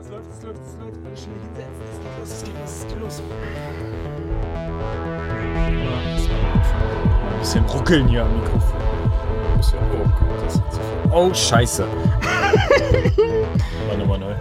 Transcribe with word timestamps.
es 0.00 0.08
läuft, 0.10 0.26
es 0.30 0.42
läuft, 0.42 0.60
es 0.66 0.74
läuft. 0.80 0.96
Alle 1.06 1.16
schnell 1.16 1.40
hinsetzen. 1.42 1.84
Es 1.88 1.94
geht 2.04 2.14
los, 2.18 2.30
es 2.30 2.44
geht 2.44 2.56
los, 2.56 2.72
es 2.72 2.86
geht 2.88 3.00
los. 3.00 3.22
Mal 7.22 7.32
ein 7.32 7.38
bisschen 7.40 7.64
ruckeln 7.66 8.08
hier 8.08 8.22
am 8.24 8.40
Mikrofon. 8.40 8.80
Bisschen, 9.56 9.78
oh 9.92 10.08
Gott, 10.18 10.44
das 10.44 10.54
ist 10.54 10.62
zu 10.70 10.80
viel. 10.80 11.12
Oh, 11.12 11.32
scheiße. 11.32 11.86
Mach 13.88 13.96
nochmal 13.96 14.18
neu. 14.18 14.34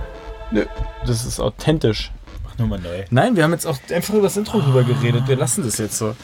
Nö, 0.51 0.65
das 1.05 1.25
ist 1.25 1.39
authentisch. 1.39 2.11
Mach 2.43 2.57
nochmal 2.57 2.79
neu. 2.79 3.05
Nein, 3.09 3.35
wir 3.35 3.43
haben 3.43 3.51
jetzt 3.51 3.65
auch 3.65 3.77
einfach 3.93 4.13
über 4.13 4.23
das 4.23 4.37
Intro 4.37 4.59
drüber 4.59 4.83
geredet. 4.83 5.27
Wir 5.27 5.37
lassen 5.37 5.63
das 5.63 5.77
jetzt 5.77 5.97
so. 5.97 6.15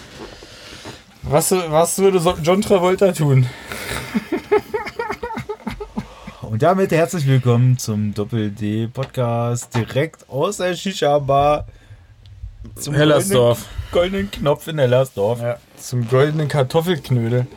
Was, 1.23 1.52
was 1.52 2.00
würde 2.00 2.20
so 2.20 2.36
John 2.41 2.61
Travolta 2.61 3.11
tun? 3.11 3.48
Und 6.62 6.68
damit 6.68 6.91
herzlich 6.91 7.25
willkommen 7.25 7.80
zum 7.80 8.14
Doppel-D-Podcast 8.14 9.74
direkt 9.74 10.29
aus 10.29 10.57
der 10.57 10.75
Shisha-Bar 10.75 11.65
zum 12.75 12.93
Hellersdorf. 12.93 13.65
Goldenen, 13.92 14.29
goldenen 14.29 14.32
Knopf 14.32 14.68
in 14.68 14.78
Hellersdorf. 14.78 15.42
Ja, 15.42 15.57
zum 15.79 16.07
goldenen 16.07 16.47
Kartoffelknödel. 16.47 17.47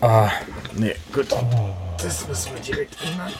Ah, 0.00 0.30
nee, 0.76 0.94
gut. 1.12 1.26
Das 2.02 2.26
müssen 2.26 2.52
wir 2.54 2.62
direkt 2.62 2.96
ändern. 3.06 3.32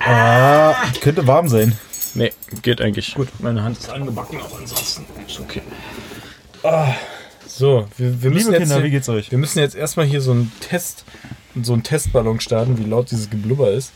Ah, 0.00 0.74
könnte 1.02 1.26
warm 1.26 1.48
sein. 1.48 1.76
Nee, 2.14 2.32
geht 2.62 2.80
eigentlich. 2.80 3.12
Gut, 3.12 3.28
meine 3.40 3.62
Hand 3.62 3.76
ist 3.76 3.90
angebacken, 3.90 4.40
aber 4.40 4.60
ansonsten 4.60 5.04
ist 5.26 5.40
okay. 5.40 5.60
Ah, 6.62 6.94
so, 7.46 7.86
wir, 7.98 8.22
wir 8.22 8.30
müssen 8.30 8.46
Liebe 8.46 8.62
jetzt 8.62 8.70
Kinder, 8.70 8.82
wie 8.82 8.90
geht's 8.90 9.10
euch? 9.10 9.30
Wir 9.30 9.36
müssen 9.36 9.58
jetzt 9.58 9.74
erstmal 9.74 10.06
hier 10.06 10.22
so 10.22 10.30
einen 10.30 10.50
Test, 10.60 11.04
so 11.62 11.74
einen 11.74 11.82
Testballon 11.82 12.40
starten, 12.40 12.78
wie 12.78 12.84
laut 12.84 13.10
dieses 13.10 13.28
Geblubber 13.28 13.70
ist. 13.72 13.92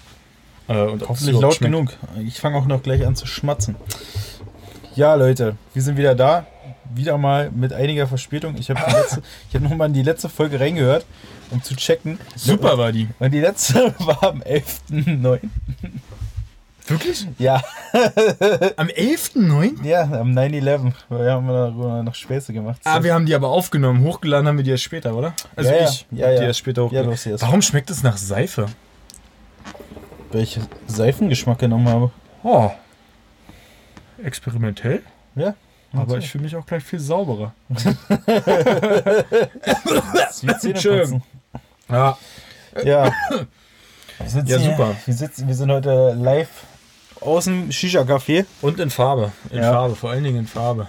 Äh, 0.70 0.82
und 0.84 1.08
Hoffentlich 1.08 1.38
laut 1.40 1.54
schmeckt. 1.56 1.72
genug. 1.72 1.92
Ich 2.26 2.38
fange 2.40 2.56
auch 2.56 2.66
noch 2.66 2.82
gleich 2.82 3.04
an 3.06 3.16
zu 3.16 3.26
schmatzen. 3.26 3.74
Ja, 4.94 5.14
Leute, 5.14 5.56
wir 5.74 5.82
sind 5.82 5.96
wieder 5.96 6.14
da. 6.14 6.46
Wieder 6.94 7.18
mal 7.18 7.50
mit 7.50 7.72
einiger 7.72 8.06
Verspätung. 8.06 8.56
Ich 8.58 8.70
habe 8.70 8.80
hab 8.80 9.60
nochmal 9.60 9.88
in 9.88 9.94
die 9.94 10.02
letzte 10.02 10.28
Folge 10.28 10.58
reingehört, 10.58 11.04
um 11.50 11.62
zu 11.62 11.76
checken. 11.76 12.18
Super 12.36 12.78
war 12.78 12.90
die. 12.92 13.08
Und 13.20 13.32
die 13.32 13.40
letzte 13.40 13.94
war 13.98 14.22
am 14.24 14.42
11.09. 14.42 15.40
Wirklich? 16.88 17.28
Ja, 17.38 17.62
Am 18.76 18.88
11.09.? 18.88 19.84
ja, 19.84 20.02
am 20.02 20.32
9-11. 20.32 20.92
Wir 21.08 21.32
haben 21.32 21.46
darüber 21.46 22.02
noch 22.02 22.14
Späße 22.16 22.52
gemacht. 22.52 22.80
Ah, 22.82 23.00
wir 23.04 23.14
haben 23.14 23.26
die 23.26 23.34
aber 23.36 23.48
aufgenommen. 23.48 24.02
Hochgeladen 24.02 24.48
haben 24.48 24.56
wir 24.56 24.64
die 24.64 24.72
erst 24.72 24.82
später, 24.82 25.14
oder? 25.14 25.32
Also 25.54 25.70
Ja, 25.70 25.76
ja. 25.76 25.84
ich 25.88 26.06
Ja, 26.10 26.30
ja. 26.32 26.40
die 26.40 26.46
erst 26.46 26.58
später 26.58 26.80
Ja, 26.82 26.86
hochgeladen. 26.86 27.10
erst- 27.12 27.42
Warum 27.42 27.62
schmeckt 27.62 27.90
es 27.90 28.02
nach 28.02 28.16
Seife? 28.16 28.66
Welche 30.32 30.60
Seifengeschmack 30.86 31.58
genommen 31.58 31.88
habe. 31.88 32.10
Oh. 32.42 32.70
Experimentell? 34.22 35.02
Ja. 35.34 35.54
Aber 35.92 36.18
ich 36.18 36.30
fühle 36.30 36.44
mich 36.44 36.54
auch 36.56 36.64
gleich 36.66 36.84
viel 36.84 37.00
sauberer. 37.00 37.52
Zähneputzen. 40.32 41.22
Ja. 41.88 42.16
Ja. 42.84 43.12
Wir 43.32 44.42
Ja, 44.44 44.58
hier- 44.58 44.60
super. 44.60 44.94
Wir, 45.04 45.14
sitzen, 45.14 45.48
wir 45.48 45.54
sind 45.54 45.70
heute 45.72 46.12
live 46.16 46.48
aus 47.20 47.44
dem 47.46 47.70
Shisha-Café. 47.72 48.44
Und 48.62 48.78
in 48.78 48.90
Farbe. 48.90 49.32
In 49.50 49.58
Ja. 49.58 49.72
Farbe, 49.72 49.96
vor 49.96 50.10
allen 50.10 50.22
Dingen 50.24 50.38
in 50.40 50.46
Farbe. 50.46 50.88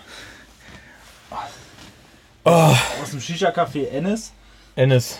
Aus 2.43 3.09
dem 3.11 3.19
Shisha-Café 3.19 3.87
Ennis. 3.89 4.33
Ennis. 4.75 5.17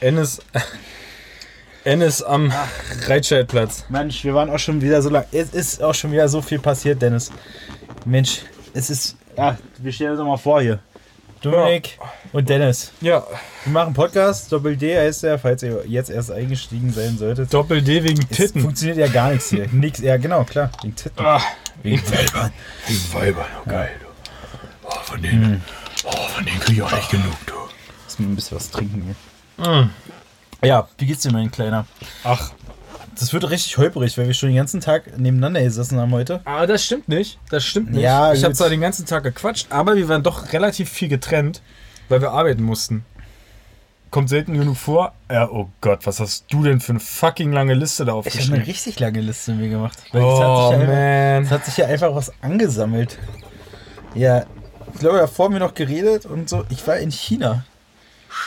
Ennis. 0.00 0.40
Ennis 1.84 2.22
am 2.22 2.52
Reitscheidplatz. 3.06 3.84
Mensch, 3.88 4.22
wir 4.24 4.34
waren 4.34 4.50
auch 4.50 4.58
schon 4.58 4.80
wieder 4.80 5.02
so 5.02 5.10
lange. 5.10 5.26
Es 5.32 5.50
ist 5.50 5.82
auch 5.82 5.94
schon 5.94 6.12
wieder 6.12 6.28
so 6.28 6.40
viel 6.40 6.58
passiert, 6.58 7.02
Dennis. 7.02 7.30
Mensch, 8.04 8.42
es 8.72 8.90
ist. 8.90 9.16
Ja, 9.36 9.56
wir 9.78 9.92
stellen 9.92 10.12
uns 10.12 10.20
doch 10.20 10.26
mal 10.26 10.36
vor 10.36 10.60
hier. 10.60 10.78
Dominik 11.40 11.98
und 12.32 12.48
Dennis. 12.48 12.92
Ja. 13.00 13.26
Wir 13.64 13.72
machen 13.72 13.94
Podcast. 13.94 14.52
Doppel 14.52 14.76
D 14.76 14.96
heißt 14.96 15.24
der, 15.24 15.40
falls 15.40 15.62
ihr 15.64 15.82
jetzt 15.88 16.08
erst 16.10 16.30
eingestiegen 16.30 16.92
sein 16.92 17.18
solltet. 17.18 17.52
Doppel 17.52 17.82
D 17.82 18.04
wegen 18.04 18.20
Es 18.30 18.36
Titten. 18.36 18.62
funktioniert 18.62 18.98
ja 18.98 19.08
gar 19.08 19.30
nichts 19.32 19.50
hier. 19.50 19.66
Nix, 19.72 19.98
ja, 19.98 20.16
genau, 20.18 20.44
klar. 20.44 20.70
Wegen 20.82 20.94
Titten. 20.94 21.26
Ah, 21.26 21.40
Wegen 21.82 22.00
Weibern. 22.08 22.52
Die 22.88 23.14
Weibern, 23.14 23.46
oh, 23.60 23.68
geil. 23.68 23.90
Du. 24.00 24.06
Oh, 24.88 25.00
von 25.02 25.20
denen. 25.20 25.64
Oh, 26.04 26.10
von 26.28 26.44
denen 26.44 26.60
krieg 26.60 26.76
ich 26.76 26.82
auch 26.82 26.92
nicht 26.92 27.10
genug, 27.10 27.34
du. 27.46 27.54
Lass 28.04 28.18
mal 28.20 28.26
ein 28.28 28.34
bisschen 28.36 28.56
was 28.56 28.70
trinken 28.70 29.16
hier. 29.58 29.66
Mm. 29.68 29.90
Ja, 30.64 30.88
wie 30.98 31.06
geht's 31.06 31.22
dir, 31.22 31.32
mein 31.32 31.50
Kleiner? 31.50 31.86
Ach. 32.24 32.52
Das 33.18 33.32
wird 33.32 33.48
richtig 33.50 33.76
holprig, 33.76 34.16
weil 34.16 34.26
wir 34.26 34.34
schon 34.34 34.48
den 34.48 34.56
ganzen 34.56 34.80
Tag 34.80 35.18
nebeneinander 35.18 35.62
gesessen 35.62 35.98
haben 35.98 36.12
heute. 36.12 36.40
Aber 36.44 36.66
das 36.66 36.84
stimmt 36.84 37.08
nicht. 37.08 37.38
Das 37.50 37.64
stimmt 37.64 37.92
nicht. 37.92 38.02
Ja, 38.02 38.32
ich 38.32 38.42
habe 38.42 38.54
zwar 38.54 38.70
den 38.70 38.80
ganzen 38.80 39.04
Tag 39.04 39.24
gequatscht, 39.24 39.66
aber 39.70 39.96
wir 39.96 40.08
waren 40.08 40.22
doch 40.22 40.52
relativ 40.52 40.88
viel 40.88 41.08
getrennt, 41.08 41.60
weil 42.08 42.22
wir 42.22 42.30
arbeiten 42.30 42.62
mussten. 42.62 43.04
Kommt 44.10 44.28
selten 44.28 44.54
genug 44.54 44.76
vor. 44.76 45.12
Ja, 45.30 45.48
oh 45.50 45.68
Gott, 45.80 46.06
was 46.06 46.20
hast 46.20 46.44
du 46.50 46.62
denn 46.62 46.80
für 46.80 46.92
eine 46.92 47.00
fucking 47.00 47.52
lange 47.52 47.74
Liste 47.74 48.04
da 48.04 48.12
Ich 48.12 48.16
habe 48.16 48.28
eine 48.28 48.36
aufgeschrieben? 48.36 48.62
richtig 48.62 49.00
lange 49.00 49.20
Liste 49.20 49.52
mir 49.52 49.68
gemacht. 49.68 49.98
Oh, 50.12 50.18
hat 50.18 50.34
sich 50.36 50.70
ja 50.70 50.78
einfach, 50.78 50.86
man. 50.86 51.42
es 51.44 51.50
hat 51.50 51.64
sich 51.64 51.76
ja 51.78 51.86
einfach 51.86 52.14
was 52.14 52.32
angesammelt. 52.42 53.18
Ja, 54.14 54.44
ich 54.92 55.00
glaube, 55.00 55.18
davor 55.18 55.46
haben 55.46 55.54
wir 55.54 55.60
noch 55.60 55.74
geredet 55.74 56.26
und 56.26 56.48
so. 56.48 56.64
Ich 56.68 56.86
war 56.86 56.98
in 56.98 57.10
China. 57.10 57.64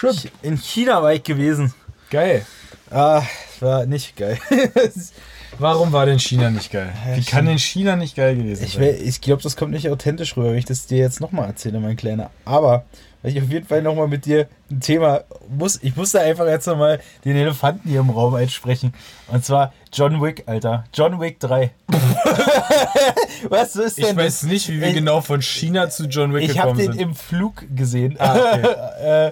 Ich, 0.04 0.32
in 0.42 0.58
China 0.58 1.02
war 1.02 1.14
ich 1.14 1.24
gewesen. 1.24 1.74
Geil. 2.16 2.46
Ah, 2.92 3.24
war 3.60 3.86
nicht 3.86 4.16
geil. 4.16 4.38
Warum 5.60 5.92
war 5.92 6.06
denn 6.06 6.18
China 6.20 6.50
nicht 6.50 6.72
geil? 6.72 6.94
Wie 7.14 7.24
kann 7.26 7.46
denn 7.46 7.58
China 7.60 7.98
nicht 7.98 8.16
geil 8.16 8.38
gewesen 8.38 8.64
ich 8.64 8.74
sein? 8.74 8.82
wär- 8.84 9.02
ich 9.02 9.20
glaube, 9.20 9.44
das 9.44 9.58
kommt 9.58 9.72
nicht 9.74 9.90
authentisch 9.90 10.38
rüber, 10.38 10.52
wenn 10.52 10.58
ich 10.58 10.64
das 10.66 10.86
dir 10.86 10.98
jetzt 11.00 11.20
nochmal 11.20 11.48
erzähle, 11.48 11.82
mein 11.82 11.98
Kleiner. 11.98 12.30
Aber 12.46 12.86
weil 13.22 13.32
ich 13.36 13.42
auf 13.42 13.50
jeden 13.50 13.66
Fall 13.68 13.82
nochmal 13.82 14.08
mit 14.08 14.26
dir 14.26 14.48
ein 14.72 14.80
Thema 14.80 15.24
muss. 15.50 15.78
Ich 15.82 15.96
musste 15.98 16.22
einfach 16.22 16.46
jetzt 16.46 16.68
nochmal 16.68 17.02
den 17.26 17.36
Elefanten 17.36 17.90
hier 17.90 18.00
im 18.00 18.10
Raum 18.12 18.36
einsprechen. 18.36 18.94
Und 19.28 19.44
zwar 19.44 19.74
John 19.92 20.22
Wick, 20.22 20.44
Alter. 20.46 20.86
John 20.94 21.20
Wick 21.20 21.40
3. 21.42 21.72
Was 23.50 23.76
ist 23.76 23.98
denn 23.98 24.06
Ich 24.12 24.16
weiß 24.16 24.44
nicht, 24.44 24.70
wie 24.70 24.80
wir 24.80 24.88
Ich- 24.90 24.94
genau 24.94 25.20
von 25.22 25.42
China 25.42 25.90
zu 25.90 26.06
John 26.06 26.34
Wick 26.34 26.44
Ich 26.50 26.60
habe 26.60 26.72
gekommen 26.74 26.80
den 26.80 26.92
sind. 26.94 27.02
im 27.02 27.16
Flug 27.16 27.64
gesehen. 27.76 28.16
Ah, 28.20 28.36
äh, 29.28 29.32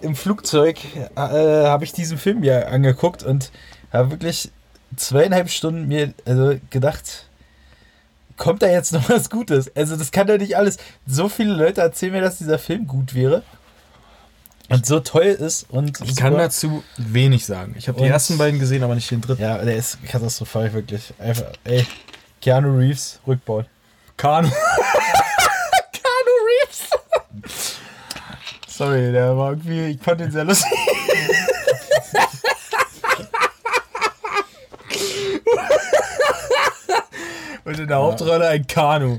Im 0.00 0.16
Flugzeug 0.16 0.78
äh, 0.94 1.08
habe 1.16 1.84
ich 1.84 1.92
diesen 1.92 2.18
Film 2.18 2.42
ja 2.42 2.66
angeguckt 2.66 3.22
und 3.22 3.50
habe 3.92 4.10
wirklich 4.12 4.50
zweieinhalb 4.96 5.50
Stunden 5.50 5.88
mir 5.88 6.14
also 6.24 6.58
gedacht, 6.70 7.26
kommt 8.36 8.62
da 8.62 8.66
jetzt 8.66 8.92
noch 8.92 9.08
was 9.08 9.30
Gutes? 9.30 9.74
Also 9.76 9.96
das 9.96 10.10
kann 10.10 10.26
doch 10.26 10.38
nicht 10.38 10.56
alles. 10.56 10.78
So 11.06 11.28
viele 11.28 11.54
Leute 11.54 11.80
erzählen 11.80 12.12
mir, 12.12 12.20
dass 12.20 12.38
dieser 12.38 12.58
Film 12.58 12.86
gut 12.86 13.14
wäre 13.14 13.42
und 14.70 14.86
so 14.86 15.00
toll 15.00 15.24
ist 15.24 15.66
und 15.70 16.00
Ich 16.00 16.16
kann 16.16 16.36
dazu 16.36 16.82
wenig 16.96 17.44
sagen. 17.44 17.74
Ich 17.76 17.88
habe 17.88 18.00
die 18.00 18.06
ersten 18.06 18.38
beiden 18.38 18.60
gesehen, 18.60 18.82
aber 18.82 18.94
nicht 18.94 19.10
den 19.10 19.20
dritten. 19.20 19.42
Ja, 19.42 19.58
der 19.58 19.76
ist 19.76 20.02
katastrophal 20.04 20.72
wirklich. 20.72 21.12
Einfach, 21.18 21.46
ey, 21.64 21.86
Keanu 22.40 22.78
Reeves 22.78 23.18
Rückbau. 23.26 23.64
Kanu. 24.16 24.48
Kanu 25.92 26.32
Reeves. 26.46 27.78
Sorry, 28.80 29.12
der 29.12 29.36
war 29.36 29.50
irgendwie, 29.50 29.88
ich 29.90 30.00
fand 30.00 30.20
den 30.20 30.30
sehr 30.30 30.42
lustig. 30.42 30.72
Und 37.64 37.78
in 37.78 37.88
der 37.88 37.98
Hauptrolle 37.98 38.48
ein 38.48 38.66
Kanu. 38.66 39.18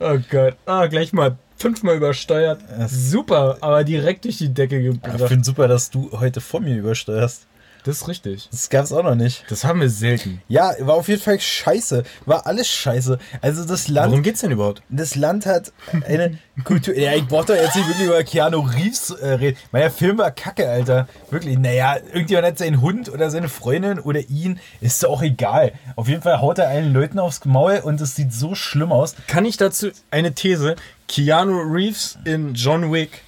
oh 0.00 0.18
Gott. 0.30 0.56
Ah, 0.66 0.86
gleich 0.86 1.12
mal 1.12 1.36
fünfmal 1.56 1.96
übersteuert. 1.96 2.60
Super, 2.88 3.58
aber 3.60 3.84
direkt 3.84 4.24
durch 4.24 4.38
die 4.38 4.52
Decke 4.52 4.78
Ich 4.80 4.86
gebracht. 5.00 5.28
finde 5.28 5.44
super, 5.44 5.68
dass 5.68 5.90
du 5.90 6.10
heute 6.18 6.40
vor 6.40 6.60
mir 6.60 6.76
übersteuerst. 6.76 7.46
Das 7.84 8.02
ist 8.02 8.08
richtig. 8.08 8.48
Das 8.50 8.68
gab's 8.68 8.92
auch 8.92 9.02
noch 9.02 9.14
nicht. 9.14 9.44
Das 9.48 9.64
haben 9.64 9.80
wir 9.80 9.88
selten. 9.90 10.42
Ja, 10.48 10.74
war 10.80 10.94
auf 10.94 11.08
jeden 11.08 11.20
Fall 11.22 11.40
scheiße. 11.40 12.02
War 12.26 12.46
alles 12.46 12.68
scheiße. 12.68 13.18
Also 13.40 13.64
das 13.64 13.88
Land, 13.88 14.10
Worum 14.10 14.22
geht's 14.22 14.40
denn 14.40 14.50
überhaupt? 14.50 14.82
das 14.88 15.14
Land 15.14 15.46
hat 15.46 15.72
eine 16.06 16.38
Kultur. 16.64 16.94
Ja, 16.96 17.14
ich 17.14 17.26
brauch 17.26 17.44
doch 17.44 17.54
jetzt 17.54 17.76
nicht 17.76 17.88
wirklich 17.88 18.06
über 18.06 18.22
Keanu 18.24 18.60
Reeves 18.60 19.10
äh, 19.10 19.28
reden. 19.34 19.56
Mein 19.72 19.90
Film 19.90 20.18
war 20.18 20.30
kacke, 20.30 20.68
Alter. 20.68 21.08
Wirklich. 21.30 21.58
Naja, 21.58 21.96
irgendjemand 22.12 22.46
hat 22.48 22.58
seinen 22.58 22.80
Hund 22.80 23.08
oder 23.08 23.30
seine 23.30 23.48
Freundin 23.48 23.98
oder 23.98 24.20
ihn. 24.28 24.60
Ist 24.80 25.02
doch 25.02 25.10
auch 25.10 25.22
egal. 25.22 25.72
Auf 25.96 26.08
jeden 26.08 26.22
Fall 26.22 26.40
haut 26.40 26.58
er 26.58 26.68
allen 26.68 26.92
Leuten 26.92 27.18
aufs 27.18 27.44
Maul 27.44 27.80
und 27.82 28.00
es 28.00 28.16
sieht 28.16 28.32
so 28.32 28.54
schlimm 28.54 28.92
aus. 28.92 29.14
Kann 29.26 29.44
ich 29.44 29.56
dazu 29.56 29.90
eine 30.10 30.34
These? 30.34 30.76
Keanu 31.08 31.60
Reeves 31.62 32.18
in 32.24 32.54
John 32.54 32.92
Wick 32.92 33.22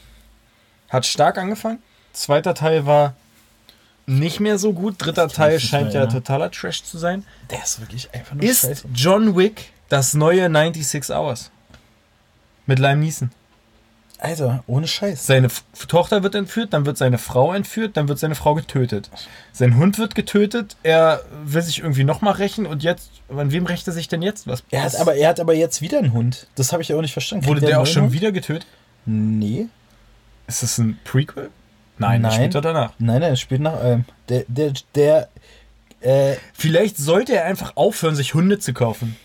hat 0.88 1.06
stark 1.06 1.38
angefangen. 1.38 1.79
Zweiter 2.12 2.55
Teil 2.55 2.85
war 2.87 3.15
nicht 4.07 4.41
mehr 4.41 4.59
so 4.59 4.73
gut. 4.73 4.97
Dritter 4.99 5.29
Teil 5.29 5.61
scheint 5.61 5.95
ja 5.95 6.03
ja. 6.03 6.07
totaler 6.07 6.51
Trash 6.51 6.83
zu 6.83 6.99
sein. 6.99 7.25
Der 7.51 7.63
ist 7.63 7.81
wirklich 7.81 8.13
einfach 8.15 8.35
nur 8.35 8.45
Ist 8.45 8.63
scheiße. 8.63 8.89
John 8.95 9.37
Wick 9.37 9.73
das 9.89 10.15
neue 10.15 10.51
96 10.51 11.11
Hours? 11.15 11.51
Mit 12.67 12.79
Lime 12.79 12.97
Neeson. 12.97 13.31
Alter, 14.19 14.63
ohne 14.69 14.87
Scheiß. 14.87 15.27
Seine 15.27 15.49
F 15.49 15.65
Tochter 15.89 16.23
wird 16.23 16.37
entführt, 16.37 16.73
dann 16.73 16.87
wird 16.87 16.97
seine 16.97 17.19
Frau 17.19 17.53
entführt, 17.53 17.97
dann 17.97 18.09
wird 18.09 18.21
seine 18.21 18.37
Frau 18.37 18.55
getötet. 18.55 19.11
Sein 19.53 19.77
Hund 19.77 19.99
wird 19.99 20.15
getötet, 20.15 20.77
er 20.85 21.23
will 21.45 21.61
sich 21.61 21.81
irgendwie 21.81 22.05
nochmal 22.05 22.35
rächen 22.35 22.65
und 22.65 22.85
jetzt, 22.85 23.11
an 23.29 23.51
wem 23.51 23.67
rächt 23.67 23.87
er 23.89 23.93
sich 23.93 24.07
denn 24.07 24.23
jetzt? 24.23 24.47
Was 24.47 24.63
Er 24.71 24.85
hat, 24.85 24.95
aber, 24.97 25.17
er 25.17 25.29
hat 25.29 25.41
aber 25.41 25.55
jetzt 25.55 25.83
wieder 25.83 25.99
einen 25.99 26.13
Hund. 26.13 26.47
Das 26.55 26.73
habe 26.73 26.83
ich 26.83 26.95
auch 26.95 27.01
nicht 27.01 27.13
verstanden. 27.13 27.47
Wurde 27.47 27.61
der 27.61 27.71
einen 27.71 27.79
auch 27.79 27.87
schon 27.87 28.05
neuen 28.05 28.13
wieder 28.13 28.31
getötet? 28.31 28.67
Hund? 29.07 29.39
Nee. 29.41 29.67
Ist 30.47 30.63
das 30.63 30.79
ein 30.79 30.99
Prequel? 31.05 31.51
Nein, 31.99 32.23
Nein. 32.23 32.33
spielt 32.33 32.55
er 32.55 32.61
danach. 32.62 32.93
Nein, 32.99 33.21
nein, 33.21 33.37
spielt 33.37 33.61
nach 33.61 33.75
allem. 33.75 34.05
Der, 34.29 34.44
der, 34.49 34.73
der, 34.94 35.29
äh, 36.00 36.37
Vielleicht 36.55 36.97
sollte 36.97 37.35
er 37.37 37.44
einfach 37.44 37.77
aufhören, 37.77 38.17
sich 38.17 38.35
Hunde 38.35 38.59
zu 38.59 38.73
kaufen. 38.73 39.17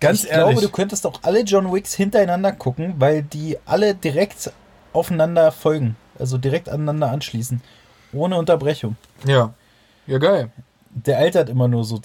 Ganz 0.00 0.24
ich 0.24 0.30
ehrlich. 0.30 0.50
glaube, 0.56 0.60
du 0.66 0.72
könntest 0.72 1.06
auch 1.06 1.20
alle 1.22 1.40
John 1.40 1.72
Wicks 1.72 1.94
hintereinander 1.94 2.52
gucken, 2.52 2.94
weil 2.98 3.22
die 3.22 3.56
alle 3.64 3.94
direkt 3.94 4.52
aufeinander 4.92 5.50
folgen. 5.52 5.96
Also 6.18 6.38
direkt 6.38 6.68
aneinander 6.68 7.10
anschließen. 7.10 7.62
Ohne 8.12 8.36
Unterbrechung. 8.36 8.96
ja. 9.26 9.54
Ja, 10.08 10.18
geil. 10.18 10.50
Der 10.90 11.18
altert 11.18 11.48
immer 11.48 11.68
nur 11.68 11.84
so. 11.84 12.00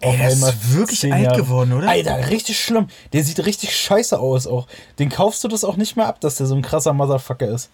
Ey, 0.00 0.16
der 0.16 0.30
ist 0.30 0.74
wirklich 0.76 1.12
alt 1.12 1.22
Jahre. 1.22 1.36
geworden, 1.36 1.72
oder? 1.72 1.88
Alter, 1.88 2.28
richtig 2.28 2.58
schlimm. 2.62 2.88
Der 3.12 3.22
sieht 3.22 3.46
richtig 3.46 3.74
scheiße 3.76 4.18
aus 4.18 4.48
auch. 4.48 4.66
Den 4.98 5.10
kaufst 5.10 5.44
du 5.44 5.48
das 5.48 5.62
auch 5.62 5.76
nicht 5.76 5.96
mehr 5.96 6.06
ab, 6.08 6.20
dass 6.20 6.34
der 6.36 6.46
so 6.46 6.56
ein 6.56 6.62
krasser 6.62 6.92
Motherfucker 6.92 7.46
ist. 7.46 7.70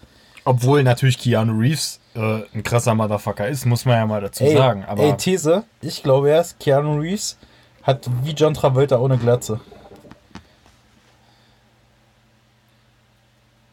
Obwohl 0.46 0.84
natürlich 0.84 1.18
Keanu 1.18 1.58
Reeves 1.58 1.98
äh, 2.14 2.42
ein 2.54 2.62
krasser 2.62 2.94
Motherfucker 2.94 3.48
ist, 3.48 3.66
muss 3.66 3.84
man 3.84 3.96
ja 3.96 4.06
mal 4.06 4.20
dazu 4.20 4.48
sagen. 4.48 4.84
Aber 4.84 5.02
ey, 5.02 5.16
These, 5.16 5.64
ich 5.80 6.04
glaube 6.04 6.30
erst, 6.30 6.60
Keanu 6.60 7.00
Reeves 7.00 7.36
hat 7.82 8.08
wie 8.22 8.30
John 8.30 8.54
Travolta 8.54 8.96
ohne 8.98 9.18
Glatze. 9.18 9.60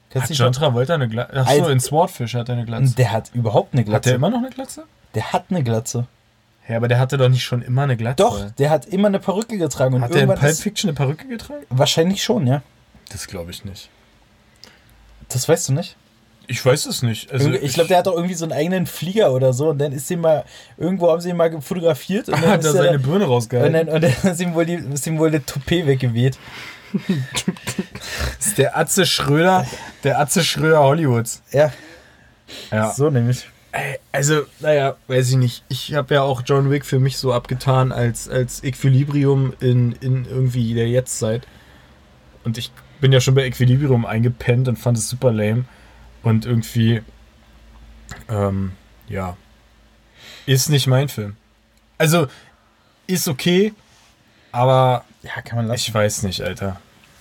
Kennst 0.10 0.32
hat 0.32 0.38
John 0.38 0.52
Travolta 0.52 0.96
eine 0.96 1.08
Glatze? 1.08 1.36
Achso, 1.38 1.52
Alter. 1.52 1.70
in 1.70 1.80
Swordfish 1.80 2.34
hat 2.34 2.50
er 2.50 2.56
eine 2.56 2.66
Glatze. 2.66 2.96
Der 2.96 3.12
hat 3.12 3.30
überhaupt 3.36 3.74
eine 3.74 3.82
Hat 3.82 3.88
Glatze. 3.90 4.10
der 4.10 4.16
immer 4.16 4.32
noch 4.32 4.40
eine 4.40 4.50
Glatze? 4.50 4.84
Der 5.14 5.32
hat 5.32 5.46
eine 5.52 5.64
Glatze. 5.64 6.08
Ja, 6.68 6.78
aber 6.78 6.88
der 6.88 7.00
hatte 7.00 7.18
doch 7.18 7.30
nicht 7.30 7.44
schon 7.44 7.62
immer 7.62 7.84
eine 7.84 7.98
Glatze. 7.98 8.24
Doch, 8.24 8.50
der 8.52 8.72
hat 8.72 8.88
immer 8.88 9.10
eine 9.10 9.20
Perücke 9.20 9.60
getragen. 9.60 9.94
Und 9.94 10.02
Hat 10.02 10.14
der 10.14 10.24
in 10.24 10.34
Pulp 10.34 10.56
Fiction 10.56 10.90
eine 10.90 10.96
Perücke 10.96 11.28
getragen? 11.28 11.66
Wahrscheinlich 11.70 12.24
schon, 12.24 12.48
ja. 12.48 12.64
Das 13.10 13.28
glaube 13.28 13.52
ich 13.52 13.64
nicht. 13.64 13.90
Das 15.30 15.48
weißt 15.48 15.70
du 15.70 15.74
nicht. 15.74 15.98
Ich 16.48 16.64
weiß 16.66 16.86
es 16.88 17.04
nicht. 17.04 17.32
Also 17.32 17.48
Irgendwie- 17.48 17.66
ich 17.66 17.74
glaube, 17.74 17.88
der 17.88 17.98
hat 18.00 18.08
doch 18.08 18.16
irgendwie 18.16 18.34
so 18.34 18.46
einen 18.46 18.52
eigenen 18.52 18.86
Flieger 18.86 19.32
oder 19.34 19.54
so. 19.54 19.70
Und 19.70 19.78
dann 19.80 19.92
ist 19.94 20.10
ihm 20.12 20.22
mal, 20.22 20.44
irgendwo 20.78 21.10
haben 21.10 21.22
sie 21.22 21.30
ihn 21.30 21.38
mal 21.38 21.62
fotografiert. 21.62 22.28
Und 22.30 22.42
dann 22.42 22.52
hat 22.52 22.66
er 22.66 22.72
seine 22.74 23.00
Birne 23.00 23.26
Und 23.26 23.32
rausgehalten. 23.32 23.74
dann, 23.74 23.90
und 23.90 24.04
dann 24.04 24.32
ist, 24.32 24.42
ihm 24.42 24.54
wohl 24.54 24.66
die, 24.66 24.74
ist 24.76 25.08
ihm 25.08 25.18
wohl 25.20 25.32
der 25.32 25.46
Toupet 25.46 25.88
weggeweht. 25.88 26.38
Das 28.38 28.48
ist 28.48 28.58
der 28.58 28.78
Atze 28.78 29.06
Schröder, 29.06 29.66
der 30.04 30.20
Atze 30.20 30.44
Schröder 30.44 30.80
Hollywoods. 30.84 31.42
Ja, 31.52 31.72
Ja. 32.72 32.92
so 32.94 33.10
nämlich. 33.10 33.48
Also, 34.12 34.42
naja, 34.60 34.96
weiß 35.08 35.32
ich 35.32 35.38
nicht. 35.38 35.64
Ich 35.70 35.96
habe 35.96 36.14
ja 36.14 36.22
auch 36.22 36.44
John 36.46 36.70
Wick 36.70 36.86
für 36.86 37.00
mich 37.00 37.18
so 37.18 37.34
abgetan 37.34 37.92
als, 37.92 38.30
als 38.30 38.64
Equilibrium 38.64 39.54
in, 39.60 39.94
in 39.94 40.26
irgendwie 40.26 40.76
der 40.76 40.88
Jetztzeit. 40.88 41.48
Und 42.44 42.60
ich 42.60 42.72
bin 43.02 43.12
ja 43.12 43.20
schon 43.20 43.34
bei 43.34 43.46
Equilibrium 43.46 44.06
eingepennt 44.06 44.68
und 44.68 44.78
fand 44.78 44.98
es 45.00 45.10
super 45.10 45.32
lame. 45.32 45.66
Und 46.24 46.46
irgendwie, 46.46 47.02
ähm, 48.30 48.72
ja, 49.08 49.38
ist 50.46 50.70
nicht 50.70 50.88
mein 50.88 51.10
Film. 51.10 51.36
Also, 51.98 52.28
ist 53.08 53.28
okay, 53.28 53.74
aber 54.52 55.06
Ja, 55.22 55.42
kann 55.42 55.58
man 55.58 55.68
lassen. 55.68 55.80
ich 55.80 55.94
weiß 55.94 56.24
nicht, 56.24 56.42
Alter. 56.42 56.80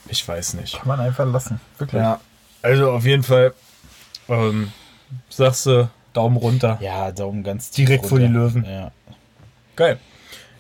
Ich 0.08 0.26
weiß 0.26 0.54
nicht. 0.54 0.78
kann 0.78 0.88
man 0.88 1.00
einfach 1.00 1.26
lassen. 1.26 1.60
Wirklich. 1.78 2.00
Ja, 2.00 2.20
also 2.62 2.90
auf 2.92 3.04
jeden 3.04 3.22
Fall, 3.22 3.54
ähm, 4.28 4.72
sagst 5.28 5.66
du, 5.66 5.88
Daumen 6.12 6.36
runter. 6.36 6.78
Ja, 6.80 7.10
Daumen 7.10 7.42
ganz 7.42 7.70
Direkt 7.70 8.06
vor 8.06 8.18
die 8.18 8.26
Löwen. 8.26 8.64
Ja. 8.64 8.92
Geil. 9.76 9.98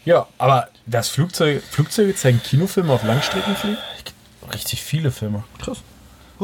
Ja, 0.04 0.26
aber 0.38 0.68
das 0.86 1.08
Flugzeug, 1.08 1.62
Flugzeuge 1.62 2.14
zeigen 2.14 2.42
Kinofilme 2.42 2.92
auf 2.92 3.04
Langstrecken 3.04 3.54
fliegen? 3.54 3.78
Richtig 4.52 4.82
viele 4.82 5.10
Filme. 5.12 5.44
Krass. 5.58 5.82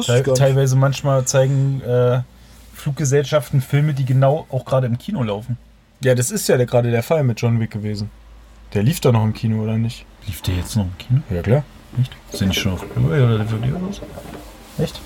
Te 0.07 0.23
teilweise 0.35 0.77
manchmal 0.77 1.25
zeigen 1.25 1.81
äh, 1.83 2.21
Fluggesellschaften 2.75 3.61
Filme, 3.61 3.95
die 3.95 4.05
genau 4.05 4.47
auch 4.51 4.65
gerade 4.65 4.87
im 4.87 4.99
Kino 4.99 5.23
laufen. 5.23 5.59
Ja, 6.01 6.15
das 6.15 6.31
ist 6.31 6.49
ja 6.49 6.57
der, 6.57 6.67
gerade 6.67 6.91
der 6.91 7.03
Fall 7.03 7.25
mit 7.25 7.41
John 7.41 7.59
Wick 7.61 7.73
gewesen. 7.73 8.11
Der 8.75 8.83
lief 8.83 9.01
doch 9.01 9.13
noch 9.13 9.25
im 9.25 9.33
Kino, 9.35 9.63
oder 9.63 9.77
nicht? 9.79 10.05
Lief 10.27 10.43
der 10.43 10.55
jetzt 10.55 10.77
noch 10.77 10.85
im 10.85 10.97
Kino? 10.99 11.21
Ja, 11.31 11.43
klar. 11.43 11.65
Echt? 12.01 12.13
Ist 12.31 12.41
der 12.41 12.49
nicht 12.49 12.61
schon 12.61 12.73
auf 12.75 12.85
Blu-ray 12.87 13.23
oder 13.23 13.39
DVD 13.39 13.73
oder 13.73 13.93
so? 13.93 14.03
Echt? 14.83 15.01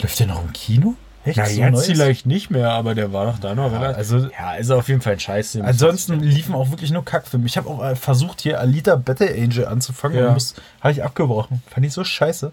Läuft 0.00 0.20
der 0.20 0.26
noch 0.28 0.42
im 0.44 0.52
Kino? 0.52 0.94
Echt? 1.24 1.36
Na, 1.38 1.44
So 1.46 1.60
jetzt 1.60 1.72
Neues? 1.72 1.86
vielleicht 1.86 2.26
nicht 2.26 2.50
mehr, 2.50 2.70
aber 2.70 2.94
der 2.94 3.12
war 3.12 3.26
doch 3.26 3.38
da 3.38 3.54
noch 3.54 3.72
relativ. 3.72 3.96
also- 3.96 4.28
ja, 4.28 4.54
ist 4.54 4.70
auf 4.70 4.88
jeden 4.88 5.00
Fall 5.00 5.14
ein 5.14 5.20
Scheiß. 5.20 5.56
Ansonsten 5.60 6.20
liefen 6.20 6.54
auch 6.54 6.70
wirklich 6.70 6.90
nur 6.92 7.04
Kackfilme. 7.04 7.46
Ich 7.46 7.56
habe 7.56 7.68
auch 7.68 7.82
äh, 7.84 7.96
versucht, 7.96 8.40
hier 8.42 8.60
Alita 8.60 8.96
Battle 8.96 9.28
Angel 9.34 9.66
anzufangen. 9.66 10.16
Ja. 10.18 10.28
Ja. 10.34 10.38
Habe 10.80 10.92
ich 10.92 11.02
abgebrochen. 11.02 11.62
Fand 11.68 11.84
ich 11.84 11.92
so 11.92 12.04
scheiße. 12.04 12.52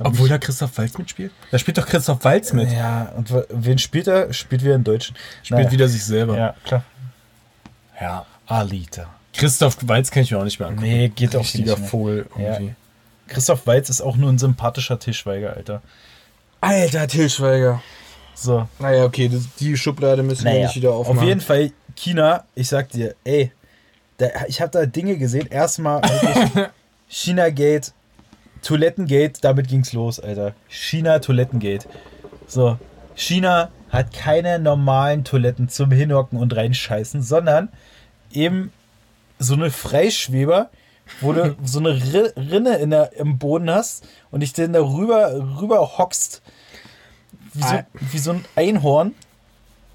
Obwohl 0.00 0.28
da 0.28 0.38
Christoph 0.38 0.76
Waltz 0.76 0.98
mitspielt? 0.98 1.32
Da 1.50 1.58
spielt 1.58 1.78
doch 1.78 1.86
Christoph 1.86 2.24
Waltz 2.24 2.52
mit. 2.52 2.70
Ja, 2.72 3.12
und 3.16 3.32
wen 3.50 3.78
spielt 3.78 4.08
er? 4.08 4.32
Spielt 4.32 4.64
wieder 4.64 4.74
einen 4.74 4.84
Deutschen. 4.84 5.14
Spielt 5.42 5.60
Naja. 5.60 5.70
wieder 5.70 5.88
sich 5.88 6.04
selber. 6.04 6.36
Ja, 6.36 6.54
klar. 6.64 6.84
ja. 8.00 8.26
Alita. 8.46 9.06
Christoph 9.32 9.76
Waltz 9.82 10.10
kann 10.10 10.22
ich 10.24 10.30
mir 10.30 10.38
auch 10.38 10.44
nicht 10.44 10.58
mehr 10.58 10.68
angucken. 10.68 10.86
Nee, 10.88 11.08
geht 11.08 11.34
auch 11.36 11.40
nicht 11.40 11.64
mehr. 11.64 11.76
Vogel 11.76 12.26
Ja. 12.36 12.54
irgendwie. 12.54 12.74
Christoph 13.28 13.66
Waltz 13.66 13.88
ist 13.88 14.00
auch 14.00 14.16
nur 14.16 14.30
ein 14.30 14.38
sympathischer 14.38 14.98
Tischweiger, 14.98 15.54
Alter. 15.56 15.80
Alter, 16.60 17.06
Til 17.08 17.30
Schweiger. 17.30 17.82
So. 18.34 18.68
Naja, 18.80 19.04
okay, 19.04 19.28
das, 19.28 19.42
die 19.60 19.76
Schublade 19.76 20.22
müssen 20.22 20.44
wir 20.44 20.52
nicht 20.64 20.76
wieder 20.76 20.92
aufmachen. 20.92 21.18
Auf 21.20 21.24
jeden 21.24 21.40
Fall, 21.40 21.70
China, 21.94 22.44
ich 22.54 22.68
sag 22.68 22.90
dir, 22.90 23.14
ey, 23.24 23.52
da, 24.18 24.26
ich 24.48 24.60
habe 24.60 24.70
da 24.72 24.84
Dinge 24.86 25.16
gesehen. 25.16 25.46
Erstmal 25.46 26.02
wirklich 26.02 26.66
China-Gate, 27.08 27.92
Toilettengate, 28.64 29.40
damit 29.40 29.68
ging's 29.68 29.92
los, 29.92 30.18
Alter. 30.20 30.54
China-Toilettengate. 30.68 31.86
So, 32.48 32.78
China 33.14 33.70
hat 33.90 34.12
keine 34.12 34.58
normalen 34.58 35.22
Toiletten 35.24 35.68
zum 35.68 35.90
Hinhocken 35.92 36.38
und 36.38 36.54
reinscheißen, 36.56 37.22
sondern 37.22 37.68
eben 38.32 38.72
so 39.38 39.54
eine 39.54 39.70
Freischweber, 39.70 40.70
wo 41.20 41.32
du 41.32 41.54
so 41.64 41.78
eine 41.78 41.90
Ri- 41.90 42.32
Rinne 42.50 42.76
in 42.78 42.90
der, 42.90 43.12
im 43.14 43.38
Boden 43.38 43.70
hast 43.70 44.06
und 44.30 44.40
dich 44.40 44.52
dann 44.52 44.72
darüber 44.72 45.32
rüber 45.60 45.98
hockst, 45.98 46.42
wie 47.52 47.62
so, 47.62 47.74
Ah. 47.76 47.86
wie 48.10 48.18
so 48.18 48.32
ein 48.32 48.44
Einhorn 48.56 49.14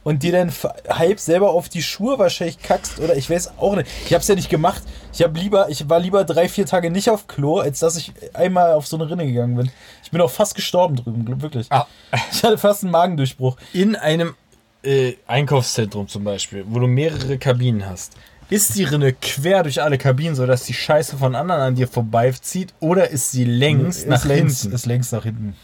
und 0.04 0.24
dir 0.24 0.32
dann 0.32 0.52
halb 0.90 1.20
selber 1.20 1.52
auf 1.52 1.70
die 1.70 1.82
Schuhe 1.82 2.18
wahrscheinlich 2.20 2.60
kackst 2.60 3.00
oder 3.00 3.16
ich 3.16 3.30
weiß 3.30 3.58
auch 3.58 3.76
nicht. 3.76 3.90
Ich 4.06 4.14
hab's 4.14 4.28
ja 4.28 4.36
nicht 4.36 4.50
gemacht. 4.50 4.82
Ich 5.14 5.22
hab 5.22 5.36
lieber, 5.36 5.70
ich 5.70 5.90
war 5.90 6.00
lieber 6.00 6.24
drei, 6.24 6.48
vier 6.48 6.66
Tage 6.66 6.90
nicht 6.90 7.10
auf 7.10 7.28
Klo, 7.28 7.60
als 7.60 7.80
dass 7.80 7.98
ich 7.98 8.14
einmal 8.34 8.74
auf 8.74 8.88
so 8.88 8.98
eine 8.98 9.10
Rinne 9.10 9.26
gegangen 9.26 9.56
bin. 9.56 9.72
Ich 10.04 10.12
bin 10.12 10.22
auch 10.22 10.32
fast 10.32 10.56
gestorben 10.56 10.96
drüben, 10.96 11.42
wirklich. 11.42 11.68
Ah. 11.70 11.88
Ich 12.32 12.44
hatte 12.44 12.58
fast 12.58 12.84
einen 12.84 12.92
Magendurchbruch. 12.92 13.58
In 13.74 13.96
einem 13.96 14.36
äh, 14.84 15.14
Einkaufszentrum 15.28 16.08
zum 16.08 16.24
Beispiel, 16.24 16.66
wo 16.68 16.80
du 16.80 16.88
mehrere 16.88 17.38
Kabinen 17.38 17.86
hast, 17.86 18.14
ist 18.50 18.76
die 18.76 18.84
Rinne 18.84 19.14
quer 19.14 19.64
durch 19.64 19.82
alle 19.82 19.98
Kabinen, 19.98 20.36
sodass 20.36 20.64
die 20.64 20.74
Scheiße 20.74 21.18
von 21.18 21.36
anderen 21.36 21.62
an 21.62 21.76
dir 21.76 21.88
vorbeizieht, 21.88 22.74
oder 22.80 23.10
ist 23.10 23.32
sie 23.32 23.46
längs 23.46 24.06
nach 24.06 24.24
ist 24.24 24.26
längs, 24.26 24.62
hinten? 24.62 24.76
ist 24.76 24.86
längs 24.86 25.12
nach 25.12 25.24
hinten. 25.24 25.56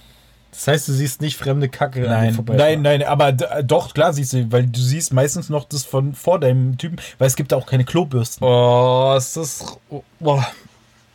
Das 0.56 0.68
heißt, 0.68 0.88
du 0.88 0.94
siehst 0.94 1.22
nicht 1.22 1.38
fremde 1.38 1.68
Kacke 1.70 2.04
an 2.06 2.10
Nein, 2.10 2.34
vorbei. 2.34 2.56
nein, 2.56 2.82
nein, 2.82 3.04
aber 3.04 3.34
doch, 3.34 3.94
klar 3.94 4.14
siehst 4.14 4.34
du, 4.34 4.52
weil 4.52 4.66
du 4.66 4.80
siehst 4.80 5.12
meistens 5.14 5.50
noch 5.50 5.66
das 5.66 5.84
von 5.84 6.16
vor 6.16 6.40
deinem 6.40 6.78
Typen, 6.78 6.98
weil 7.18 7.28
es 7.28 7.36
gibt 7.36 7.52
da 7.52 7.58
auch 7.58 7.66
keine 7.66 7.84
Klobürsten. 7.84 8.46
Oh, 8.48 9.14
ist 9.18 9.36
das. 9.38 9.66
Oh, 9.90 10.02
boah. 10.20 10.46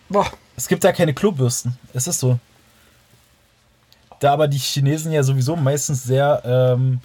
Boah. 0.08 0.26
Es 0.56 0.68
gibt 0.68 0.84
da 0.84 0.92
keine 0.92 1.14
Klobürsten. 1.14 1.78
Es 1.94 2.06
ist 2.06 2.20
so. 2.20 2.38
Da 4.20 4.32
aber 4.34 4.46
die 4.46 4.58
Chinesen 4.58 5.10
ja 5.12 5.22
sowieso 5.22 5.56
meistens 5.56 6.04
sehr, 6.04 6.42
ähm, 6.44 7.00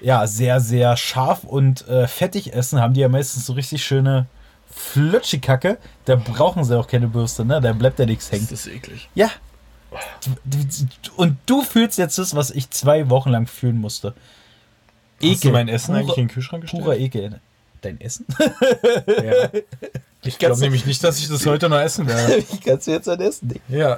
ja, 0.00 0.26
sehr, 0.26 0.58
sehr 0.60 0.96
scharf 0.96 1.44
und 1.44 1.86
äh, 1.86 2.08
fettig 2.08 2.52
essen, 2.52 2.80
haben 2.80 2.94
die 2.94 3.00
ja 3.00 3.08
meistens 3.08 3.46
so 3.46 3.52
richtig 3.52 3.84
schöne 3.84 4.26
Flutschikacke. 4.70 5.78
Da 6.04 6.16
brauchen 6.16 6.64
sie 6.64 6.76
auch 6.76 6.88
keine 6.88 7.06
Bürste, 7.06 7.44
ne? 7.44 7.60
Da 7.60 7.72
bleibt 7.72 7.98
ja 8.00 8.06
nichts 8.06 8.32
hängen. 8.32 8.48
ist 8.50 8.66
eklig. 8.66 9.08
Ja. 9.14 9.30
Und 11.16 11.36
du 11.46 11.62
fühlst 11.62 11.98
jetzt 11.98 12.18
das, 12.18 12.34
was 12.34 12.50
ich 12.50 12.70
zwei 12.70 13.08
Wochen 13.10 13.30
lang 13.30 13.46
fühlen 13.46 13.80
musste. 13.80 14.14
Hast 15.22 15.44
du 15.44 15.50
mein 15.50 15.68
Essen 15.68 15.92
Pure- 15.94 15.98
eigentlich 16.00 16.16
in 16.18 16.24
den 16.26 16.32
Kühlschrank 16.34 16.62
gestellt? 16.62 16.82
Purer 16.84 16.96
Ekel. 16.96 17.40
Dein 17.82 18.00
Essen? 18.00 18.26
Ja. 19.06 19.50
Ich 20.22 20.38
glaube 20.38 20.58
nämlich 20.58 20.84
nicht, 20.86 21.04
dass 21.04 21.20
ich 21.20 21.28
das 21.28 21.46
heute 21.46 21.68
noch 21.68 21.78
essen 21.78 22.04
werde. 22.08 22.42
Wie 22.50 22.56
kannst 22.58 22.88
du 22.88 22.90
jetzt 22.90 23.06
dein 23.06 23.20
Essen? 23.20 23.46
Digga? 23.48 23.60
ja, 23.68 23.96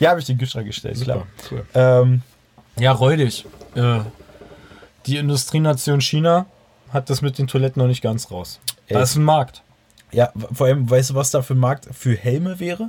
Ja, 0.00 0.10
habe 0.10 0.20
ich 0.20 0.24
den 0.26 0.38
Kühlschrank 0.38 0.66
gestellt, 0.66 0.98
klar. 1.02 1.26
super. 1.36 1.54
Cool. 1.54 1.66
Ähm, 1.74 2.22
Ja, 2.78 2.92
räudig. 2.92 3.44
Äh, 3.74 3.98
die 5.04 5.18
Industrienation 5.18 6.00
China 6.00 6.46
hat 6.94 7.10
das 7.10 7.20
mit 7.20 7.36
den 7.36 7.46
Toiletten 7.46 7.82
noch 7.82 7.88
nicht 7.88 8.00
ganz 8.00 8.30
raus. 8.30 8.58
Da 8.88 8.96
Ey. 8.96 9.02
ist 9.02 9.16
ein 9.16 9.24
Markt. 9.24 9.60
Ja, 10.12 10.32
vor 10.50 10.66
allem, 10.68 10.88
weißt 10.88 11.10
du, 11.10 11.14
was 11.14 11.30
da 11.30 11.42
für 11.42 11.52
ein 11.52 11.58
Markt 11.58 11.88
für 11.94 12.16
Helme 12.16 12.58
wäre? 12.58 12.88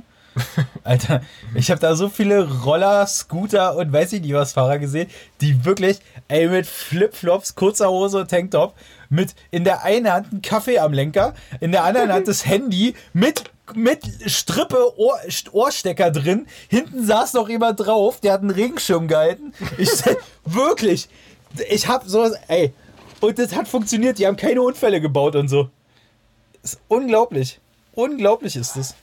Alter, 0.84 1.22
ich 1.54 1.70
habe 1.70 1.80
da 1.80 1.94
so 1.94 2.08
viele 2.08 2.62
Roller, 2.62 3.06
Scooter 3.06 3.76
und 3.76 3.92
weiß 3.92 4.12
ich 4.14 4.22
nicht 4.22 4.34
was 4.34 4.52
Fahrer 4.52 4.78
gesehen, 4.78 5.08
die 5.40 5.64
wirklich, 5.64 5.98
ey, 6.28 6.48
mit 6.48 6.66
Flipflops, 6.66 7.54
kurzer 7.54 7.88
Hose 7.90 8.18
und 8.18 8.30
Tanktop, 8.30 8.74
mit 9.08 9.34
in 9.50 9.64
der 9.64 9.84
einen 9.84 10.12
Hand 10.12 10.32
ein 10.32 10.42
Kaffee 10.42 10.78
am 10.78 10.92
Lenker, 10.92 11.34
in 11.60 11.72
der 11.72 11.84
anderen 11.84 12.12
Hand 12.12 12.28
das 12.28 12.46
Handy 12.46 12.94
mit 13.12 13.44
mit 13.74 14.00
Strippe 14.26 14.98
Ohr, 14.98 15.18
Ohrstecker 15.52 16.10
drin. 16.10 16.46
Hinten 16.68 17.04
saß 17.04 17.34
noch 17.34 17.50
jemand 17.50 17.78
drauf, 17.78 18.18
der 18.18 18.32
hat 18.32 18.40
einen 18.40 18.48
Regenschirm 18.48 19.08
gehalten. 19.08 19.52
Ich 19.76 19.90
wirklich, 20.46 21.08
ich 21.68 21.86
hab 21.86 22.06
sowas, 22.06 22.32
ey, 22.48 22.72
und 23.20 23.38
das 23.38 23.54
hat 23.54 23.68
funktioniert. 23.68 24.18
Die 24.18 24.26
haben 24.26 24.36
keine 24.36 24.62
Unfälle 24.62 25.00
gebaut 25.00 25.36
und 25.36 25.48
so. 25.48 25.70
Ist 26.62 26.80
unglaublich. 26.88 27.60
Unglaublich 27.94 28.56
ist 28.56 28.76
das. 28.76 28.94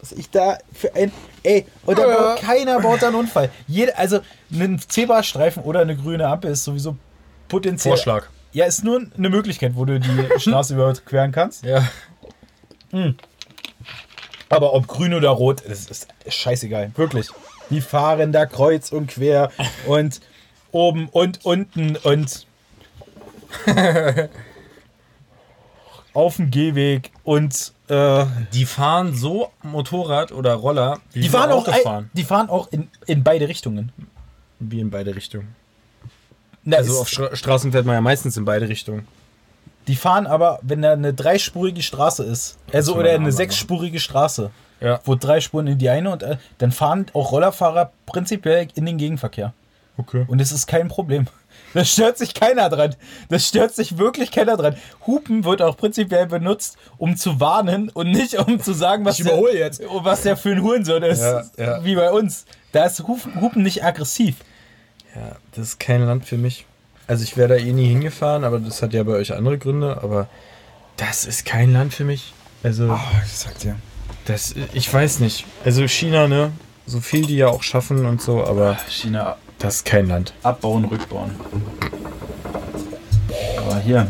Was 0.00 0.12
ich 0.12 0.30
da 0.30 0.58
für 0.72 0.94
ein. 0.94 1.10
Ey, 1.42 1.66
und 1.84 1.98
da 1.98 2.06
baut 2.06 2.40
keiner 2.40 2.80
baut 2.80 3.02
da 3.02 3.08
einen 3.08 3.16
Unfall. 3.16 3.50
Jede, 3.66 3.96
also 3.96 4.20
ein 4.52 4.78
Zebrastreifen 4.78 5.62
oder 5.62 5.80
eine 5.80 5.96
grüne 5.96 6.26
Ampel 6.26 6.50
ist 6.50 6.64
sowieso 6.64 6.96
potenziell. 7.48 7.92
Vorschlag. 7.92 8.26
Ja, 8.52 8.66
ist 8.66 8.84
nur 8.84 9.06
eine 9.16 9.28
Möglichkeit, 9.28 9.72
wo 9.74 9.84
du 9.84 10.00
die 10.00 10.28
Straße 10.38 10.74
überqueren 10.74 11.32
kannst. 11.32 11.64
Ja. 11.64 11.86
Aber 14.48 14.74
ob 14.74 14.86
grün 14.86 15.14
oder 15.14 15.30
rot, 15.30 15.62
das 15.66 15.86
ist 15.86 16.08
scheißegal. 16.28 16.92
Wirklich. 16.94 17.28
Die 17.70 17.80
fahren 17.80 18.32
da 18.32 18.46
kreuz 18.46 18.92
und 18.92 19.08
quer 19.08 19.50
und 19.86 20.20
oben 20.70 21.08
und 21.08 21.44
unten 21.44 21.96
und 21.96 22.46
auf 26.14 26.36
dem 26.36 26.50
Gehweg 26.50 27.10
und 27.24 27.72
äh, 27.88 28.24
Die 28.52 28.64
fahren 28.66 29.14
so 29.14 29.50
Motorrad 29.62 30.32
oder 30.32 30.54
Roller, 30.54 30.98
wie 31.12 31.20
die 31.20 31.28
fahren 31.28 31.50
auch, 31.52 31.66
fahren. 31.82 32.10
die 32.14 32.24
fahren 32.24 32.48
auch 32.48 32.70
in, 32.72 32.88
in 33.06 33.22
beide 33.22 33.48
Richtungen. 33.48 33.92
Wie 34.58 34.80
in 34.80 34.90
beide 34.90 35.14
Richtungen. 35.14 35.54
Na, 36.64 36.78
Also 36.78 37.00
auf 37.00 37.08
Stra 37.08 37.34
Straßen 37.36 37.72
fährt 37.72 37.86
man 37.86 37.94
ja 37.94 38.00
meistens 38.00 38.36
in 38.36 38.44
beide 38.44 38.68
Richtungen. 38.68 39.06
die 39.86 39.94
fahren 39.96 40.26
aber, 40.26 40.58
wenn 40.62 40.82
da 40.82 40.92
eine 40.92 41.14
dreispurige 41.14 41.82
Straße 41.82 42.24
ist, 42.24 42.58
also 42.72 42.96
oder 42.96 43.12
eine 43.12 43.30
sechsspurige 43.30 44.00
Straße, 44.00 44.50
Ja. 44.80 44.98
wo 45.04 45.14
drei 45.14 45.40
Spuren 45.40 45.68
in 45.68 45.78
die 45.78 45.88
eine 45.88 46.10
und 46.10 46.22
äh, 46.24 46.38
dann 46.58 46.72
fahren 46.72 47.06
auch 47.14 47.30
Rollerfahrer 47.32 47.92
prinzipiell 48.06 48.66
in 48.74 48.84
den 48.86 48.98
Gegenverkehr. 48.98 49.52
Okay. 49.96 50.24
Und 50.26 50.40
es 50.40 50.50
ist 50.52 50.66
kein 50.66 50.88
Problem. 50.88 51.26
Das 51.74 51.90
stört 51.90 52.18
sich 52.18 52.32
keiner 52.34 52.68
dran. 52.68 52.94
Das 53.28 53.46
stört 53.46 53.74
sich 53.74 53.98
wirklich 53.98 54.30
keiner 54.30 54.56
dran. 54.56 54.76
Hupen 55.06 55.44
wird 55.44 55.62
auch 55.62 55.76
prinzipiell 55.76 56.26
benutzt, 56.26 56.76
um 56.96 57.16
zu 57.16 57.40
warnen 57.40 57.90
und 57.90 58.10
nicht 58.10 58.38
um 58.38 58.60
zu 58.60 58.72
sagen, 58.72 59.04
was, 59.04 59.18
der, 59.18 59.38
jetzt. 59.54 59.82
was 60.02 60.22
der 60.22 60.36
für 60.36 60.52
ein 60.52 60.62
Hurensohn 60.62 61.02
ist. 61.02 61.20
Ja, 61.20 61.44
ja. 61.58 61.84
Wie 61.84 61.94
bei 61.94 62.10
uns. 62.10 62.46
Da 62.72 62.84
ist 62.84 63.02
Hupen, 63.06 63.62
nicht 63.62 63.84
aggressiv. 63.84 64.36
Ja, 65.14 65.36
das 65.52 65.68
ist 65.68 65.80
kein 65.80 66.04
Land 66.04 66.24
für 66.24 66.36
mich. 66.36 66.66
Also 67.06 67.24
ich 67.24 67.36
wäre 67.36 67.48
da 67.48 67.54
eh 67.56 67.72
nie 67.72 67.88
hingefahren, 67.88 68.44
aber 68.44 68.58
das 68.58 68.82
hat 68.82 68.92
ja 68.92 69.02
bei 69.02 69.12
euch 69.12 69.34
andere 69.34 69.58
Gründe. 69.58 70.02
Aber 70.02 70.28
das 70.96 71.24
ist 71.24 71.44
kein 71.44 71.72
Land 71.72 71.94
für 71.94 72.04
mich. 72.04 72.32
Also 72.62 72.98
ich 73.24 73.32
sag 73.32 73.58
dir. 73.58 73.76
das, 74.24 74.54
ich 74.72 74.92
weiß 74.92 75.20
nicht. 75.20 75.44
Also 75.64 75.86
China, 75.86 76.26
ne? 76.26 76.52
So 76.86 77.00
viel 77.00 77.26
die 77.26 77.36
ja 77.36 77.48
auch 77.48 77.62
schaffen 77.62 78.06
und 78.06 78.22
so, 78.22 78.44
aber 78.44 78.78
China 78.88 79.36
das 79.66 79.76
ist 79.78 79.84
kein 79.84 80.06
Land. 80.06 80.32
abbauen, 80.44 80.84
rückbauen. 80.84 81.34
Aber 83.58 83.78
hier. 83.80 84.06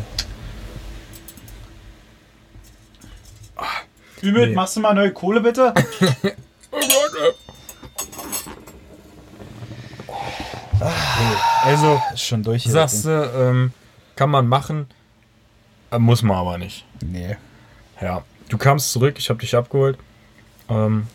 Ümit, 4.23 4.49
Nee. 4.51 4.55
machst 4.55 4.77
du 4.77 4.81
mal 4.81 4.93
neue 4.93 5.13
Kohle 5.13 5.41
bitte? 5.41 5.73
Also 11.65 12.01
Ist 12.13 12.23
schon 12.23 12.43
durch 12.43 12.65
sagst 12.65 13.07
du, 13.07 13.11
ähm, 13.11 13.73
kann 14.15 14.31
man 14.31 14.47
machen, 14.47 14.87
äh, 15.91 15.99
muss 15.99 16.23
man 16.23 16.37
aber 16.37 16.59
nicht. 16.59 16.85
Nee. 17.03 17.37
Ja, 18.01 18.23
du 18.51 18.59
kamst 18.59 18.93
zurück, 18.93 19.17
ich 19.19 19.29
habe 19.31 19.41
dich 19.41 19.57
abgeholt. 19.57 19.99
Ähm, 20.69 21.07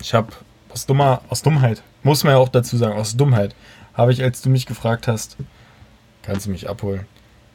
ich 0.00 0.14
habe 0.14 0.28
aus 0.72 0.86
dummer, 0.86 1.22
aus 1.28 1.42
Dummheit, 1.42 1.82
muss 2.02 2.24
man 2.24 2.34
ja 2.34 2.38
auch 2.38 2.48
dazu 2.48 2.76
sagen, 2.76 2.94
aus 2.94 3.16
Dummheit, 3.16 3.54
habe 3.94 4.12
ich, 4.12 4.22
als 4.22 4.42
du 4.42 4.50
mich 4.50 4.66
gefragt 4.66 5.08
hast, 5.08 5.36
kannst 6.22 6.46
du 6.46 6.50
mich 6.50 6.68
abholen, 6.68 7.06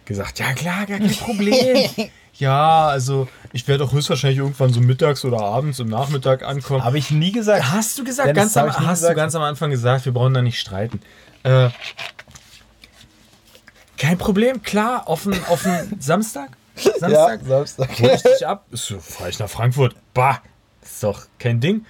gesagt, 0.06 0.40
ja 0.40 0.54
klar, 0.54 0.86
gar 0.86 1.00
kein 1.00 1.16
Problem. 1.16 1.90
ja, 2.34 2.88
also 2.88 3.28
ich 3.54 3.68
werde 3.68 3.84
auch 3.84 3.94
höchstwahrscheinlich 3.94 4.40
irgendwann 4.40 4.72
so 4.72 4.82
mittags 4.82 5.26
oder 5.26 5.42
abends 5.42 5.80
im 5.80 5.90
Nachmittag 5.90 6.44
ankommen. 6.44 6.84
Habe 6.84 6.98
ich 6.98 7.12
nie 7.12 7.32
gesagt. 7.32 7.72
Hast 7.72 7.98
du 7.98 8.04
gesagt, 8.04 8.30
Dennis, 8.30 8.54
ganz 8.54 8.58
am, 8.58 8.86
hast 8.86 9.00
gesagt. 9.00 9.12
du 9.12 9.16
ganz 9.16 9.36
am 9.36 9.42
Anfang 9.42 9.70
gesagt, 9.72 10.06
wir 10.06 10.14
brauchen 10.14 10.34
da 10.34 10.42
nicht 10.42 10.60
streiten. 10.60 11.00
Äh, 11.44 11.70
kein 13.98 14.18
Problem, 14.18 14.62
klar, 14.62 15.08
auf 15.08 15.24
den, 15.24 15.34
auf 15.46 15.64
den 15.64 16.00
Samstag. 16.00 16.52
Samstag. 16.76 17.42
Ja, 17.42 17.48
Samstag. 17.48 18.00
Hol 18.00 18.12
ich 18.14 18.24
dich 18.24 18.46
ab? 18.46 18.66
So, 18.72 19.00
fahr 19.00 19.30
ich 19.30 19.40
nach 19.40 19.50
Frankfurt. 19.50 19.96
Bah, 20.14 20.42
ist 20.82 21.02
doch 21.04 21.26
kein 21.40 21.60
Ding. 21.60 21.86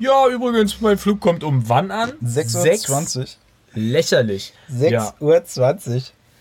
Ja, 0.00 0.26
übrigens, 0.28 0.80
mein 0.80 0.98
Flug 0.98 1.20
kommt 1.20 1.44
um 1.44 1.68
wann 1.68 1.90
an? 1.90 2.12
6.20 2.24 3.18
Uhr. 3.18 3.24
Lächerlich. 3.74 4.52
6.20 4.72 4.90
Ja, 4.90 5.14
Uhr. 5.20 5.42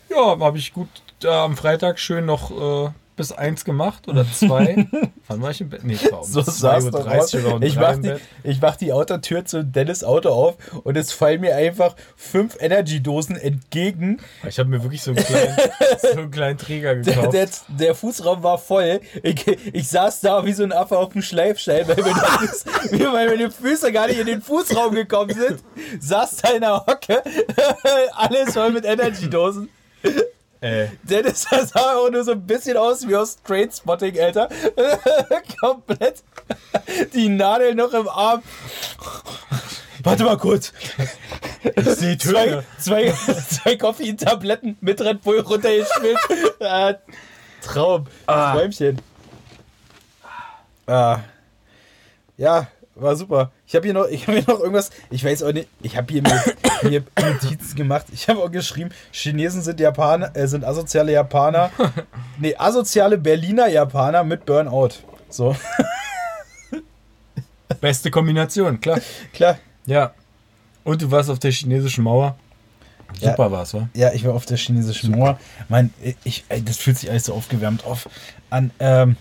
ja 0.09 0.39
habe 0.39 0.57
ich 0.57 0.73
gut 0.73 0.87
äh, 1.23 1.27
am 1.27 1.55
Freitag 1.57 1.99
schön 1.99 2.25
noch 2.25 2.51
äh, 2.87 2.89
bis 3.19 3.33
eins 3.33 3.65
gemacht 3.65 4.07
oder 4.07 4.25
zwei. 4.31 4.87
wann 5.27 5.41
war 5.41 5.51
ich 5.51 5.59
im 5.59 5.69
Bett? 5.69 5.83
Nee, 5.83 5.93
ich 5.93 6.09
war 6.09 6.21
um 6.21 6.25
So 6.25 6.41
saß 6.41 6.85
2.30 6.85 6.91
doch 6.91 7.05
Uhr 7.05 7.11
aus. 7.19 7.35
oder 7.35 7.55
um 7.55 7.61
Ich 7.61 7.75
mach, 7.75 7.97
die, 7.97 8.13
ich 8.43 8.61
mach 8.61 8.75
die 8.77 8.93
Autotür 8.93 9.43
zu 9.43 9.65
Dennis 9.65 10.05
Auto 10.05 10.29
auf 10.29 10.55
und 10.85 10.95
es 10.95 11.11
fallen 11.11 11.41
mir 11.41 11.53
einfach 11.55 11.95
fünf 12.15 12.55
Energy-Dosen 12.61 13.35
entgegen. 13.35 14.19
Ich 14.47 14.57
habe 14.57 14.69
mir 14.69 14.81
wirklich 14.81 15.01
so 15.01 15.11
einen 15.11 15.23
kleinen, 15.23 15.57
so 16.01 16.07
einen 16.19 16.31
kleinen 16.31 16.57
Träger 16.57 16.95
Der, 16.95 17.13
gekauft. 17.13 17.33
der, 17.33 17.49
der 17.67 17.93
Fußraum 17.95 18.41
war 18.41 18.57
voll. 18.57 19.01
Ich, 19.21 19.45
ich 19.47 19.89
saß 19.89 20.21
da 20.21 20.45
wie 20.45 20.53
so 20.53 20.63
ein 20.63 20.71
Affe 20.71 20.97
auf 20.97 21.11
dem 21.11 21.21
Schleifstein, 21.21 21.85
weil 21.89 21.97
meine, 21.97 22.13
Füße, 22.47 22.65
weil 23.13 23.27
meine 23.27 23.51
Füße 23.51 23.91
gar 23.91 24.07
nicht 24.07 24.19
in 24.19 24.27
den 24.27 24.41
Fußraum 24.41 24.95
gekommen 24.95 25.33
sind. 25.33 25.61
Saß 25.99 26.37
da 26.37 26.51
in 26.51 26.61
der 26.61 26.85
Hocke. 26.85 27.21
Alles 28.15 28.53
voll 28.53 28.71
mit 28.71 28.85
Energy-Dosen. 28.85 29.67
Äh, 30.61 30.87
Dennis 31.03 31.43
sah 31.49 31.95
auch 31.95 32.09
nur 32.09 32.23
so 32.23 32.31
ein 32.31 32.45
bisschen 32.45 32.77
aus 32.77 33.07
wie 33.07 33.15
aus 33.15 33.37
Trainspotting, 33.43 34.19
Alter. 34.19 34.49
Komplett. 35.59 36.23
Die 37.13 37.29
Nadel 37.29 37.75
noch 37.75 37.93
im 37.93 38.07
Arm. 38.09 38.43
Warte 40.03 40.23
mal 40.23 40.37
kurz. 40.37 40.73
ich 41.75 41.85
sehe 41.85 42.17
Zwei, 42.17 42.47
Töne. 42.47 42.63
zwei, 42.79 43.11
zwei 43.49 43.75
Koffeintabletten 43.75 44.77
mit 44.81 45.01
Red 45.01 45.21
Bull 45.21 45.39
runtergeschmiert. 45.39 46.17
ah, 46.61 46.93
Traum. 47.61 48.07
Ah. 48.25 48.53
Träumchen. 48.53 49.01
Ah. 50.87 51.19
Ja, 52.37 52.67
war 52.95 53.15
super. 53.15 53.51
Ich 53.67 53.75
habe 53.75 53.85
hier 53.85 53.93
noch, 53.93 54.07
ich 54.07 54.27
habe 54.27 54.39
hier 54.39 54.47
noch 54.53 54.59
irgendwas. 54.59 54.89
Ich 55.09 55.23
weiß 55.23 55.43
auch 55.43 55.51
nicht. 55.51 55.67
Ich 55.81 55.97
habe 55.97 56.11
hier 56.11 56.21
mir, 56.21 56.41
mir 56.83 57.03
Notizen 57.19 57.75
gemacht. 57.75 58.05
Ich 58.11 58.29
habe 58.29 58.39
auch 58.39 58.51
geschrieben, 58.51 58.91
Chinesen 59.11 59.61
sind 59.61 59.79
Japaner, 59.79 60.35
äh, 60.35 60.47
sind 60.47 60.63
asoziale 60.63 61.11
Japaner. 61.11 61.71
Nee, 62.41 62.55
asoziale 62.57 63.17
Berliner 63.17 63.67
Japaner 63.67 64.23
mit 64.23 64.45
Burnout. 64.45 64.91
So, 65.29 65.53
Beste 67.81 68.11
Kombination, 68.11 68.79
klar. 68.79 68.99
klar. 69.33 69.57
Ja. 69.85 70.13
Und 70.83 71.01
du 71.01 71.11
warst 71.11 71.29
auf 71.29 71.39
der 71.39 71.51
chinesischen 71.51 72.03
Mauer. 72.03 72.35
Ja. 73.19 73.31
Super 73.31 73.51
war's, 73.51 73.73
wa? 73.73 73.89
Ja, 73.93 74.13
ich 74.13 74.25
war 74.25 74.33
auf 74.33 74.45
der 74.45 74.57
chinesischen 74.57 75.11
Mauer. 75.11 75.39
Mein, 75.67 75.93
ich, 76.23 76.45
ey, 76.49 76.63
das 76.63 76.77
fühlt 76.77 76.97
sich 76.97 77.09
alles 77.09 77.25
so 77.25 77.33
aufgewärmt 77.33 77.85
auf. 77.85 78.07
An, 78.49 78.71
ähm, 78.79 79.17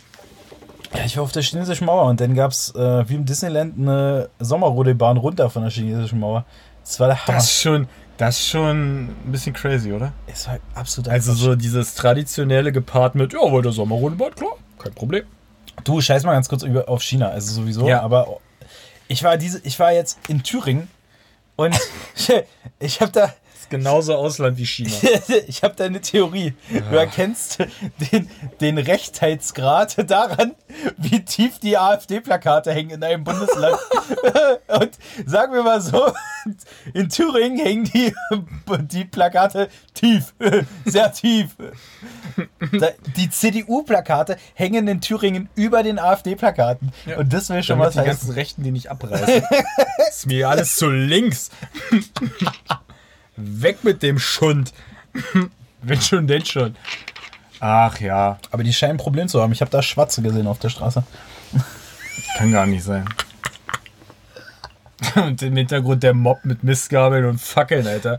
ja, 0.94 1.04
ich 1.04 1.16
war 1.16 1.24
auf 1.24 1.32
der 1.32 1.42
chinesischen 1.42 1.86
Mauer 1.86 2.08
und 2.08 2.20
dann 2.20 2.34
gab 2.34 2.50
es 2.50 2.74
äh, 2.74 3.08
wie 3.08 3.14
im 3.14 3.24
Disneyland 3.24 3.78
eine 3.78 4.28
Sommerrodelbahn 4.38 5.16
runter 5.16 5.50
von 5.50 5.62
der 5.62 5.70
chinesischen 5.70 6.20
Mauer. 6.20 6.44
Das 6.88 6.98
war 7.00 7.08
der 7.08 7.26
Hammer. 7.26 7.36
Das 7.36 7.44
ist 7.44 7.60
schon, 7.60 7.86
das 8.16 8.38
ist 8.38 8.48
schon 8.48 9.08
ein 9.08 9.30
bisschen 9.30 9.52
crazy, 9.52 9.92
oder? 9.92 10.14
es 10.26 10.48
war 10.48 10.58
absolut 10.74 11.10
Also 11.10 11.34
so 11.34 11.54
dieses 11.54 11.94
traditionelle 11.94 12.72
gepaart 12.72 13.14
mit, 13.14 13.34
ja, 13.34 13.40
wollt 13.40 13.66
ihr 13.66 13.72
Sommerrundebad? 13.72 14.36
Klar, 14.36 14.56
kein 14.78 14.94
Problem. 14.94 15.26
Du, 15.84 16.00
scheiß 16.00 16.24
mal 16.24 16.32
ganz 16.32 16.48
kurz 16.48 16.62
über, 16.62 16.88
auf 16.88 17.02
China, 17.02 17.28
also 17.28 17.52
sowieso. 17.60 17.86
Ja. 17.86 18.00
Aber 18.00 18.38
ich 19.06 19.22
war 19.22 19.36
diese, 19.36 19.60
ich 19.64 19.78
war 19.78 19.92
jetzt 19.92 20.18
in 20.28 20.42
Thüringen 20.42 20.88
und 21.56 21.78
ich 22.78 23.02
habe 23.02 23.12
da, 23.12 23.34
ist 23.68 23.70
genauso 23.70 24.14
Ausland 24.14 24.56
wie 24.58 24.66
China. 24.66 24.90
ich 25.46 25.62
habe 25.62 25.74
da 25.76 25.84
eine 25.84 26.00
Theorie. 26.00 26.54
Du 26.70 26.96
erkennst 26.96 27.58
den, 28.12 28.28
den 28.60 28.78
Rechtheitsgrad 28.78 30.10
daran, 30.10 30.54
wie 30.96 31.24
tief 31.24 31.58
die 31.58 31.76
AfD-Plakate 31.76 32.72
hängen 32.72 32.90
in 32.90 33.02
einem 33.04 33.24
Bundesland. 33.24 33.78
Und 34.68 34.90
sagen 35.26 35.52
wir 35.52 35.62
mal 35.62 35.80
so, 35.80 36.12
in 36.94 37.08
Thüringen 37.08 37.58
hängen 37.58 37.84
die, 37.84 38.14
die 38.82 39.04
Plakate 39.04 39.68
tief, 39.94 40.34
sehr 40.84 41.12
tief. 41.12 41.56
Die 43.16 43.30
CDU-Plakate 43.30 44.36
hängen 44.54 44.88
in 44.88 45.00
Thüringen 45.00 45.48
über 45.54 45.82
den 45.82 45.98
AfD-Plakaten. 45.98 46.92
Und 47.16 47.32
das 47.32 47.50
will 47.50 47.62
schon 47.62 47.78
Damit 47.78 47.88
was 47.88 47.94
die 47.94 48.00
heißen. 48.00 48.10
ganzen 48.10 48.32
Rechten 48.32 48.62
die 48.62 48.70
nicht 48.70 48.90
abreißen. 48.90 49.42
ist 50.08 50.26
mir 50.26 50.48
alles 50.48 50.76
zu 50.76 50.88
links. 50.90 51.50
Weg 53.38 53.84
mit 53.84 54.02
dem 54.02 54.18
Schund. 54.18 54.72
Wenn 55.82 56.00
schon, 56.00 56.26
denn 56.26 56.44
schon. 56.44 56.76
Ach 57.60 57.98
ja, 58.00 58.38
Aber 58.50 58.62
die 58.62 58.72
scheinen 58.72 58.92
ein 58.92 58.96
Problem 58.98 59.28
zu 59.28 59.40
haben. 59.40 59.52
Ich 59.52 59.60
habe 59.60 59.70
da 59.70 59.82
Schwarze 59.82 60.22
gesehen 60.22 60.46
auf 60.46 60.58
der 60.58 60.68
Straße. 60.68 61.02
kann 62.36 62.52
gar 62.52 62.66
nicht 62.66 62.84
sein. 62.84 63.08
Und 65.14 65.40
im 65.42 65.56
Hintergrund 65.56 66.02
der 66.02 66.14
Mob 66.14 66.44
mit 66.44 66.64
Mistgabeln 66.64 67.24
und 67.24 67.40
Fackeln, 67.40 67.86
Alter. 67.86 68.18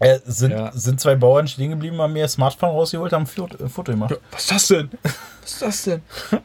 Äh, 0.00 0.18
sind, 0.26 0.50
Ja. 0.52 0.70
sind 0.72 1.00
zwei 1.00 1.14
Bauern 1.16 1.46
stehen 1.48 1.70
geblieben, 1.70 2.00
haben 2.00 2.12
mir 2.12 2.20
ihr 2.20 2.28
Smartphone 2.28 2.70
rausgeholt, 2.70 3.12
haben 3.12 3.22
ein 3.22 3.26
Foto, 3.26 3.64
äh, 3.64 3.68
Foto 3.68 3.92
gemacht. 3.92 4.14
Was 4.32 4.42
ist 4.42 4.50
das 4.52 4.66
denn? 4.68 4.90
Was 5.42 5.52
ist 5.52 5.62
das 5.62 5.82
denn? 5.84 6.02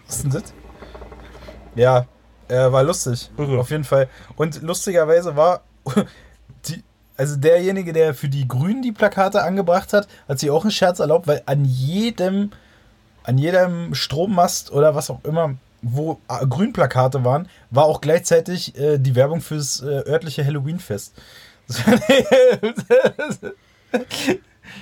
Was 0.07 0.15
ist 0.15 0.23
denn 0.23 0.31
das? 0.31 0.43
Ja, 1.75 2.05
äh, 2.47 2.71
war 2.71 2.83
lustig. 2.83 3.29
Irre. 3.37 3.59
Auf 3.59 3.69
jeden 3.71 3.83
Fall. 3.83 4.07
Und 4.35 4.61
lustigerweise 4.61 5.35
war 5.35 5.61
also 7.17 7.35
derjenige, 7.35 7.93
der 7.93 8.13
für 8.13 8.29
die 8.29 8.47
Grünen 8.47 8.81
die 8.81 8.91
Plakate 8.91 9.43
angebracht 9.43 9.93
hat, 9.93 10.07
hat 10.27 10.39
sich 10.39 10.49
auch 10.49 10.63
einen 10.63 10.71
Scherz 10.71 10.99
erlaubt, 10.99 11.27
weil 11.27 11.43
an 11.45 11.65
jedem, 11.65 12.51
an 13.23 13.37
jedem 13.37 13.93
Strommast 13.93 14.71
oder 14.71 14.95
was 14.95 15.09
auch 15.09 15.23
immer, 15.23 15.55
wo 15.81 16.19
Grünplakate 16.27 17.23
waren, 17.23 17.47
war 17.69 17.85
auch 17.85 18.01
gleichzeitig 18.01 18.77
äh, 18.77 18.97
die 18.97 19.15
Werbung 19.15 19.41
fürs 19.41 19.81
äh, 19.81 20.09
örtliche 20.09 20.45
Halloween-Fest. 20.45 21.13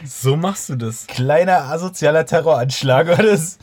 So 0.06 0.38
machst 0.38 0.70
du 0.70 0.76
das. 0.76 1.08
Kleiner 1.08 1.66
asozialer 1.66 2.26
Terroranschlag 2.26 3.08
das. 3.18 3.58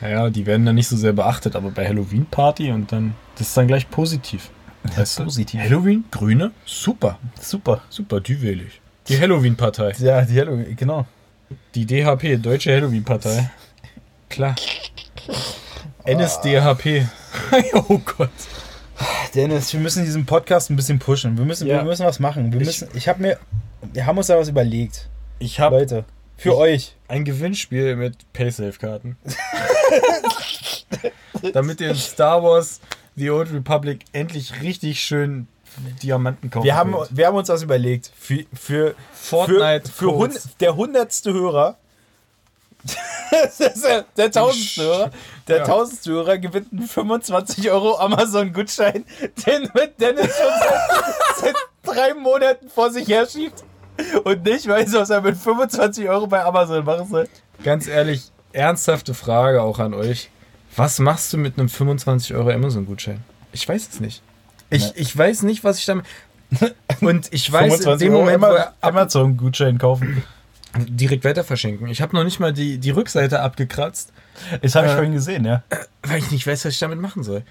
Naja, 0.00 0.30
die 0.30 0.46
werden 0.46 0.66
dann 0.66 0.74
nicht 0.74 0.88
so 0.88 0.96
sehr 0.96 1.12
beachtet, 1.12 1.56
aber 1.56 1.70
bei 1.70 1.88
Halloween-Party 1.88 2.70
und 2.70 2.92
dann, 2.92 3.14
das 3.36 3.48
ist 3.48 3.56
dann 3.56 3.66
gleich 3.66 3.90
positiv. 3.90 4.50
Weißt 4.96 5.18
du? 5.18 5.24
positiv. 5.24 5.60
Halloween, 5.60 6.04
Grüne, 6.10 6.52
super. 6.64 7.18
Super. 7.40 7.82
Super, 7.88 8.20
die 8.20 8.40
wähle 8.42 8.64
ich. 8.64 8.80
Die 9.08 9.18
Halloween-Partei. 9.20 9.92
Ja, 9.98 10.22
die 10.22 10.38
Halloween, 10.40 10.76
genau. 10.76 11.06
Die 11.74 11.84
DHP, 11.86 12.36
Deutsche 12.40 12.72
Halloween-Partei. 12.74 13.50
Klar. 14.28 14.54
NSDHP. 16.06 17.06
oh 17.88 17.98
Gott. 17.98 18.30
Dennis, 19.34 19.72
wir 19.72 19.80
müssen 19.80 20.04
diesen 20.04 20.24
Podcast 20.26 20.70
ein 20.70 20.76
bisschen 20.76 20.98
pushen. 20.98 21.36
Wir 21.36 21.44
müssen, 21.44 21.66
Ja. 21.66 21.78
wir 21.78 21.84
müssen 21.84 22.06
was 22.06 22.20
machen. 22.20 22.52
Wir 22.52 22.60
Ich- 22.60 22.66
müssen, 22.66 22.88
ich 22.94 23.08
habe 23.08 23.20
mir, 23.22 23.38
wir 23.92 24.06
haben 24.06 24.16
uns 24.18 24.28
da 24.28 24.38
was 24.38 24.48
überlegt. 24.48 25.08
Ich 25.38 25.58
habe 25.60 25.78
Leute, 25.78 26.04
für 26.36 26.50
Ich- 26.50 26.54
euch. 26.56 26.96
ein 27.08 27.24
Gewinnspiel 27.24 27.96
mit 27.96 28.32
Paysafe-Karten. 28.32 29.16
Damit 31.52 31.80
ihr 31.80 31.90
in 31.90 31.96
Star 31.96 32.42
Wars 32.42 32.80
The 33.16 33.30
Old 33.30 33.52
Republic 33.52 34.00
endlich 34.12 34.60
richtig 34.62 35.00
schön 35.00 35.46
Diamanten 36.02 36.50
kaufen 36.50 36.64
Wir 36.64 36.76
haben, 36.76 36.92
könnt. 36.92 37.16
wir 37.16 37.26
haben 37.26 37.36
uns 37.36 37.48
was 37.48 37.62
überlegt. 37.62 38.10
Für, 38.16 38.44
für, 38.54 38.94
Fortnite 39.12 39.90
für, 39.90 40.10
für 40.10 40.12
hund, 40.14 40.40
der 40.60 40.76
hundertste 40.76 41.32
Hörer, 41.32 41.76
das 43.40 43.56
der, 43.82 44.04
der 44.16 44.30
tausendste 44.30 44.82
Hörer, 44.82 45.10
der 45.48 45.56
Ja. 45.58 45.64
tausendste 45.64 46.12
Hörer 46.12 46.38
gewinnt 46.38 46.68
einen 46.72 46.86
25 46.86 47.70
Euro 47.70 47.98
Amazon-Gutschein, 47.98 49.04
den 49.46 49.68
mit 49.74 50.00
Dennis 50.00 50.36
schon 50.36 50.52
seit, 50.60 51.36
seit 51.40 51.56
drei 51.82 52.14
Monaten 52.14 52.68
vor 52.68 52.90
sich 52.90 53.08
herschiebt. 53.08 53.64
Und 54.24 54.44
nicht 54.44 54.66
weiß, 54.66 54.92
was 54.94 55.10
er 55.10 55.20
mit 55.20 55.36
25 55.36 56.08
Euro 56.08 56.26
bei 56.26 56.44
Amazon 56.44 56.84
machen 56.84 57.08
soll. 57.08 57.28
Ganz 57.62 57.86
ehrlich, 57.86 58.24
ernsthafte 58.52 59.14
Frage 59.14 59.62
auch 59.62 59.78
an 59.78 59.94
euch. 59.94 60.30
Was 60.76 60.98
machst 60.98 61.32
du 61.32 61.38
mit 61.38 61.58
einem 61.58 61.68
25 61.68 62.34
Euro 62.34 62.50
Amazon-Gutschein? 62.50 63.22
Ich 63.52 63.68
weiß 63.68 63.88
es 63.92 64.00
nicht. 64.00 64.22
Ich, 64.70 64.82
Ne. 64.86 64.92
ich 64.96 65.16
weiß 65.16 65.42
nicht, 65.42 65.62
was 65.64 65.78
ich 65.78 65.84
damit. 65.86 66.04
Und 67.00 67.32
ich 67.32 67.50
weiß 67.50 67.64
in 67.64 67.70
25 67.82 68.06
dem 68.06 68.14
Euro 68.14 68.24
Moment, 68.24 68.44
ab, 68.44 68.74
Amazon-Gutschein 68.80 69.78
kaufen. 69.78 70.22
direkt 70.76 71.24
weiter 71.24 71.44
verschenken. 71.44 71.86
Ich 71.88 72.00
habe 72.02 72.14
noch 72.16 72.24
nicht 72.24 72.40
mal 72.40 72.52
die, 72.52 72.78
die 72.78 72.90
Rückseite 72.90 73.40
abgekratzt, 73.40 74.12
Das 74.62 74.74
habe 74.74 74.86
ich 74.86 74.92
Äh, 74.92 74.96
vorhin 74.96 75.12
gesehen, 75.12 75.44
ja. 75.44 75.62
weil 76.02 76.18
ich 76.18 76.30
nicht 76.32 76.44
weiß, 76.46 76.64
was 76.64 76.72
ich 76.74 76.78
damit 76.80 77.00
machen 77.00 77.22
soll. 77.22 77.42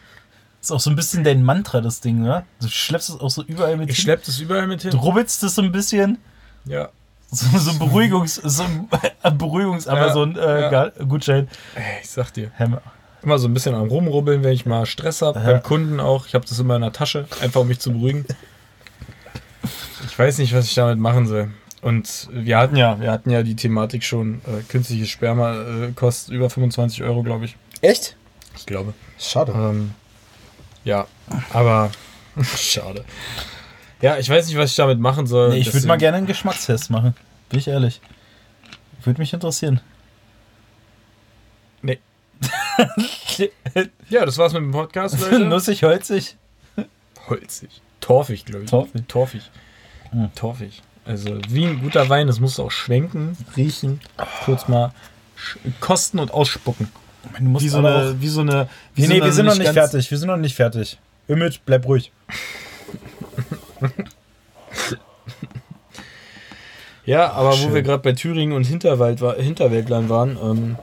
ist 0.61 0.71
auch 0.71 0.79
so 0.81 0.89
ein 0.89 0.95
bisschen 0.97 1.23
dein 1.23 1.43
Mantra, 1.43 1.79
das 1.81 2.01
Ding, 2.01 2.23
oder? 2.25 2.45
Du 2.61 2.67
schleppst 2.67 3.09
es 3.09 3.19
auch 3.19 3.29
so 3.29 3.43
überall 3.43 3.77
mit 3.77 3.89
Ich 3.89 3.95
hin. 3.97 4.03
schleppe 4.03 4.23
das 4.25 4.39
überall 4.39 4.67
mit 4.67 4.83
Du 4.83 4.89
hin. 4.89 4.99
rubbelst 4.99 5.43
es 5.43 5.55
so 5.55 5.61
ein 5.61 5.71
bisschen. 5.71 6.17
Ja. 6.65 6.89
So, 7.31 7.57
so 7.57 7.71
ein 7.71 7.79
Beruhigungs-, 7.79 8.41
so 8.43 8.63
ein 8.63 8.89
Beruhigungs-Amazon-Gutschein. 9.37 11.47
Ey, 11.75 11.81
ich 12.01 12.09
sag 12.09 12.31
dir. 12.33 12.51
Hammer. 12.59 12.81
Immer 13.23 13.39
so 13.39 13.47
ein 13.47 13.53
bisschen 13.53 13.73
am 13.73 13.87
Rumrubbeln, 13.87 14.43
wenn 14.43 14.51
ich 14.51 14.65
mal 14.65 14.85
Stress 14.85 15.21
habe. 15.21 15.39
Beim 15.39 15.63
Kunden 15.63 15.99
auch. 15.99 16.27
Ich 16.27 16.35
habe 16.35 16.45
das 16.45 16.59
immer 16.59 16.75
in 16.75 16.81
der 16.81 16.91
Tasche, 16.91 17.25
einfach 17.41 17.61
um 17.61 17.67
mich 17.67 17.79
zu 17.79 17.93
beruhigen. 17.93 18.25
Ich 20.05 20.19
weiß 20.19 20.39
nicht, 20.39 20.53
was 20.53 20.65
ich 20.65 20.75
damit 20.75 20.99
machen 20.99 21.25
soll. 21.25 21.51
Und 21.81 22.29
wir 22.31 22.57
hatten 22.57 22.75
ja, 22.75 22.99
wir 22.99 23.11
hatten 23.11 23.29
ja 23.29 23.43
die 23.43 23.55
Thematik 23.55 24.03
schon, 24.03 24.41
äh, 24.45 24.61
künstliches 24.67 25.09
Sperma 25.09 25.55
äh, 25.55 25.91
kostet 25.93 26.33
über 26.33 26.49
25 26.49 27.03
Euro, 27.03 27.23
glaube 27.23 27.45
ich. 27.45 27.57
Echt? 27.81 28.15
Ich 28.55 28.65
glaube. 28.65 28.93
Schade. 29.17 29.53
Ähm, 29.53 29.91
ja, 30.83 31.07
aber 31.51 31.91
schade. 32.57 33.03
Ja, 34.01 34.17
ich 34.17 34.29
weiß 34.29 34.47
nicht, 34.47 34.57
was 34.57 34.71
ich 34.71 34.75
damit 34.75 34.99
machen 34.99 35.27
soll. 35.27 35.49
Nee, 35.49 35.59
ich 35.59 35.73
würde 35.73 35.87
mal 35.87 35.97
gerne 35.97 36.17
einen 36.17 36.27
Geschmackstest 36.27 36.89
machen. 36.89 37.15
Bin 37.49 37.59
ich 37.59 37.67
ehrlich. 37.67 38.01
Würde 39.03 39.21
mich 39.21 39.33
interessieren. 39.33 39.81
Ja, 44.09 44.25
das 44.25 44.37
war's 44.37 44.53
mit 44.53 44.61
dem 44.61 44.71
Podcast, 44.71 45.19
Leute. 45.19 45.39
Nussig, 45.45 45.83
holzig. 45.83 46.37
Holzig. 47.27 47.69
Torfig, 47.99 48.45
glaube 48.45 48.65
ich. 48.65 48.69
Torfig. 48.69 49.07
Torfig. 49.07 49.51
Hm. 50.11 50.29
Torfig. 50.35 50.81
Also 51.05 51.37
wie 51.49 51.65
ein 51.65 51.81
guter 51.81 52.07
Wein, 52.09 52.27
das 52.27 52.39
musst 52.39 52.57
du 52.57 52.63
auch 52.63 52.71
schwenken, 52.71 53.37
riechen, 53.57 53.99
kurz 54.45 54.67
mal 54.67 54.93
kosten 55.79 56.19
und 56.19 56.31
ausspucken. 56.31 56.89
Du 57.37 57.43
musst 57.45 57.65
Wie 57.65 57.69
so 57.69 57.79
eine, 57.79 58.15
wie 58.19 58.27
so 58.27 58.41
eine. 58.41 58.69
Wie 58.93 59.01
Nee, 59.01 59.07
so 59.07 59.13
nee, 59.13 59.21
wir 59.23 59.31
sind 59.31 59.45
noch 59.45 59.57
nicht 59.57 59.71
fertig. 59.71 60.11
Wir 60.11 60.17
sind 60.17 60.27
noch 60.27 60.37
nicht 60.37 60.55
fertig. 60.55 60.99
Ümit, 61.29 61.61
bleib 61.65 61.85
ruhig. 61.85 62.11
Ja, 67.05 67.31
aber 67.33 67.51
wo 67.59 67.73
wir 67.73 67.81
gerade 67.81 68.01
bei 68.01 68.13
Thüringen 68.13 68.55
und 68.55 68.63
Hinterwald 68.63 69.19
war, 69.19 69.35
Hinterwäldlern 69.35 70.07
waren, 70.07 70.37
ähm, 70.41 70.77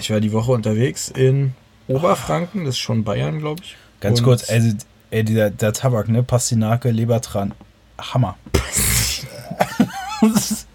ich 0.00 0.10
war 0.10 0.20
die 0.20 0.32
Woche 0.32 0.52
unterwegs 0.52 1.08
in 1.08 1.54
Oberfranken, 1.88 2.64
das 2.64 2.74
ist 2.74 2.80
schon 2.80 3.04
Bayern, 3.04 3.38
glaube 3.38 3.62
ich. 3.62 3.76
Ganz 4.00 4.20
Und- 4.20 4.24
kurz, 4.24 4.50
also, 4.50 4.74
ey, 5.10 5.24
dieser, 5.24 5.50
der 5.50 5.72
Tabak, 5.72 6.08
ne? 6.08 6.22
Pastinake, 6.22 6.90
Lebertran. 6.90 7.52
Hammer. 7.98 8.36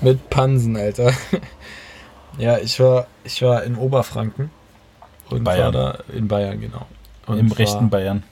Mit 0.00 0.30
Pansen, 0.30 0.76
Alter. 0.76 1.12
ja, 2.38 2.58
ich 2.58 2.78
war, 2.80 3.06
ich 3.24 3.40
war 3.42 3.64
in 3.64 3.76
Oberfranken. 3.76 4.50
Und 5.30 5.44
Bayern. 5.44 5.72
da 5.72 5.98
in 6.12 6.28
Bayern, 6.28 6.60
genau. 6.60 6.86
Und 7.26 7.38
Im 7.38 7.50
rechten 7.52 7.88
Bayern. 7.88 8.22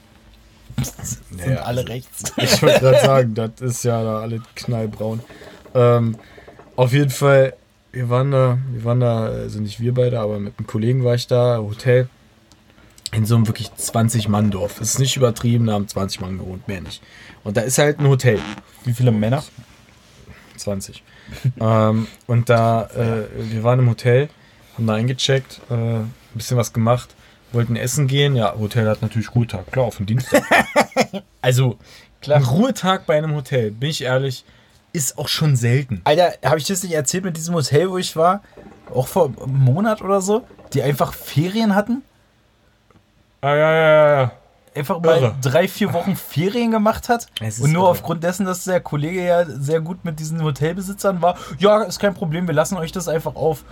Naja, 0.77 0.91
Sind 1.45 1.57
alle 1.57 1.87
rechts. 1.87 2.31
Ich 2.37 2.61
wollte 2.61 2.79
gerade 2.79 2.99
sagen, 2.99 3.33
das 3.35 3.51
ist 3.59 3.83
ja 3.83 4.03
da 4.03 4.19
alle 4.19 4.41
knallbraun. 4.55 5.21
Ähm, 5.73 6.17
auf 6.75 6.93
jeden 6.93 7.09
Fall, 7.09 7.53
wir 7.91 8.09
waren 8.09 8.31
da, 8.31 8.57
wir 8.71 8.83
waren 8.83 8.99
da, 8.99 9.25
also 9.25 9.59
nicht 9.59 9.79
wir 9.79 9.93
beide, 9.93 10.19
aber 10.19 10.39
mit 10.39 10.57
einem 10.57 10.67
Kollegen 10.67 11.03
war 11.03 11.15
ich 11.15 11.27
da, 11.27 11.57
Hotel, 11.57 12.09
in 13.11 13.25
so 13.25 13.35
einem 13.35 13.47
wirklich 13.47 13.69
20-Mann-Dorf. 13.69 14.81
Es 14.81 14.91
ist 14.91 14.99
nicht 14.99 15.15
übertrieben, 15.15 15.67
da 15.67 15.73
haben 15.73 15.87
20 15.87 16.21
Mann 16.21 16.37
gewohnt, 16.39 16.67
mehr 16.67 16.81
nicht. 16.81 17.01
Und 17.43 17.57
da 17.57 17.61
ist 17.61 17.77
halt 17.77 17.99
ein 17.99 18.07
Hotel, 18.07 18.39
Wie 18.85 18.93
viele 18.93 19.11
Männer? 19.11 19.43
20. 20.57 21.03
ähm, 21.59 22.07
und 22.27 22.49
da, 22.49 22.85
äh, 22.87 23.27
wir 23.51 23.63
waren 23.63 23.79
im 23.79 23.89
Hotel, 23.89 24.29
haben 24.75 24.87
da 24.87 24.93
eingecheckt, 24.93 25.61
äh, 25.69 25.73
ein 25.73 26.11
bisschen 26.33 26.57
was 26.57 26.73
gemacht, 26.73 27.15
wollten 27.51 27.75
essen 27.75 28.07
gehen. 28.07 28.35
Ja, 28.35 28.55
Hotel 28.57 28.89
hat 28.89 29.01
natürlich 29.01 29.35
Ruhetag, 29.35 29.71
klar, 29.71 29.85
auf 29.85 29.97
den 29.97 30.07
Dienstag. 30.07 30.43
also, 31.41 31.77
ein 32.27 32.43
Ruhetag 32.43 33.05
bei 33.05 33.17
einem 33.17 33.35
Hotel, 33.35 33.71
bin 33.71 33.89
ich 33.89 34.03
ehrlich, 34.03 34.43
ist 34.93 35.17
auch 35.17 35.27
schon 35.27 35.55
selten. 35.55 36.01
Alter, 36.05 36.33
habe 36.45 36.59
ich 36.59 36.65
das 36.65 36.83
nicht 36.83 36.93
erzählt 36.93 37.25
mit 37.25 37.35
diesem 37.35 37.55
Hotel, 37.55 37.89
wo 37.89 37.97
ich 37.97 38.15
war? 38.15 38.41
Auch 38.93 39.07
vor 39.07 39.25
einem 39.25 39.57
Monat 39.57 40.01
oder 40.01 40.21
so? 40.21 40.43
Die 40.73 40.81
einfach 40.83 41.13
Ferien 41.13 41.75
hatten? 41.75 42.03
Ah, 43.41 43.55
ja, 43.55 43.73
ja, 43.73 43.87
ja, 43.87 44.21
ja. 44.21 44.31
einfach 44.75 45.01
mal 45.01 45.17
Irre. 45.17 45.35
drei, 45.41 45.67
vier 45.67 45.91
Wochen 45.93 46.15
Ferien 46.15 46.71
gemacht 46.71 47.09
hat. 47.09 47.27
Und 47.41 47.71
nur 47.71 47.83
irre. 47.83 47.91
aufgrund 47.91 48.23
dessen, 48.23 48.45
dass 48.45 48.63
der 48.63 48.79
Kollege 48.79 49.25
ja 49.25 49.45
sehr 49.45 49.81
gut 49.81 50.05
mit 50.05 50.19
diesen 50.19 50.41
Hotelbesitzern 50.43 51.21
war. 51.21 51.37
Ja, 51.57 51.83
ist 51.83 51.99
kein 51.99 52.13
Problem, 52.13 52.47
wir 52.47 52.53
lassen 52.53 52.77
euch 52.77 52.91
das 52.91 53.07
einfach 53.07 53.35
auf. 53.35 53.63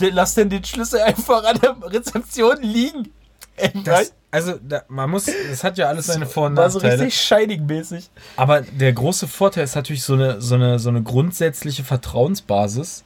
Lasst 0.00 0.36
denn 0.36 0.50
den 0.50 0.64
Schlüssel 0.64 1.00
einfach 1.06 1.44
an 1.44 1.58
der 1.60 1.76
Rezeption 1.82 2.60
liegen. 2.60 3.10
Ey, 3.56 3.70
Das, 3.84 4.12
also, 4.34 4.54
da, 4.68 4.82
man 4.88 5.08
muss, 5.10 5.26
das 5.26 5.62
hat 5.62 5.78
ja 5.78 5.86
alles 5.86 6.06
seine 6.06 6.26
Vor- 6.26 6.46
und 6.46 6.56
war 6.56 6.68
so 6.68 6.78
Nachteile. 6.80 7.04
richtig 7.04 7.20
Shining-mäßig. 7.20 8.10
Aber 8.36 8.62
der 8.62 8.92
große 8.92 9.28
Vorteil 9.28 9.62
ist 9.62 9.76
natürlich 9.76 10.02
so 10.02 10.14
eine, 10.14 10.40
so 10.40 10.56
eine, 10.56 10.80
so 10.80 10.88
eine 10.88 11.02
grundsätzliche 11.02 11.84
Vertrauensbasis, 11.84 13.04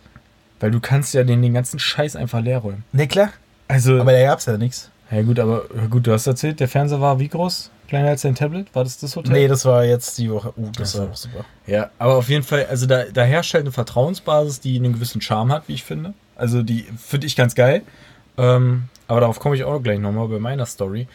weil 0.59 0.71
du 0.71 0.81
kannst 0.81 1.12
ja 1.12 1.25
den, 1.25 1.43
den 1.43 1.53
ganzen 1.53 1.79
Scheiß 1.79 2.17
einfach 2.17 2.41
leer 2.41 2.61
räumen. 2.61 2.85
Ne, 2.93 3.07
klar. 3.07 3.31
Also, 3.69 4.01
Aber 4.01 4.12
da 4.12 4.23
gab's 4.23 4.47
ja 4.47 4.57
nichts. 4.57 4.91
ja 5.11 5.21
gut, 5.21 5.38
aber 5.38 5.64
gut, 5.91 6.07
du 6.07 6.12
hast 6.12 6.27
erzählt, 6.27 6.61
der 6.61 6.69
Fernseher 6.69 7.03
war 7.03 7.21
wie 7.21 7.29
groß? 7.29 7.71
Kleiner 7.88 8.09
als 8.09 8.23
dein 8.23 8.35
Tablet? 8.35 8.75
War 8.75 8.85
das 8.85 8.99
das 8.99 9.14
Hotel? 9.14 9.33
Nee, 9.35 9.49
das 9.49 9.67
war 9.67 9.85
jetzt 9.85 10.17
die 10.17 10.31
Woche. 10.31 10.55
Uh, 10.57 10.71
das 10.77 10.93
so. 10.93 11.01
war 11.01 11.14
super. 11.14 11.45
Ja, 11.67 11.91
aber 11.99 12.17
auf 12.17 12.31
jeden 12.31 12.43
Fall, 12.43 12.64
also 12.71 12.87
da, 12.87 13.05
da 13.05 13.23
herrscht 13.23 13.53
halt 13.53 13.64
eine 13.64 13.73
Vertrauensbasis, 13.73 14.61
die 14.61 14.77
einen 14.77 14.95
gewissen 14.95 15.21
Charme 15.21 15.53
hat, 15.53 15.64
wie 15.69 15.75
ich 15.75 15.85
finde. 15.85 16.14
Also 16.37 16.62
die 16.62 16.87
finde 16.99 17.27
ich 17.27 17.37
ganz 17.37 17.55
geil. 17.55 17.83
Ähm, 18.38 18.85
aber 19.09 19.21
darauf 19.21 19.40
komme 19.40 19.57
ich 19.57 19.64
auch 19.64 19.81
gleich 19.83 19.99
nochmal 19.99 20.29
bei 20.29 20.38
meiner 20.38 20.66
Story. 20.66 21.09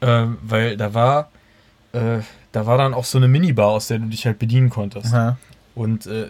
Ähm, 0.00 0.38
weil 0.42 0.76
da 0.76 0.92
war, 0.94 1.30
äh, 1.92 2.18
da 2.52 2.66
war 2.66 2.78
dann 2.78 2.94
auch 2.94 3.04
so 3.04 3.18
eine 3.18 3.28
Minibar, 3.28 3.68
aus 3.68 3.88
der 3.88 3.98
du 3.98 4.06
dich 4.06 4.26
halt 4.26 4.38
bedienen 4.38 4.70
konntest. 4.70 5.12
Aha. 5.12 5.36
Und, 5.74 6.06
äh, 6.06 6.26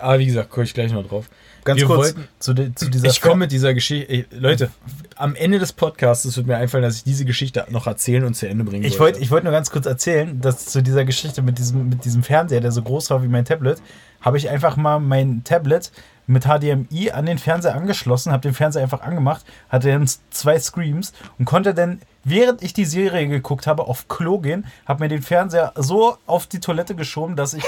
aber 0.00 0.18
wie 0.18 0.26
gesagt, 0.26 0.50
komme 0.50 0.64
ich 0.64 0.74
gleich 0.74 0.92
noch 0.92 1.06
drauf. 1.06 1.28
Ganz 1.64 1.78
Wir 1.80 1.86
kurz 1.86 1.98
wollten- 2.16 2.28
zu, 2.40 2.54
de, 2.54 2.74
zu 2.74 2.90
dieser 2.90 3.06
Ich 3.06 3.20
komme 3.20 3.36
mit 3.36 3.52
dieser 3.52 3.72
Geschichte, 3.72 4.10
ey, 4.12 4.26
Leute, 4.32 4.70
am 5.14 5.36
Ende 5.36 5.60
des 5.60 5.72
Podcasts 5.72 6.36
wird 6.36 6.46
mir 6.46 6.56
einfallen, 6.56 6.82
dass 6.82 6.96
ich 6.96 7.04
diese 7.04 7.24
Geschichte 7.24 7.64
noch 7.70 7.86
erzählen 7.86 8.24
und 8.24 8.34
zu 8.34 8.48
Ende 8.48 8.64
bringen 8.64 8.82
Ich 8.84 8.98
wollte 8.98 9.20
ich 9.20 9.30
wollt 9.30 9.44
nur 9.44 9.52
ganz 9.52 9.70
kurz 9.70 9.86
erzählen, 9.86 10.40
dass 10.40 10.66
zu 10.66 10.82
dieser 10.82 11.04
Geschichte 11.04 11.40
mit 11.40 11.58
diesem, 11.58 11.88
mit 11.88 12.04
diesem 12.04 12.24
Fernseher, 12.24 12.60
der 12.60 12.72
so 12.72 12.82
groß 12.82 13.10
war 13.10 13.22
wie 13.22 13.28
mein 13.28 13.44
Tablet, 13.44 13.80
habe 14.22 14.38
ich 14.38 14.48
einfach 14.48 14.76
mal 14.76 14.98
mein 14.98 15.44
Tablet 15.44 15.92
mit 16.32 16.44
HDMI 16.44 17.10
an 17.12 17.26
den 17.26 17.38
Fernseher 17.38 17.74
angeschlossen, 17.74 18.32
habe 18.32 18.42
den 18.42 18.54
Fernseher 18.54 18.82
einfach 18.82 19.02
angemacht, 19.02 19.44
hatte 19.68 19.88
dann 19.88 20.08
zwei 20.30 20.58
Screams 20.58 21.12
und 21.38 21.44
konnte 21.44 21.74
dann, 21.74 22.00
während 22.24 22.62
ich 22.62 22.72
die 22.72 22.84
Serie 22.84 23.28
geguckt 23.28 23.66
habe, 23.66 23.86
auf 23.86 24.08
Klo 24.08 24.38
gehen, 24.38 24.66
habe 24.86 25.04
mir 25.04 25.08
den 25.08 25.22
Fernseher 25.22 25.72
so 25.76 26.16
auf 26.26 26.46
die 26.46 26.60
Toilette 26.60 26.94
geschoben, 26.94 27.36
dass 27.36 27.54
ich, 27.54 27.64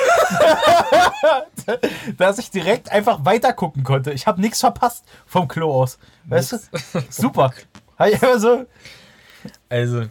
dass 2.18 2.38
ich 2.38 2.50
direkt 2.50 2.90
einfach 2.90 3.24
weiter 3.24 3.52
gucken 3.52 3.84
konnte. 3.84 4.12
Ich 4.12 4.26
habe 4.26 4.40
nichts 4.40 4.60
verpasst 4.60 5.04
vom 5.26 5.46
Klo 5.48 5.72
aus. 5.72 5.98
Weißt 6.24 6.52
du? 6.52 6.58
Super. 7.10 7.52
Hab 7.98 8.08
ich 8.08 8.14
einfach 8.14 8.38
so. 8.38 8.64
Also, 9.68 10.06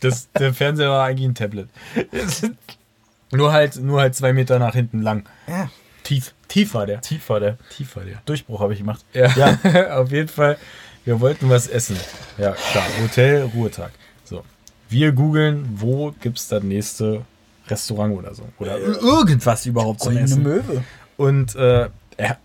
das, 0.00 0.30
der 0.32 0.54
Fernseher 0.54 0.90
war 0.90 1.04
eigentlich 1.04 1.28
ein 1.28 1.34
Tablet. 1.34 1.68
Nur 3.32 3.50
halt, 3.50 3.76
nur 3.76 3.98
halt 3.98 4.14
zwei 4.14 4.34
Meter 4.34 4.58
nach 4.58 4.74
hinten 4.74 5.00
lang. 5.00 5.26
ja, 5.48 5.70
Tief. 6.02 6.34
Tief 6.48 6.74
war 6.74 6.86
der. 6.86 7.00
tief 7.00 7.28
war 7.28 7.40
der. 7.40 7.56
Tief 7.74 7.96
war 7.96 8.04
der. 8.04 8.20
Durchbruch 8.26 8.60
habe 8.60 8.72
ich 8.72 8.80
gemacht. 8.80 9.04
Ja, 9.12 9.28
Ja. 9.36 9.98
auf 10.00 10.10
jeden 10.10 10.28
Fall. 10.28 10.58
Wir 11.04 11.20
wollten 11.20 11.48
was 11.50 11.66
essen. 11.66 11.96
Ja, 12.38 12.52
klar. 12.52 12.84
Hotel, 13.02 13.50
Ruhetag. 13.54 13.90
So. 14.24 14.44
Wir 14.88 15.12
googeln, 15.12 15.66
wo 15.76 16.12
gibt's 16.20 16.48
das 16.48 16.62
nächste 16.62 17.22
Restaurant 17.68 18.16
oder 18.16 18.34
so. 18.34 18.44
Oder 18.58 18.78
irgendwas 18.78 19.66
überhaupt 19.66 20.00
zum 20.00 20.16
Essen. 20.16 20.42
Möwe. 20.42 20.84
Und, 21.16 21.54
äh, 21.56 21.88
ja, 22.18 22.36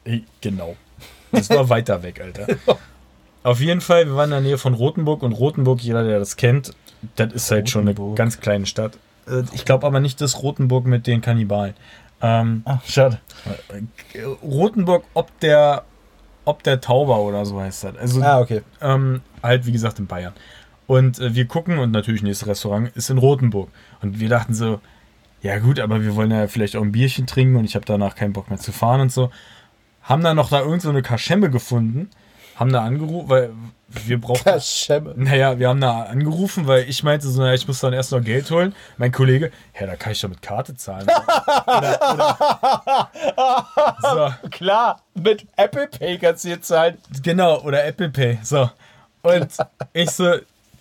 genau. 0.41 0.75
Das 1.31 1.49
war 1.49 1.69
weiter 1.69 2.01
weg, 2.03 2.21
Alter. 2.21 2.47
Auf 3.43 3.59
jeden 3.59 3.81
Fall, 3.81 4.05
wir 4.07 4.15
waren 4.15 4.25
in 4.25 4.31
der 4.31 4.41
Nähe 4.41 4.57
von 4.57 4.73
Rothenburg 4.73 5.23
und 5.23 5.33
Rothenburg, 5.33 5.81
jeder, 5.81 6.03
der 6.03 6.19
das 6.19 6.35
kennt, 6.35 6.73
das 7.15 7.33
ist 7.33 7.51
halt 7.51 7.69
schon 7.69 7.87
eine 7.87 8.15
ganz 8.15 8.39
kleine 8.39 8.65
Stadt. 8.65 8.97
Äh, 9.27 9.43
Ich 9.53 9.63
glaube 9.65 9.85
aber 9.85 9.99
nicht 9.99 10.19
das 10.21 10.41
Rothenburg 10.41 10.85
mit 10.85 11.05
den 11.07 11.21
Kannibalen. 11.21 11.75
Ähm, 12.21 12.61
Ah, 12.65 12.79
schade. 12.85 13.19
Rothenburg, 14.43 15.03
ob 15.13 15.39
der, 15.39 15.83
ob 16.45 16.63
der 16.63 16.81
Tauber 16.81 17.19
oder 17.19 17.45
so 17.45 17.59
heißt 17.59 17.83
das. 17.83 17.97
Also 17.97 18.21
Ah, 18.21 18.39
okay. 18.39 18.61
ähm, 18.81 19.21
halt 19.43 19.65
wie 19.65 19.71
gesagt 19.71 19.99
in 19.99 20.07
Bayern. 20.07 20.33
Und 20.87 21.19
äh, 21.19 21.35
wir 21.35 21.45
gucken 21.45 21.77
und 21.79 21.91
natürlich 21.91 22.23
nächstes 22.23 22.47
Restaurant 22.47 22.95
ist 22.95 23.09
in 23.09 23.17
Rothenburg. 23.17 23.69
Und 24.01 24.19
wir 24.19 24.29
dachten 24.29 24.53
so, 24.53 24.79
ja 25.41 25.59
gut, 25.59 25.79
aber 25.79 26.01
wir 26.01 26.15
wollen 26.15 26.31
ja 26.31 26.47
vielleicht 26.47 26.75
auch 26.75 26.81
ein 26.81 26.91
Bierchen 26.91 27.27
trinken 27.27 27.57
und 27.57 27.65
ich 27.65 27.75
habe 27.75 27.85
danach 27.85 28.15
keinen 28.15 28.33
Bock 28.33 28.49
mehr 28.49 28.59
zu 28.59 28.71
fahren 28.71 29.01
und 29.01 29.11
so. 29.11 29.29
Haben 30.01 30.23
dann 30.23 30.37
noch 30.37 30.49
da 30.49 30.61
irgend 30.61 30.81
so 30.81 30.89
eine 30.89 31.01
Kaschemme 31.01 31.49
gefunden, 31.49 32.09
haben 32.57 32.73
da 32.73 32.83
angerufen, 32.83 33.29
weil 33.29 33.51
wir 33.87 34.19
brauchten. 34.19 35.13
Naja, 35.15 35.57
wir 35.59 35.69
haben 35.69 35.79
da 35.79 36.03
angerufen, 36.03 36.67
weil 36.67 36.89
ich 36.89 37.03
meinte 37.03 37.27
so, 37.27 37.41
naja, 37.41 37.53
ich 37.53 37.67
muss 37.67 37.79
dann 37.79 37.93
erst 37.93 38.11
noch 38.11 38.21
Geld 38.21 38.51
holen. 38.51 38.75
Mein 38.97 39.11
Kollege, 39.11 39.51
ja, 39.79 39.85
da 39.85 39.95
kann 39.95 40.11
ich 40.11 40.19
doch 40.19 40.29
mit 40.29 40.41
Karte 40.41 40.75
zahlen. 40.75 41.07
oder, 41.67 42.39
oder, 43.35 43.67
so. 44.41 44.49
Klar, 44.49 45.01
mit 45.13 45.47
Apple 45.55 45.87
Pay 45.87 46.17
kannst 46.17 46.43
du 46.43 46.49
jetzt 46.49 46.67
zahlen. 46.67 46.97
Genau, 47.23 47.61
oder 47.61 47.85
Apple 47.85 48.09
Pay. 48.09 48.39
So. 48.43 48.69
Und 49.21 49.55
ich 49.93 50.11
so, 50.11 50.35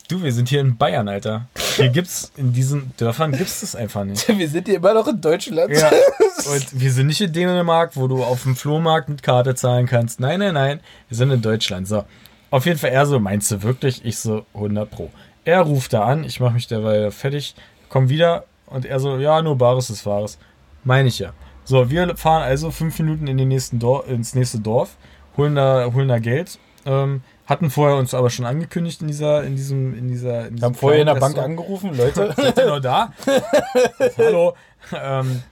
du, 0.08 0.22
wir 0.22 0.32
sind 0.32 0.48
hier 0.48 0.60
in 0.60 0.76
Bayern, 0.76 1.08
Alter. 1.08 1.48
Hier 1.76 1.88
gibt's, 1.88 2.32
in 2.36 2.52
diesen 2.52 2.92
Dörfern 2.96 3.32
gibt's 3.32 3.60
das 3.60 3.76
einfach 3.76 4.04
nicht. 4.04 4.26
Wir 4.38 4.48
sind 4.48 4.66
hier 4.66 4.76
immer 4.76 4.94
noch 4.94 5.06
in 5.08 5.20
Deutschland. 5.20 5.70
Ja. 5.70 5.90
Und 6.50 6.80
wir 6.80 6.92
sind 6.92 7.08
nicht 7.08 7.20
in 7.20 7.32
Dänemark, 7.32 7.96
wo 7.96 8.06
du 8.06 8.22
auf 8.22 8.44
dem 8.44 8.54
Flohmarkt 8.54 9.08
mit 9.08 9.22
Karte 9.22 9.54
zahlen 9.54 9.86
kannst. 9.86 10.20
Nein, 10.20 10.38
nein, 10.38 10.54
nein. 10.54 10.80
Wir 11.08 11.16
sind 11.16 11.30
in 11.30 11.42
Deutschland. 11.42 11.88
So. 11.88 12.04
Auf 12.50 12.66
jeden 12.66 12.78
Fall, 12.78 12.90
er 12.90 13.04
so, 13.04 13.18
meinst 13.18 13.50
du 13.50 13.62
wirklich? 13.62 14.04
Ich 14.04 14.18
so, 14.18 14.46
100 14.54 14.90
Pro. 14.90 15.10
Er 15.44 15.60
ruft 15.62 15.92
da 15.92 16.04
an, 16.04 16.24
ich 16.24 16.40
mache 16.40 16.54
mich 16.54 16.66
derweil 16.66 17.10
fertig, 17.10 17.54
komm 17.88 18.08
wieder 18.08 18.44
und 18.66 18.84
er 18.84 18.98
so, 19.00 19.16
ja, 19.16 19.42
nur 19.42 19.56
Bares 19.56 19.90
ist 19.90 20.06
Wahres. 20.06 20.38
Meine 20.84 21.08
ich 21.08 21.18
ja. 21.18 21.32
So, 21.64 21.90
wir 21.90 22.16
fahren 22.16 22.42
also 22.42 22.70
fünf 22.70 22.98
Minuten 22.98 23.26
in 23.26 23.38
den 23.38 23.48
nächsten 23.48 23.78
Dor 23.78 24.06
ins 24.06 24.34
nächste 24.34 24.60
Dorf, 24.60 24.96
holen 25.36 25.54
da, 25.54 25.90
holen 25.92 26.08
da 26.08 26.18
Geld, 26.18 26.58
ähm, 26.84 27.22
hatten 27.46 27.70
vorher 27.70 27.96
uns 27.96 28.12
aber 28.12 28.28
schon 28.30 28.44
angekündigt 28.44 29.00
in 29.00 29.08
dieser, 29.08 29.44
in 29.44 29.56
diesem, 29.56 29.96
in 29.96 30.08
dieser, 30.08 30.48
in 30.48 30.58
Wir 30.58 30.64
haben 30.64 30.74
vorher 30.74 31.00
in 31.00 31.06
der 31.06 31.14
Bank 31.14 31.38
angerufen, 31.38 31.96
Leute, 31.96 32.32
Seid 32.36 32.58
ihr 32.58 32.66
noch 32.66 32.80
da? 32.80 33.12
Hallo. 34.18 34.54
Ähm, 34.92 35.42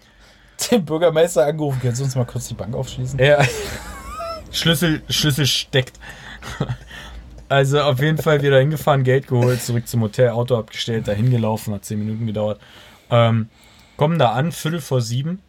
den 0.71 0.85
Bürgermeister 0.85 1.47
angerufen. 1.47 1.81
Kannst 1.83 2.01
du 2.01 2.05
uns 2.05 2.17
mal 2.17 2.25
kurz 2.25 2.49
die 2.49 2.55
Bank 2.55 2.75
aufschließen? 2.75 3.19
Ja. 3.19 3.45
Schlüssel, 4.51 5.03
Schlüssel 5.09 5.47
steckt. 5.47 5.99
Also 7.49 7.81
auf 7.83 8.01
jeden 8.01 8.19
Fall 8.19 8.43
wieder 8.43 8.59
hingefahren, 8.59 9.05
Geld 9.05 9.29
geholt, 9.29 9.63
zurück 9.63 9.87
zum 9.87 10.03
Hotel, 10.03 10.31
Auto 10.31 10.57
abgestellt, 10.57 11.09
dahin 11.09 11.31
gelaufen, 11.31 11.75
hat 11.75 11.85
10 11.85 11.99
Minuten 11.99 12.27
gedauert. 12.27 12.61
Ähm, 13.11 13.49
kommen 13.97 14.19
da 14.19 14.33
an, 14.33 14.53
Viertel 14.53 14.81
vor 14.81 15.01
sieben. 15.01 15.41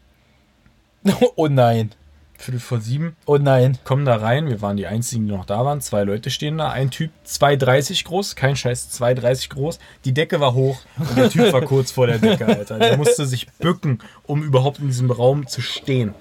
Oh 1.35 1.47
nein. 1.47 1.91
Viertel 2.37 2.59
vor 2.59 2.79
sieben, 2.81 3.15
Oh 3.25 3.37
nein. 3.37 3.77
kommen 3.83 4.05
da 4.05 4.17
rein, 4.17 4.47
wir 4.47 4.61
waren 4.61 4.77
die 4.77 4.87
einzigen, 4.87 5.25
die 5.25 5.33
noch 5.33 5.45
da 5.45 5.63
waren. 5.65 5.81
Zwei 5.81 6.03
Leute 6.03 6.29
stehen 6.29 6.57
da, 6.57 6.69
ein 6.69 6.91
Typ 6.91 7.11
2,30 7.25 8.05
groß, 8.05 8.35
kein 8.35 8.55
Scheiß, 8.55 8.89
2,30 8.99 9.49
groß. 9.49 9.79
Die 10.03 10.13
Decke 10.13 10.39
war 10.39 10.53
hoch 10.53 10.79
und 10.97 11.17
der 11.17 11.29
Typ 11.29 11.51
war 11.53 11.61
kurz 11.61 11.91
vor 11.91 12.07
der 12.07 12.19
Decke, 12.19 12.45
Alter. 12.45 12.77
Der 12.77 12.97
musste 12.97 13.25
sich 13.25 13.47
bücken, 13.59 13.99
um 14.23 14.43
überhaupt 14.43 14.79
in 14.79 14.87
diesem 14.87 15.11
Raum 15.11 15.47
zu 15.47 15.61
stehen. 15.61 16.13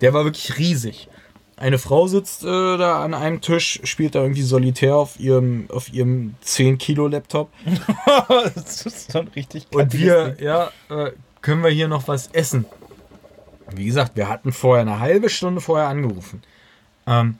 Der 0.00 0.12
war 0.12 0.24
wirklich 0.24 0.58
riesig. 0.58 1.08
Eine 1.56 1.78
Frau 1.78 2.08
sitzt 2.08 2.42
äh, 2.42 2.76
da 2.76 3.04
an 3.04 3.14
einem 3.14 3.40
Tisch, 3.40 3.80
spielt 3.84 4.16
da 4.16 4.22
irgendwie 4.22 4.42
solitär 4.42 4.96
auf 4.96 5.20
ihrem, 5.20 5.66
auf 5.70 5.92
ihrem 5.92 6.34
10 6.40 6.76
Kilo 6.78 7.06
Laptop. 7.06 7.50
das 8.54 8.84
ist 8.84 9.12
schon 9.12 9.28
richtig 9.28 9.68
Und 9.72 9.92
wir, 9.92 10.36
ja, 10.40 10.72
äh, 10.90 11.12
können 11.40 11.62
wir 11.62 11.70
hier 11.70 11.86
noch 11.86 12.08
was 12.08 12.28
essen? 12.32 12.64
Wie 13.76 13.86
gesagt, 13.86 14.16
wir 14.16 14.28
hatten 14.28 14.52
vorher 14.52 14.82
eine 14.82 15.00
halbe 15.00 15.28
Stunde 15.28 15.60
vorher 15.60 15.88
angerufen. 15.88 16.42
Ähm, 17.06 17.38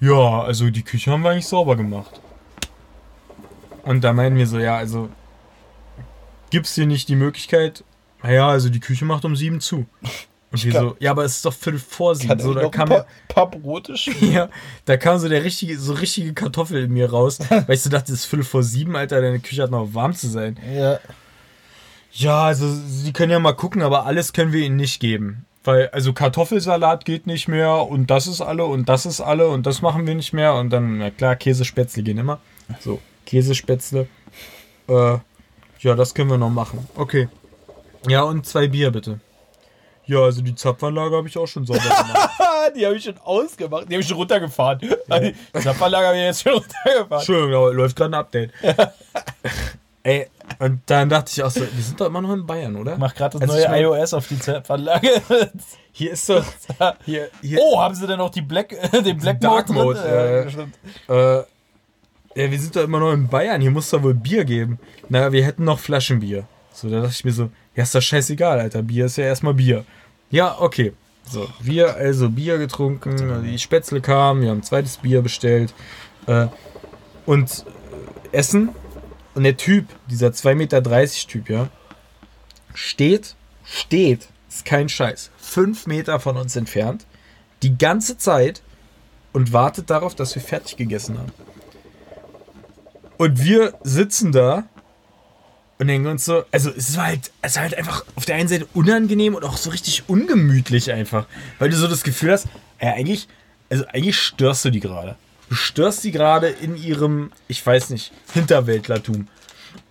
ja, 0.00 0.42
also 0.42 0.70
die 0.70 0.82
Küche 0.82 1.10
haben 1.10 1.22
wir 1.22 1.30
eigentlich 1.30 1.46
sauber 1.46 1.76
gemacht. 1.76 2.20
Und 3.84 4.02
da 4.04 4.12
meinten 4.12 4.38
wir 4.38 4.46
so, 4.46 4.58
ja, 4.58 4.76
also 4.76 5.08
gibt's 6.50 6.74
hier 6.74 6.86
nicht 6.86 7.08
die 7.08 7.16
Möglichkeit? 7.16 7.84
Naja, 8.22 8.48
also 8.48 8.68
die 8.68 8.80
Küche 8.80 9.04
macht 9.04 9.24
um 9.24 9.36
sieben 9.36 9.60
zu. 9.60 9.86
Und 10.52 10.64
wir 10.64 10.72
so, 10.72 10.96
ja, 11.00 11.12
aber 11.12 11.24
es 11.24 11.36
ist 11.36 11.44
doch 11.46 11.54
viertel 11.54 11.80
vor 11.80 12.14
sieben. 12.14 12.28
Kann 12.28 12.38
so, 12.38 12.52
da 12.52 12.68
kam 12.68 12.92
ein 12.92 13.04
paar, 13.28 13.46
paar 13.48 13.50
Brote 13.50 13.94
ja, 14.20 14.50
da 14.84 14.96
kam 14.98 15.18
so 15.18 15.28
der 15.28 15.44
richtige, 15.44 15.78
so 15.78 15.94
richtige 15.94 16.34
Kartoffel 16.34 16.84
in 16.84 16.92
mir 16.92 17.10
raus, 17.10 17.38
weil 17.48 17.74
ich 17.74 17.82
so 17.82 17.88
dachte, 17.88 18.12
es 18.12 18.20
ist 18.20 18.24
viertel 18.26 18.44
vor 18.44 18.62
sieben, 18.62 18.94
Alter, 18.94 19.22
deine 19.22 19.40
Küche 19.40 19.62
hat 19.62 19.70
noch 19.70 19.94
warm 19.94 20.14
zu 20.14 20.28
sein. 20.28 20.58
Ja. 20.74 21.00
Ja, 22.12 22.42
also 22.42 22.68
sie 22.86 23.12
können 23.14 23.32
ja 23.32 23.38
mal 23.38 23.54
gucken, 23.54 23.80
aber 23.80 24.04
alles 24.04 24.34
können 24.34 24.52
wir 24.52 24.62
ihnen 24.62 24.76
nicht 24.76 25.00
geben. 25.00 25.46
Weil, 25.64 25.88
also 25.90 26.12
Kartoffelsalat 26.12 27.04
geht 27.04 27.26
nicht 27.26 27.46
mehr 27.46 27.86
und 27.88 28.08
das 28.08 28.26
ist 28.26 28.40
alle 28.40 28.64
und 28.64 28.88
das 28.88 29.06
ist 29.06 29.20
alle 29.20 29.48
und 29.48 29.64
das 29.64 29.80
machen 29.80 30.06
wir 30.06 30.14
nicht 30.14 30.32
mehr. 30.32 30.54
Und 30.54 30.70
dann, 30.70 30.98
na 30.98 31.10
klar, 31.10 31.36
Käsespätzle 31.36 32.02
gehen 32.02 32.18
immer. 32.18 32.40
So, 32.80 33.00
Käsespätzle. 33.26 34.08
Äh, 34.88 35.18
ja, 35.80 35.94
das 35.94 36.14
können 36.14 36.30
wir 36.30 36.38
noch 36.38 36.50
machen. 36.50 36.86
Okay. 36.96 37.28
Ja, 38.08 38.22
und 38.22 38.46
zwei 38.46 38.66
Bier 38.66 38.90
bitte. 38.90 39.20
Ja, 40.06 40.18
also 40.18 40.42
die 40.42 40.54
Zapfanlage 40.54 41.16
habe 41.16 41.28
ich 41.28 41.38
auch 41.38 41.46
schon 41.46 41.64
sauber 41.64 41.80
gemacht. 41.80 42.30
die 42.76 42.84
habe 42.84 42.96
ich 42.96 43.04
schon 43.04 43.18
ausgemacht. 43.18 43.88
Die 43.88 43.94
habe 43.94 44.02
ich 44.02 44.08
schon 44.08 44.16
runtergefahren. 44.16 44.80
Also, 45.08 45.30
die 45.54 45.60
Zapfanlage 45.60 46.06
habe 46.08 46.16
ich 46.16 46.24
jetzt 46.24 46.42
schon 46.42 46.52
runtergefahren. 46.54 47.20
Entschuldigung, 47.20 47.54
aber 47.54 47.72
läuft 47.72 47.96
gerade 47.96 48.10
ein 48.10 48.14
Update. 48.14 48.52
Ey, 50.04 50.26
und 50.58 50.80
dann 50.86 51.08
dachte 51.08 51.30
ich 51.32 51.42
auch 51.42 51.50
so, 51.50 51.60
wir 51.60 51.82
sind 51.82 52.00
doch 52.00 52.06
immer 52.06 52.20
noch 52.20 52.32
in 52.32 52.44
Bayern, 52.44 52.74
oder? 52.76 52.94
Ich 52.94 52.98
mach 52.98 53.14
gerade 53.14 53.38
das 53.38 53.42
Also 53.42 53.54
neue 53.54 53.62
ich 53.62 53.68
mein- 53.68 53.82
iOS 53.82 54.14
auf 54.14 54.26
die 54.26 54.38
Zapfanlage. 54.38 55.08
Hier 55.92 56.12
ist 56.12 56.28
doch. 56.28 56.44
Hier, 57.04 57.28
hier, 57.42 57.58
oh, 57.62 57.78
haben 57.78 57.94
sie 57.94 58.06
denn 58.06 58.18
auch 58.20 58.30
die 58.30 58.40
Black, 58.42 58.74
den 59.04 59.18
Black 59.18 59.40
Dark 59.40 59.68
Mode? 59.68 60.00
Äh, 60.00 60.50
Ja. 61.12 61.38
Äh, 61.40 61.44
ja, 62.34 62.50
wir 62.50 62.58
sind 62.58 62.74
doch 62.74 62.82
immer 62.84 62.98
noch 62.98 63.12
in 63.12 63.28
Bayern. 63.28 63.60
Hier 63.60 63.70
muss 63.70 63.90
doch 63.90 64.02
wohl 64.02 64.14
Bier 64.14 64.44
geben. 64.46 64.78
Na, 65.10 65.30
wir 65.32 65.44
hätten 65.44 65.64
noch 65.64 65.78
Flaschenbier. 65.78 66.44
So, 66.72 66.88
da 66.88 67.00
dachte 67.02 67.12
ich 67.12 67.24
mir 67.26 67.32
so, 67.32 67.50
ja, 67.76 67.82
ist 67.82 67.94
doch 67.94 68.00
scheißegal, 68.00 68.58
Alter. 68.58 68.82
Bier 68.82 69.04
ist 69.06 69.18
ja 69.18 69.24
erstmal 69.24 69.52
Bier. 69.54 69.84
Ja, 70.30 70.56
okay. 70.58 70.94
So, 71.30 71.46
wir 71.60 71.94
also 71.94 72.30
Bier 72.30 72.56
getrunken, 72.58 73.44
die 73.44 73.58
Spätzle 73.58 74.00
kamen, 74.00 74.40
wir 74.42 74.48
haben 74.50 74.58
ein 74.58 74.62
zweites 74.62 74.96
Bier 74.96 75.20
bestellt. 75.22 75.74
Äh, 76.26 76.46
und 77.26 77.66
äh, 78.32 78.36
Essen. 78.38 78.70
Und 79.34 79.44
der 79.44 79.56
Typ, 79.56 79.86
dieser 80.08 80.28
2,30 80.28 80.54
Meter 80.54 80.82
Typ, 81.28 81.48
ja, 81.48 81.68
steht, 82.74 83.34
steht, 83.64 84.28
ist 84.48 84.64
kein 84.64 84.88
Scheiß, 84.88 85.30
fünf 85.38 85.86
Meter 85.86 86.20
von 86.20 86.36
uns 86.36 86.56
entfernt, 86.56 87.06
die 87.62 87.78
ganze 87.78 88.18
Zeit 88.18 88.62
und 89.32 89.52
wartet 89.52 89.88
darauf, 89.88 90.14
dass 90.14 90.34
wir 90.34 90.42
fertig 90.42 90.76
gegessen 90.76 91.18
haben. 91.18 91.32
Und 93.16 93.42
wir 93.42 93.74
sitzen 93.82 94.32
da 94.32 94.64
und 95.78 95.86
denken 95.86 96.08
uns 96.08 96.24
so, 96.24 96.44
also 96.50 96.70
es 96.70 96.96
war 96.96 97.06
halt, 97.06 97.30
es 97.40 97.56
war 97.56 97.62
halt 97.62 97.76
einfach 97.76 98.04
auf 98.14 98.24
der 98.24 98.36
einen 98.36 98.48
Seite 98.48 98.66
unangenehm 98.74 99.34
und 99.34 99.44
auch 99.44 99.56
so 99.56 99.70
richtig 99.70 100.08
ungemütlich 100.08 100.92
einfach, 100.92 101.26
weil 101.58 101.70
du 101.70 101.76
so 101.76 101.86
das 101.86 102.02
Gefühl 102.02 102.32
hast, 102.32 102.46
ja 102.80 102.92
eigentlich, 102.94 103.28
also 103.70 103.84
eigentlich 103.86 104.18
störst 104.18 104.64
du 104.64 104.70
die 104.70 104.80
gerade. 104.80 105.16
Du 105.52 105.56
störst 105.56 106.02
die 106.02 106.12
gerade 106.12 106.48
in 106.48 106.76
ihrem, 106.76 107.30
ich 107.46 107.66
weiß 107.66 107.90
nicht, 107.90 108.10
Hinterwäldlertum. 108.32 109.28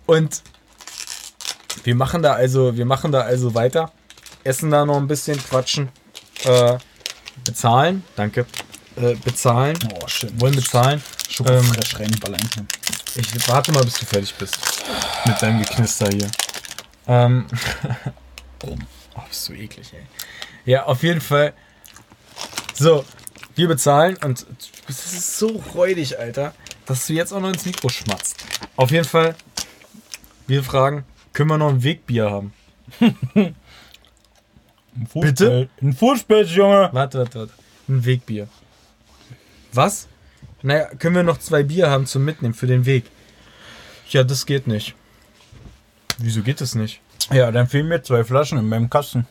Und 0.06 0.42
wir 1.84 1.94
machen 1.94 2.20
da 2.20 2.32
also, 2.32 2.76
wir 2.76 2.84
machen 2.84 3.12
da 3.12 3.20
also 3.20 3.54
weiter, 3.54 3.92
essen 4.42 4.72
da 4.72 4.84
noch 4.84 4.96
ein 4.96 5.06
bisschen, 5.06 5.38
quatschen, 5.38 5.90
äh, 6.46 6.78
bezahlen, 7.44 8.02
danke, 8.16 8.44
äh, 8.96 9.14
bezahlen, 9.14 9.78
Oh, 9.94 10.08
schön. 10.08 10.32
wollen 10.40 10.56
bezahlen. 10.56 11.00
Schokofresh 11.28 11.96
reinballern. 12.00 12.40
Ich 13.14 13.48
warte 13.48 13.70
mal, 13.70 13.84
bis 13.84 14.00
du 14.00 14.04
fertig 14.04 14.34
bist. 14.34 14.58
Mit 15.26 15.40
deinem 15.40 15.60
Geknister 15.62 16.08
hier. 16.08 16.28
Ähm. 17.06 17.46
oh, 18.64 18.76
bist 19.28 19.48
du 19.48 19.52
eklig, 19.52 19.92
ey. 19.92 20.06
Ja, 20.64 20.86
auf 20.86 21.04
jeden 21.04 21.20
Fall. 21.20 21.52
So, 22.74 23.04
wir 23.54 23.68
bezahlen 23.68 24.16
und 24.24 24.44
es 25.00 25.12
ist 25.12 25.38
so 25.38 25.48
räudig, 25.74 26.18
Alter, 26.18 26.54
dass 26.86 27.06
du 27.06 27.14
jetzt 27.14 27.32
auch 27.32 27.40
noch 27.40 27.48
ins 27.48 27.64
Mikro 27.64 27.88
schmatzt. 27.88 28.44
Auf 28.76 28.90
jeden 28.90 29.04
Fall, 29.04 29.34
wir 30.46 30.62
fragen, 30.62 31.04
können 31.32 31.50
wir 31.50 31.58
noch 31.58 31.70
ein 31.70 31.82
Wegbier 31.82 32.30
haben? 32.30 32.52
Bitte? 35.14 35.68
Ein 35.80 35.94
Fußbett, 35.94 36.48
Junge. 36.48 36.90
Warte, 36.92 37.18
warte, 37.18 37.38
warte. 37.38 37.52
Ein 37.88 38.04
Wegbier. 38.04 38.48
Was? 39.72 40.08
Naja, 40.62 40.86
können 40.98 41.16
wir 41.16 41.22
noch 41.22 41.38
zwei 41.38 41.62
Bier 41.62 41.90
haben 41.90 42.06
zum 42.06 42.24
Mitnehmen 42.24 42.54
für 42.54 42.66
den 42.66 42.84
Weg? 42.84 43.04
Ja, 44.10 44.22
das 44.22 44.44
geht 44.44 44.66
nicht. 44.66 44.94
Wieso 46.18 46.42
geht 46.42 46.60
das 46.60 46.74
nicht? 46.74 47.00
Ja, 47.32 47.50
dann 47.50 47.66
fehlen 47.66 47.88
mir 47.88 48.02
zwei 48.02 48.24
Flaschen 48.24 48.58
in 48.58 48.68
meinem 48.68 48.90
Kasten. 48.90 49.26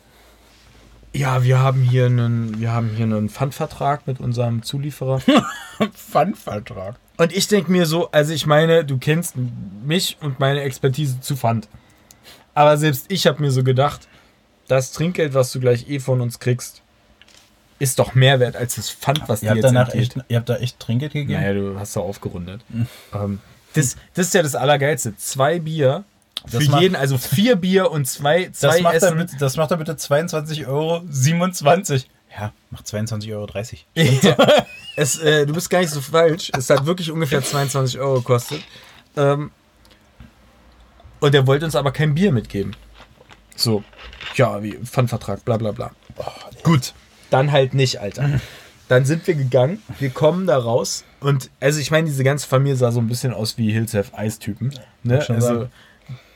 Ja, 1.14 1.44
wir 1.44 1.58
haben 1.58 1.82
hier 1.82 2.06
einen, 2.06 2.58
wir 2.58 2.72
haben 2.72 2.90
hier 2.90 3.04
einen 3.04 3.28
Pfandvertrag 3.28 4.06
mit 4.06 4.18
unserem 4.20 4.62
Zulieferer. 4.62 5.20
Pfandvertrag. 5.94 6.96
Und 7.18 7.32
ich 7.32 7.48
denke 7.48 7.70
mir 7.70 7.86
so, 7.86 8.10
also 8.10 8.32
ich 8.32 8.46
meine, 8.46 8.84
du 8.84 8.98
kennst 8.98 9.34
mich 9.84 10.16
und 10.20 10.40
meine 10.40 10.62
Expertise 10.62 11.20
zu 11.20 11.36
Pfand. 11.36 11.68
Aber 12.54 12.76
selbst 12.78 13.12
ich 13.12 13.26
habe 13.26 13.42
mir 13.42 13.50
so 13.50 13.62
gedacht, 13.62 14.08
das 14.68 14.92
Trinkgeld, 14.92 15.34
was 15.34 15.52
du 15.52 15.60
gleich 15.60 15.88
eh 15.88 15.98
von 16.00 16.20
uns 16.20 16.38
kriegst, 16.38 16.82
ist 17.78 17.98
doch 17.98 18.14
mehr 18.14 18.40
wert 18.40 18.56
als 18.56 18.76
das 18.76 18.90
Pfand, 18.90 19.28
was 19.28 19.42
Ihr 19.42 19.50
dir 19.50 19.56
jetzt 19.56 19.64
danach 19.64 19.88
entgeht. 19.88 20.16
echt, 20.16 20.24
ihr 20.28 20.36
habt 20.36 20.48
da 20.48 20.56
echt 20.56 20.80
Trinkgeld 20.80 21.12
gegeben? 21.12 21.32
Naja, 21.40 21.52
du 21.52 21.78
hast 21.78 21.96
doch 21.96 22.04
aufgerundet. 22.04 22.62
Ähm, 23.12 23.40
das, 23.74 23.96
das 24.14 24.28
ist 24.28 24.34
ja 24.34 24.42
das 24.42 24.54
Allergeilste. 24.54 25.16
Zwei 25.16 25.58
Bier 25.58 26.04
Das 26.50 26.64
für 26.64 26.70
macht- 26.70 26.82
jeden, 26.82 26.96
also 26.96 27.18
vier 27.18 27.56
Bier 27.56 27.90
und 27.90 28.06
zwei, 28.06 28.50
zwei 28.52 28.68
das, 28.68 28.80
macht 28.82 28.94
Essen. 28.96 29.16
bitte, 29.18 29.36
das 29.38 29.56
macht 29.56 29.70
er 29.70 29.76
bitte 29.76 29.92
22,27 29.92 30.66
Euro. 30.66 31.02
Ja, 32.36 32.52
macht 32.70 32.86
22,30 32.86 33.32
Euro. 33.32 33.48
Ja, 34.22 34.64
es, 34.96 35.18
äh, 35.18 35.46
du 35.46 35.52
bist 35.54 35.70
gar 35.70 35.80
nicht 35.80 35.90
so 35.90 36.00
falsch. 36.00 36.50
Es 36.56 36.68
hat 36.70 36.84
wirklich 36.86 37.10
ungefähr 37.10 37.42
22 37.42 37.98
Euro 38.00 38.14
gekostet. 38.16 38.62
Ähm, 39.16 39.50
und 41.20 41.34
er 41.34 41.46
wollte 41.46 41.64
uns 41.64 41.76
aber 41.76 41.92
kein 41.92 42.14
Bier 42.14 42.32
mitgeben. 42.32 42.74
So, 43.54 43.84
ja, 44.34 44.62
wie 44.62 44.72
Pfandvertrag, 44.78 45.44
bla 45.44 45.56
bla 45.56 45.72
bla. 45.72 45.92
Gut, 46.62 46.94
dann 47.30 47.52
halt 47.52 47.74
nicht, 47.74 48.00
Alter. 48.00 48.40
Dann 48.88 49.06
sind 49.06 49.26
wir 49.26 49.34
gegangen, 49.34 49.80
wir 50.00 50.10
kommen 50.10 50.46
da 50.46 50.58
raus 50.58 51.04
und 51.20 51.48
also 51.60 51.80
ich 51.80 51.90
meine, 51.90 52.08
diese 52.08 52.24
ganze 52.24 52.46
Familie 52.46 52.76
sah 52.76 52.92
so 52.92 53.00
ein 53.00 53.06
bisschen 53.08 53.32
aus 53.32 53.56
wie 53.56 53.72
Hills 53.72 53.94
Have 53.94 54.10
Ice 54.22 54.38
Typen. 54.38 54.74
Ne? 55.02 55.18
Also 55.18 55.40
sagen. 55.40 55.72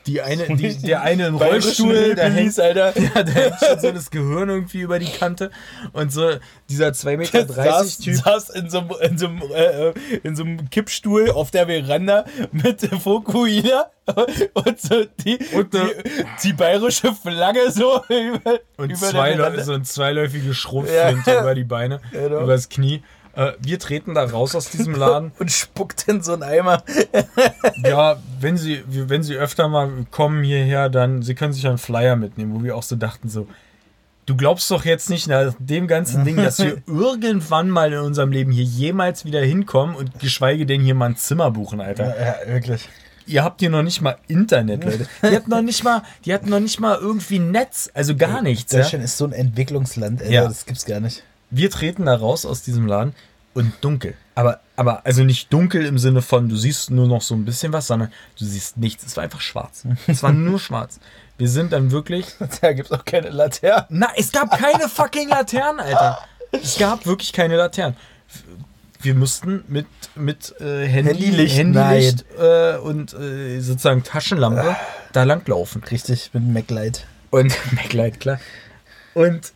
Die 0.06 0.22
eine, 0.22 0.44
die, 0.56 0.76
der 0.78 1.02
eine 1.02 1.26
im 1.26 1.36
Rollstuhl, 1.36 2.14
der 2.14 2.30
hängt, 2.30 2.58
Alter. 2.58 2.98
ja, 3.14 3.22
der 3.22 3.34
hängt 3.34 3.60
schon 3.64 3.80
so 3.80 3.92
das 3.92 4.10
Gehirn 4.10 4.48
irgendwie 4.48 4.80
über 4.80 4.98
die 4.98 5.10
Kante 5.10 5.50
und 5.92 6.12
so 6.12 6.30
dieser 6.68 6.88
2,30 6.88 7.16
Meter 7.16 7.46
saß, 7.52 7.98
Typ. 7.98 8.14
saß 8.14 8.50
in 8.50 8.70
so 8.70 8.78
einem 8.78 8.90
in 9.02 9.18
so 9.18 9.26
einem, 9.26 9.42
äh, 9.54 9.92
in 10.22 10.36
so 10.36 10.44
einem 10.44 10.70
Kippstuhl 10.70 11.30
auf 11.30 11.50
der 11.50 11.66
Veranda 11.66 12.24
mit 12.52 12.80
Fokuhila 12.82 13.90
und 14.54 14.80
so 14.80 15.04
die, 15.24 15.38
Und 15.52 15.74
die, 15.74 15.78
die 16.44 16.52
bayerische 16.52 17.12
Flagge 17.12 17.72
so 17.72 18.02
über, 18.08 18.60
Und 18.76 18.90
über 18.90 18.94
zwei, 18.94 19.62
so 19.62 19.72
ein 19.72 19.84
zweiläufige 19.84 20.54
Schrotflinte 20.54 21.30
Ja. 21.30 21.40
über 21.40 21.54
die 21.56 21.64
Beine, 21.64 22.00
Genau. 22.12 22.42
übers 22.44 22.68
Knie. 22.68 23.02
Äh, 23.36 23.52
wir 23.60 23.78
treten 23.78 24.14
da 24.14 24.24
raus 24.24 24.54
aus 24.54 24.70
diesem 24.70 24.94
Laden. 24.94 25.32
und 25.38 25.52
spuckt 25.52 26.08
in 26.08 26.22
so 26.22 26.32
einen 26.32 26.42
Eimer. 26.42 26.82
ja, 27.84 28.16
wenn 28.40 28.56
sie, 28.56 28.82
wenn 28.86 29.22
sie 29.22 29.36
öfter 29.36 29.68
mal 29.68 29.90
kommen 30.10 30.42
hierher, 30.42 30.88
dann, 30.88 31.22
sie 31.22 31.34
können 31.34 31.52
sich 31.52 31.66
einen 31.66 31.78
Flyer 31.78 32.16
mitnehmen, 32.16 32.54
wo 32.54 32.64
wir 32.64 32.74
auch 32.74 32.82
so 32.82 32.96
dachten, 32.96 33.28
so, 33.28 33.46
du 34.24 34.36
glaubst 34.36 34.70
doch 34.70 34.86
jetzt 34.86 35.10
nicht 35.10 35.28
nach 35.28 35.52
dem 35.58 35.86
ganzen 35.86 36.24
Ding, 36.24 36.36
dass 36.36 36.58
wir 36.58 36.78
irgendwann 36.86 37.68
mal 37.68 37.92
in 37.92 37.98
unserem 38.00 38.32
Leben 38.32 38.52
hier 38.52 38.64
jemals 38.64 39.26
wieder 39.26 39.40
hinkommen 39.40 39.94
und 39.94 40.18
geschweige 40.18 40.64
denn 40.64 40.80
hier 40.80 40.94
mal 40.94 41.10
ein 41.10 41.16
Zimmer 41.16 41.50
buchen, 41.50 41.80
Alter. 41.82 42.14
Ja, 42.18 42.52
wirklich. 42.52 42.88
Ihr 43.28 43.42
habt 43.42 43.60
hier 43.60 43.70
noch 43.70 43.82
nicht 43.82 44.00
mal 44.00 44.16
Internet, 44.28 44.84
Leute. 44.84 45.06
Die 45.22 45.34
hatten 45.34 45.50
noch 45.50 45.60
nicht 45.60 45.82
mal, 45.82 46.02
die 46.24 46.32
hatten 46.32 46.48
noch 46.48 46.60
nicht 46.60 46.78
mal 46.80 46.96
irgendwie 46.96 47.40
ein 47.40 47.50
Netz, 47.50 47.90
also 47.92 48.16
gar 48.16 48.40
nichts. 48.40 48.72
Ja? 48.72 48.80
Deutschland 48.80 49.04
ist 49.04 49.18
so 49.18 49.24
ein 49.24 49.32
Entwicklungsland, 49.32 50.20
Alter, 50.22 50.32
Ja. 50.32 50.44
das 50.44 50.64
gibt's 50.64 50.86
gar 50.86 51.00
nicht. 51.00 51.22
Wir 51.50 51.70
treten 51.70 52.06
da 52.06 52.14
raus 52.16 52.44
aus 52.44 52.62
diesem 52.62 52.86
Laden 52.86 53.14
und 53.54 53.72
dunkel. 53.80 54.14
Aber, 54.34 54.60
aber, 54.76 55.06
also 55.06 55.24
nicht 55.24 55.52
dunkel 55.52 55.86
im 55.86 55.98
Sinne 55.98 56.20
von, 56.20 56.48
du 56.48 56.56
siehst 56.56 56.90
nur 56.90 57.06
noch 57.06 57.22
so 57.22 57.34
ein 57.34 57.44
bisschen 57.44 57.72
was, 57.72 57.86
sondern 57.86 58.12
du 58.38 58.44
siehst 58.44 58.76
nichts. 58.76 59.06
Es 59.06 59.16
war 59.16 59.24
einfach 59.24 59.40
schwarz. 59.40 59.84
Es 60.06 60.22
war 60.22 60.32
nur 60.32 60.60
schwarz. 60.60 61.00
Wir 61.38 61.48
sind 61.48 61.72
dann 61.72 61.90
wirklich. 61.90 62.26
Da 62.60 62.72
gibt's 62.72 62.92
auch 62.92 63.04
keine 63.04 63.30
Laternen. 63.30 63.86
Na, 63.88 64.08
es 64.16 64.30
gab 64.32 64.50
keine 64.58 64.88
fucking 64.88 65.28
Laternen, 65.28 65.80
Alter. 65.80 66.18
Es 66.52 66.78
gab 66.78 67.06
wirklich 67.06 67.32
keine 67.32 67.56
Laternen. 67.56 67.96
Wir 69.00 69.14
mussten 69.14 69.64
mit, 69.68 69.86
mit 70.14 70.54
äh, 70.60 70.86
Handy, 70.86 71.12
Handylicht, 71.12 71.56
Handylicht 71.56 72.24
äh, 72.38 72.76
und 72.76 73.14
äh, 73.14 73.60
sozusagen 73.60 74.02
Taschenlampe 74.02 74.76
da 75.12 75.24
langlaufen. 75.24 75.82
Richtig, 75.84 76.30
mit 76.32 76.46
MacLight. 76.46 77.06
Und 77.30 77.54
MacLight, 77.72 78.20
klar. 78.20 78.40
Und 79.14 79.52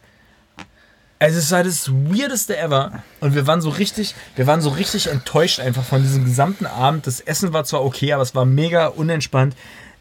also 1.20 1.38
es 1.38 1.52
war 1.52 1.62
das 1.62 1.88
weirdeste 1.92 2.59
ever. 2.59 3.02
Und 3.20 3.35
wir 3.37 3.46
waren 3.46 3.61
so 3.61 3.68
richtig, 3.68 4.14
wir 4.37 4.46
waren 4.48 4.61
so 4.61 4.70
richtig 4.70 5.06
enttäuscht 5.09 5.61
einfach 5.61 5.85
von 5.85 6.02
diesem 6.02 6.24
gesamten 6.24 6.66
Abend. 6.66 7.06
Das 7.06 7.20
Essen 7.20 7.52
war 7.52 7.62
zwar 7.64 7.85
okay, 7.85 8.12
aber 8.12 8.22
es 8.22 8.35
war 8.35 8.44
mega 8.46 8.87
unentspannt. 8.88 9.54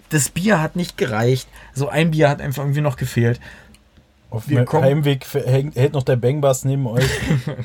Das 0.10 0.30
Bier 0.30 0.60
hat 0.62 0.76
nicht 0.76 0.98
gereicht. 0.98 1.48
So 1.76 1.88
ein 1.90 2.12
Bier 2.12 2.30
hat 2.30 2.42
einfach 2.42 2.64
irgendwie 2.64 2.82
noch 2.82 2.96
gefehlt. 2.96 3.40
Auf 4.32 4.46
dem 4.46 4.58
Heimweg 4.84 5.26
hält, 5.34 5.94
noch 5.94 6.04
der 6.04 6.16
Bangbass 6.16 6.64
neben 6.64 6.86
euch. 6.88 7.04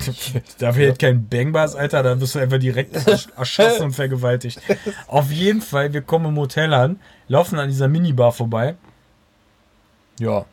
Dafür 0.59 0.87
hält 0.87 0.99
kein 0.99 1.29
Bangbars, 1.29 1.75
Alter, 1.77 2.03
da 2.03 2.19
wirst 2.21 2.35
du 2.35 2.39
einfach 2.39 2.59
direkt 2.59 2.97
ersch- 2.97 3.29
erschossen 3.37 3.83
und 3.85 3.93
vergewaltigt. 3.93 4.61
Auf 5.07 5.31
jeden 5.31 5.61
Fall, 5.61 5.93
wir 5.93 6.01
kommen 6.01 6.25
im 6.27 6.37
Hotel 6.39 6.73
an, 6.73 6.99
laufen 7.29 7.59
an 7.59 7.69
dieser 7.69 7.87
Minibar 7.89 8.33
vorbei. 8.33 8.77
Ja, 10.19 10.47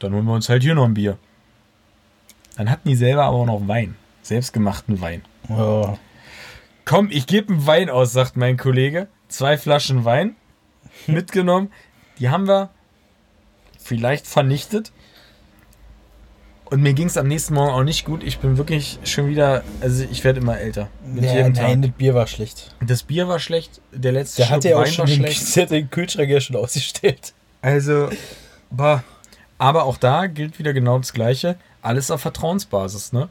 dann 0.00 0.12
holen 0.14 0.24
wir 0.24 0.32
uns 0.34 0.48
halt 0.48 0.62
hier 0.64 0.74
noch 0.74 0.84
ein 0.84 0.94
Bier. 0.94 1.16
Dann 2.56 2.70
hatten 2.70 2.88
die 2.88 2.96
selber 2.96 3.24
aber 3.24 3.36
auch 3.38 3.46
noch 3.46 3.66
Wein. 3.68 3.96
Selbstgemachten 4.22 5.00
Wein. 5.00 5.22
Oh. 5.48 5.96
Komm, 6.84 7.08
ich 7.10 7.26
gebe 7.26 7.52
einen 7.52 7.66
Wein 7.66 7.90
aus, 7.90 8.12
sagt 8.12 8.36
mein 8.36 8.56
Kollege. 8.56 9.08
Zwei 9.28 9.56
Flaschen 9.56 10.04
Wein 10.04 10.36
mitgenommen. 11.06 11.72
Die 12.18 12.28
haben 12.28 12.46
wir 12.46 12.70
vielleicht 13.78 14.26
vernichtet. 14.26 14.92
Und 16.66 16.80
mir 16.82 16.94
ging 16.94 17.06
es 17.08 17.18
am 17.18 17.28
nächsten 17.28 17.52
Morgen 17.54 17.70
auch 17.72 17.82
nicht 17.82 18.04
gut. 18.06 18.22
Ich 18.22 18.38
bin 18.38 18.56
wirklich 18.56 18.98
schon 19.04 19.28
wieder, 19.28 19.62
also 19.80 20.04
ich 20.10 20.24
werde 20.24 20.40
immer 20.40 20.58
älter. 20.58 20.88
Mit 21.04 21.24
Ja, 21.24 21.32
jedem 21.34 21.52
nein, 21.52 21.82
Tag. 21.82 21.90
das 21.90 21.98
Bier 21.98 22.14
war 22.14 22.26
schlecht. 22.26 22.74
Das 22.80 23.02
Bier 23.02 23.28
war 23.28 23.38
schlecht, 23.38 23.80
der 23.92 24.12
letzte 24.12 24.42
Der 24.42 24.50
hat 24.50 24.64
ja 24.64 24.76
auch 24.76 24.80
Wein 24.80 24.92
schon 24.92 24.98
war 25.08 25.14
den, 25.14 25.16
schlecht. 25.16 25.56
der 25.56 25.62
hat 25.64 25.70
den 25.70 25.90
Kühlschrank 25.90 26.30
ja 26.30 26.40
schon 26.40 26.56
ausgestellt. 26.56 27.34
Also, 27.60 28.08
boah. 28.70 29.04
aber 29.58 29.84
auch 29.84 29.98
da 29.98 30.26
gilt 30.26 30.58
wieder 30.58 30.72
genau 30.72 30.98
das 30.98 31.12
Gleiche. 31.12 31.56
Alles 31.82 32.10
auf 32.10 32.22
Vertrauensbasis, 32.22 33.12
ne? 33.12 33.28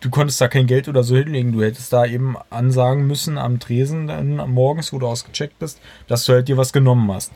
Du 0.00 0.08
konntest 0.08 0.40
da 0.40 0.48
kein 0.48 0.66
Geld 0.66 0.88
oder 0.88 1.04
so 1.04 1.16
hinlegen. 1.16 1.52
Du 1.52 1.62
hättest 1.62 1.92
da 1.92 2.06
eben 2.06 2.36
ansagen 2.48 3.06
müssen 3.06 3.36
am 3.36 3.60
Tresen 3.60 4.06
dann 4.06 4.36
morgens, 4.50 4.92
wo 4.92 4.98
du 4.98 5.06
ausgecheckt 5.06 5.58
bist, 5.58 5.78
dass 6.06 6.24
du 6.24 6.32
halt 6.32 6.48
dir 6.48 6.56
was 6.56 6.72
genommen 6.72 7.10
hast. 7.12 7.32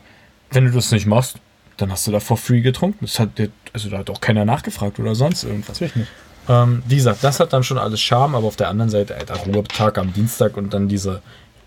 Wenn 0.49 0.65
du 0.65 0.71
das 0.71 0.91
nicht 0.91 1.05
machst, 1.05 1.37
dann 1.77 1.91
hast 1.91 2.07
du 2.07 2.11
da 2.11 2.19
for 2.19 2.37
free 2.37 2.61
getrunken. 2.61 3.05
Das 3.05 3.19
hat 3.19 3.37
dir, 3.37 3.51
also 3.73 3.89
da 3.89 3.99
hat 3.99 4.09
auch 4.09 4.21
keiner 4.21 4.45
nachgefragt 4.45 4.99
oder 4.99 5.13
sonst 5.13 5.43
irgendwas. 5.43 5.79
Natürlich 5.79 5.95
nicht. 5.95 6.11
Ähm, 6.49 6.81
wie 6.87 6.95
gesagt, 6.95 7.23
das 7.23 7.39
hat 7.39 7.53
dann 7.53 7.63
schon 7.63 7.77
alles 7.77 7.99
Charme, 8.01 8.35
aber 8.35 8.47
auf 8.47 8.55
der 8.55 8.69
anderen 8.69 8.89
Seite, 8.89 9.15
Alter, 9.15 9.35
Ruhetag 9.45 9.97
am 9.97 10.13
Dienstag 10.13 10.57
und 10.57 10.73
dann 10.73 10.87
diese, 10.87 11.21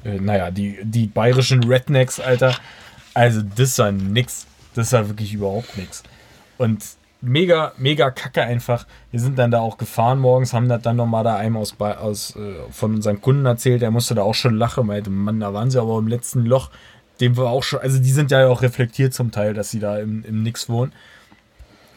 äh, 0.05 0.19
naja, 0.19 0.51
die, 0.51 0.79
die 0.83 1.07
bayerischen 1.07 1.63
Rednecks, 1.65 2.19
Alter. 2.19 2.57
Also, 3.15 3.43
das 3.43 3.79
war 3.79 3.93
nix. 3.93 4.47
Das 4.75 4.93
war 4.93 5.09
wirklich 5.09 5.33
überhaupt 5.33 5.77
nix. 5.77 6.03
Und 6.57 6.83
mega, 7.23 7.73
mega 7.79 8.11
kacke 8.11 8.43
einfach. 8.43 8.87
Wir 9.11 9.21
sind 9.21 9.39
dann 9.39 9.51
da 9.51 9.61
auch 9.61 9.79
gefahren 9.79 10.19
morgens, 10.19 10.53
haben 10.53 10.69
das 10.69 10.83
dann 10.83 10.97
nochmal 10.97 11.25
da 11.25 11.37
einem 11.37 11.57
aus, 11.57 11.75
aus 11.81 12.37
äh, 12.37 12.55
von 12.71 12.95
unseren 12.95 13.21
Kunden 13.21 13.45
erzählt, 13.47 13.83
der 13.83 13.91
musste 13.91 14.15
da 14.15 14.23
auch 14.23 14.35
schon 14.35 14.57
lachen, 14.57 14.87
meinte, 14.87 15.11
Mann, 15.11 15.41
da 15.41 15.53
waren 15.53 15.71
sie 15.71 15.81
aber 15.81 15.99
im 15.99 16.09
letzten 16.09 16.45
Loch. 16.47 16.71
Dem 17.21 17.37
war 17.37 17.51
auch 17.51 17.63
schon, 17.63 17.81
also 17.81 17.99
die 17.99 18.13
sind 18.13 18.31
ja 18.31 18.47
auch 18.49 18.63
reflektiert 18.63 19.13
zum 19.13 19.31
Teil, 19.31 19.53
dass 19.55 19.71
sie 19.71 19.81
da 19.81 19.99
im, 19.99 20.25
im 20.25 20.43
Nix 20.43 20.69
wohnen. 20.69 20.93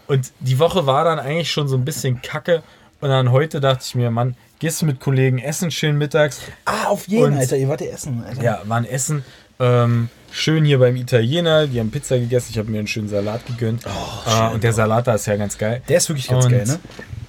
Und 0.08 0.34
die 0.42 0.60
Woche 0.60 0.86
war 0.86 1.06
dann 1.06 1.20
eigentlich 1.20 1.52
schon 1.52 1.68
so 1.68 1.78
ein 1.78 1.86
bisschen 1.86 2.22
kacke. 2.22 2.62
Und 3.00 3.10
dann 3.10 3.32
heute 3.32 3.60
dachte 3.62 3.84
ich 3.86 3.96
mir, 3.96 4.12
Mann, 4.12 4.36
gehst 4.60 4.82
du 4.82 4.86
mit 4.86 5.00
Kollegen 5.00 5.40
essen, 5.40 5.72
schön 5.72 5.98
mittags. 5.98 6.42
Ah, 6.66 6.88
auf 6.88 7.08
jeden, 7.08 7.34
Und- 7.34 7.38
Alter. 7.38 7.58
Ihr 7.58 7.70
wart 7.70 7.82
ja 7.82 7.88
essen, 7.88 8.24
Alter. 8.26 8.42
Ja, 8.44 8.62
waren 8.66 8.86
essen. 8.86 9.24
Ähm, 9.60 10.10
schön 10.32 10.66
hier 10.66 10.80
beim 10.80 10.96
Italiener, 10.96 11.68
die 11.68 11.80
haben 11.80 11.92
Pizza 11.92 12.18
gegessen. 12.18 12.48
Ich 12.52 12.58
habe 12.58 12.70
mir 12.70 12.80
einen 12.80 12.88
schönen 12.88 13.10
Salat 13.10 13.46
gegönnt. 13.46 13.86
äh, 13.86 14.54
und 14.54 14.64
der 14.64 14.74
Salat 14.74 15.08
da 15.08 15.16
ist 15.16 15.26
ja 15.26 15.36
ganz 15.36 15.58
geil. 15.58 15.82
Der 15.88 15.98
ist 15.98 16.10
wirklich 16.10 16.28
ganz 16.28 16.46
Und 16.46 16.52
geil, 16.52 16.66
ne? 16.66 16.80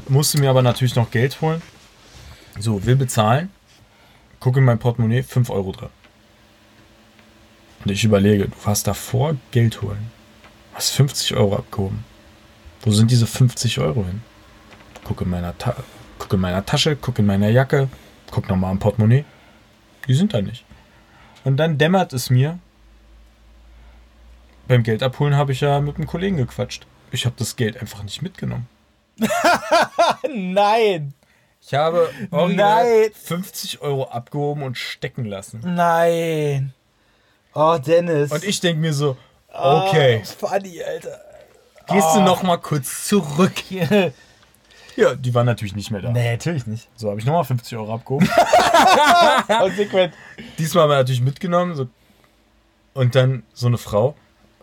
Musste 0.09 0.39
mir 0.41 0.51
aber 0.51 0.63
natürlich 0.63 0.97
noch 0.97 1.11
Geld 1.11 1.41
holen. 1.41 1.63
So, 2.59 2.85
will 2.85 2.97
bezahlen. 2.97 3.51
Gucke 4.41 4.61
in 4.61 4.65
mein 4.65 4.79
Portemonnaie, 4.79 5.23
5 5.23 5.51
Euro 5.51 5.73
drin. 5.73 5.89
Und 7.85 7.91
ich 7.91 8.05
überlege, 8.05 8.45
du 8.45 8.57
warst 8.65 8.87
davor 8.87 9.37
Geld 9.51 9.83
holen. 9.83 10.11
Hast 10.75 10.91
50 10.91 11.37
Euro 11.37 11.57
abgehoben. 11.57 12.05
Wo 12.83 12.91
sind 12.91 13.11
diese 13.11 13.27
50 13.27 13.79
Euro 13.79 14.05
hin? 14.05 14.23
Guck 15.05 15.21
in 15.23 15.31
meiner, 15.31 15.57
Ta 15.57 15.77
guck 16.19 16.33
in 16.33 16.41
meiner 16.41 16.65
Tasche, 16.65 16.97
guck 16.97 17.19
in 17.19 17.27
meiner 17.27 17.49
Jacke, 17.49 17.89
guck 18.31 18.49
nochmal 18.49 18.73
im 18.73 18.79
Portemonnaie. 18.79 19.25
Die 20.07 20.15
sind 20.15 20.35
da 20.35 20.43
nicht. 20.43 20.65
Und 21.45 21.57
dann 21.59 21.79
dämmert 21.79 22.13
es 22.13 22.31
mir. 22.31 22.59
Beim 24.67 24.83
Geld 24.83 25.03
abholen 25.03 25.37
habe 25.37 25.53
ich 25.53 25.61
ja 25.61 25.81
mit 25.81 25.97
einem 25.97 26.07
Kollegen 26.07 26.37
gequatscht. 26.39 26.87
Ich 27.11 27.27
habe 27.27 27.37
das 27.39 27.57
Geld 27.57 27.77
einfach 27.81 28.03
nicht 28.03 28.23
mitgenommen. 28.23 28.67
Nein! 30.29 31.15
Ich 31.61 31.73
habe 31.75 32.11
original 32.31 32.85
Nein. 33.03 33.11
50 33.15 33.81
Euro 33.83 34.05
abgehoben 34.09 34.63
und 34.63 34.77
stecken 34.77 35.25
lassen. 35.25 35.61
Nein! 35.65 36.73
Oh, 37.55 37.79
Dennis. 37.79 38.33
Und 38.33 38.43
ich 38.45 38.61
denke 38.61 38.81
mir 38.81 38.93
so, 38.93 39.17
okay, 39.49 40.23
Oh, 40.23 40.47
funny, 40.49 40.83
Alter. 40.83 41.21
gehst 41.87 42.15
du 42.15 42.21
Oh. 42.21 42.25
noch 42.25 42.43
mal 42.43 42.57
kurz 42.59 43.07
zurück? 43.07 43.53
Ja, 44.97 45.15
die 45.15 45.35
waren 45.35 45.47
natürlich 45.47 45.75
nicht 45.75 45.91
mehr 45.91 46.01
da. 46.03 46.11
nee, 46.13 46.31
natürlich 46.31 46.67
nicht. 46.67 46.89
So 46.95 47.11
habe 47.11 47.19
ich 47.21 47.27
nochmal 47.27 47.45
50 47.45 47.77
Euro 47.77 47.95
abgehoben. 47.95 48.29
Konsequent. 49.47 50.15
Diesmal 50.59 50.85
aber 50.85 50.97
natürlich 50.97 51.21
mitgenommen. 51.21 51.75
So. 51.75 51.89
Und 52.95 53.15
dann 53.15 53.43
so 53.53 53.67
eine 53.67 53.79
Frau, 53.79 54.15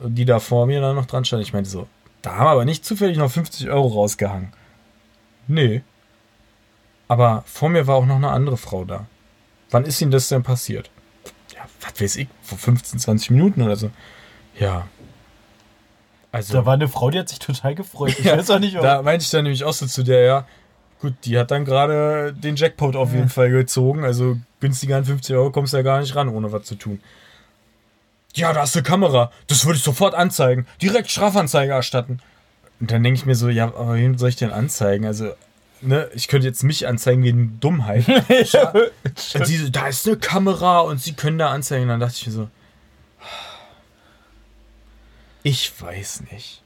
die 0.02 0.26
da 0.26 0.40
vor 0.40 0.66
mir 0.68 0.80
dann 0.82 0.96
noch 0.96 1.06
dran 1.06 1.26
stand. 1.26 1.44
Ich 1.44 1.54
meinte 1.54 1.70
so, 1.70 1.88
da 2.22 2.36
haben 2.36 2.48
aber 2.48 2.66
nicht 2.66 2.86
zufällig 2.86 3.18
noch 3.18 3.32
50 3.32 3.70
Euro 3.70 3.88
rausgehangen. 3.88 4.54
Nee. 5.48 5.82
Aber 7.08 7.44
vor 7.46 7.70
mir 7.70 7.88
war 7.88 7.96
auch 7.96 8.06
noch 8.06 8.16
eine 8.16 8.30
andere 8.32 8.58
Frau 8.58 8.86
da. 8.86 9.08
Wann 9.70 9.86
ist 9.86 10.02
Ihnen 10.02 10.12
das 10.12 10.30
denn 10.30 10.44
passiert? 10.44 10.90
Ja, 11.54 11.62
was 11.82 12.00
weiß 12.00 12.16
ich, 12.18 12.28
vor 12.42 12.58
15, 12.58 13.00
20 13.00 13.32
Minuten 13.32 13.62
oder 13.62 13.76
so. 13.76 13.92
Ja. 14.60 14.88
Also, 16.32 16.54
Da 16.54 16.66
war 16.66 16.74
eine 16.76 16.88
Frau, 16.88 17.10
die 17.10 17.20
hat 17.20 17.30
sich 17.30 17.40
total 17.40 17.76
gefreut. 17.76 18.16
Ich 18.18 18.26
Ja, 18.26 18.38
weiß 18.38 18.50
auch 18.52 18.60
nicht, 18.60 18.74
warum. 18.76 18.86
da 18.88 19.02
meinte 19.02 19.24
ich 19.24 19.30
dann 19.32 19.44
nämlich 19.44 19.64
auch 19.64 19.74
so 19.74 19.86
zu 19.86 20.04
der, 20.04 20.22
ja, 20.22 20.48
gut, 21.02 21.14
die 21.26 21.38
hat 21.38 21.52
dann 21.52 21.66
gerade 21.66 22.34
den 22.34 22.56
Jackpot 22.56 22.96
auf 22.96 23.12
jeden 23.14 23.28
Fall 23.30 23.50
gezogen. 23.50 24.04
Also 24.06 24.38
günstiger 24.60 24.98
an 24.98 25.06
50 25.06 25.36
Euro 25.36 25.52
kommst 25.52 25.74
du 25.74 25.78
ja 25.78 25.84
gar 25.84 26.00
nicht 26.00 26.16
ran, 26.16 26.30
ohne 26.30 26.52
was 26.52 26.64
zu 26.64 26.76
tun. 26.76 27.02
Ja, 28.34 28.54
da 28.54 28.64
ist 28.64 28.76
eine 28.78 28.84
Kamera. 28.84 29.32
Das 29.48 29.66
würde 29.66 29.78
ich 29.78 29.84
sofort 29.84 30.16
anzeigen. 30.16 30.66
Direkt 30.82 31.10
Strafanzeige 31.12 31.74
erstatten. 31.74 32.20
Und 32.80 32.92
dann 32.92 33.04
denke 33.04 33.18
ich 33.20 33.26
mir 33.26 33.36
so, 33.36 33.50
ja, 33.50 33.66
aber 33.66 33.96
wen 33.96 34.18
soll 34.18 34.30
ich 34.30 34.38
denn 34.38 34.52
anzeigen? 34.52 35.06
Also, 35.06 35.32
ne, 35.82 36.08
ich 36.14 36.30
könnte 36.30 36.48
jetzt 36.48 36.64
mich 36.64 36.88
anzeigen 36.88 37.24
wegen 37.24 37.60
Dummheit. 37.60 38.08
und 38.08 39.46
sie 39.46 39.58
so, 39.58 39.70
da 39.70 39.88
ist 39.88 40.08
eine 40.08 40.16
Kamera 40.18 40.80
und 40.80 41.02
sie 41.02 41.12
können 41.14 41.38
da 41.38 41.50
anzeigen. 41.50 41.84
Und 41.84 41.90
dann 41.90 42.00
dachte 42.00 42.16
ich 42.18 42.26
mir 42.28 42.34
so, 42.34 42.48
ich 45.44 45.82
weiß 45.82 46.24
nicht. 46.32 46.62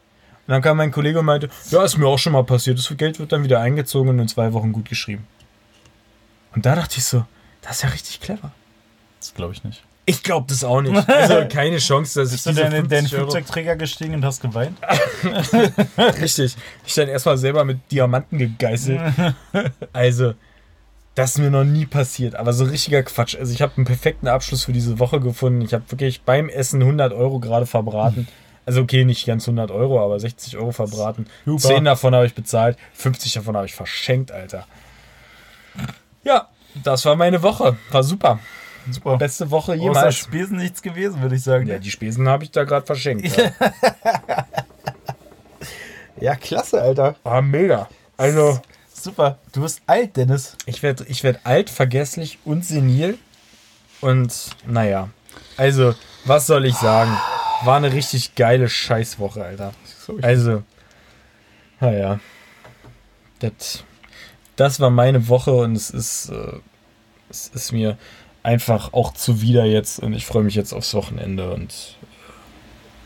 Und 0.48 0.52
dann 0.52 0.62
kam 0.62 0.78
mein 0.78 0.92
Kollege 0.92 1.20
und 1.20 1.26
meinte, 1.26 1.50
ja, 1.72 1.84
ist 1.84 1.98
mir 1.98 2.08
auch 2.08 2.20
schon 2.20 2.34
mal 2.34 2.44
passiert. 2.44 2.78
Das 2.78 2.92
Geld 2.98 3.20
wird 3.20 3.32
dann 3.32 3.44
wieder 3.44 3.60
eingezogen 3.62 4.10
und 4.10 4.20
in 4.20 4.28
zwei 4.28 4.54
Wochen 4.54 4.74
gut 4.74 4.88
geschrieben. 4.88 5.28
Und 6.54 6.66
da 6.66 6.76
dachte 6.76 6.98
ich 6.98 7.06
so, 7.06 7.26
das 7.62 7.78
ist 7.78 7.84
ja 7.84 7.90
richtig 7.90 8.22
clever. 8.22 8.52
Das 9.20 9.34
glaube 9.34 9.54
ich 9.54 9.64
nicht. 9.64 9.84
Ich 10.06 10.22
glaube 10.22 10.46
das 10.48 10.64
auch 10.64 10.82
nicht. 10.82 10.96
Also 11.10 11.48
keine 11.50 11.78
Chance, 11.78 12.20
dass 12.20 12.30
ich 12.30 12.44
Bist 12.44 12.46
du 12.46 12.50
diese 12.52 12.64
denn 12.64 12.84
in 12.84 12.90
deinen 12.90 13.08
50 13.08 13.14
Euro... 13.14 13.32
Flugzeugträger 13.32 13.76
gestiegen 13.76 14.14
und 14.14 14.24
hast 14.24 14.42
geweint? 14.42 14.78
Richtig. 15.98 16.56
Ich 16.86 16.94
dann 16.94 17.08
erstmal 17.08 17.38
selber 17.38 17.64
mit 17.64 17.80
Diamanten 17.92 18.38
gegeißelt. 18.38 19.02
Also, 19.94 20.36
das 21.16 21.32
ist 21.32 21.38
mir 21.40 21.50
noch 21.50 21.64
nie 21.64 21.86
passiert. 21.86 22.36
Aber 22.36 22.54
so 22.54 22.66
richtiger 22.66 23.02
Quatsch. 23.02 23.36
Also 23.36 23.52
ich 23.52 23.62
habe 23.62 23.74
einen 23.78 23.86
perfekten 23.86 24.28
Abschluss 24.28 24.66
für 24.66 24.74
diese 24.74 25.00
Woche 25.00 25.20
gefunden. 25.20 25.62
Ich 25.62 25.74
habe 25.74 25.90
wirklich 25.90 26.22
beim 26.22 26.50
Essen 26.50 26.82
100 26.82 27.14
Euro 27.14 27.40
gerade 27.40 27.66
verbraten. 27.66 28.28
Also 28.66 28.82
okay, 28.82 29.06
nicht 29.06 29.26
ganz 29.26 29.48
100 29.48 29.72
Euro, 29.72 30.04
aber 30.04 30.20
60 30.20 30.58
Euro 30.58 30.72
verbraten. 30.72 31.28
Super. 31.46 31.68
10 31.76 31.86
davon 31.86 32.16
habe 32.16 32.26
ich 32.26 32.34
bezahlt. 32.34 32.78
50 32.94 33.34
davon 33.34 33.56
habe 33.56 33.66
ich 33.66 33.76
verschenkt, 33.76 34.32
Alter. 34.32 34.66
Ja, 36.24 36.50
das 36.84 37.06
war 37.06 37.16
meine 37.16 37.42
Woche. 37.44 37.78
War 37.92 38.04
super. 38.04 38.40
Super. 38.90 39.18
Beste 39.18 39.50
Woche 39.52 39.74
Außer 39.74 39.82
jemals. 39.82 40.16
Spesen 40.16 40.58
nichts 40.58 40.82
gewesen, 40.82 41.22
würde 41.22 41.36
ich 41.36 41.44
sagen. 41.44 41.68
Ja, 41.68 41.80
die 41.80 41.90
Spesen 41.92 42.28
habe 42.28 42.44
ich 42.44 42.52
da 42.52 42.64
gerade 42.64 42.86
verschenkt. 42.86 43.36
Ja. 43.38 43.52
Ja, 46.20 46.36
klasse, 46.36 46.82
Alter. 46.82 47.16
War 47.24 47.42
mega. 47.42 47.90
Also, 48.18 48.60
Super. 48.94 49.38
Du 49.52 49.62
bist 49.62 49.82
alt, 49.86 50.16
Dennis. 50.16 50.56
ich 50.66 50.82
werde 50.82 51.06
ich 51.08 51.24
werd 51.24 51.42
alt, 51.44 51.70
vergesslich 51.70 52.40
und 52.46 52.66
senil. 52.66 53.18
Und 54.02 54.34
naja. 54.66 55.10
Also, 55.58 55.94
was 56.24 56.48
soll 56.48 56.66
ich 56.66 56.76
sagen? 56.76 57.16
War 57.64 57.78
eine 57.78 57.94
richtig 57.94 58.36
geile 58.36 58.70
Scheißwoche, 58.70 59.44
Alter. 59.44 59.74
Also, 60.22 60.64
naja. 61.80 62.20
Das, 63.40 63.84
das 64.56 64.80
war 64.80 64.90
meine 64.90 65.28
Woche 65.28 65.52
und 65.54 65.76
es 65.76 65.90
ist, 65.90 66.30
äh, 66.30 66.60
es 67.30 67.48
ist 67.50 67.72
mir 67.72 67.98
einfach 68.44 68.94
auch 68.94 69.14
zuwider 69.14 69.66
jetzt 69.66 70.00
und 70.00 70.14
ich 70.14 70.26
freue 70.26 70.44
mich 70.44 70.56
jetzt 70.56 70.74
aufs 70.74 70.94
Wochenende 70.94 71.52
und 71.54 71.98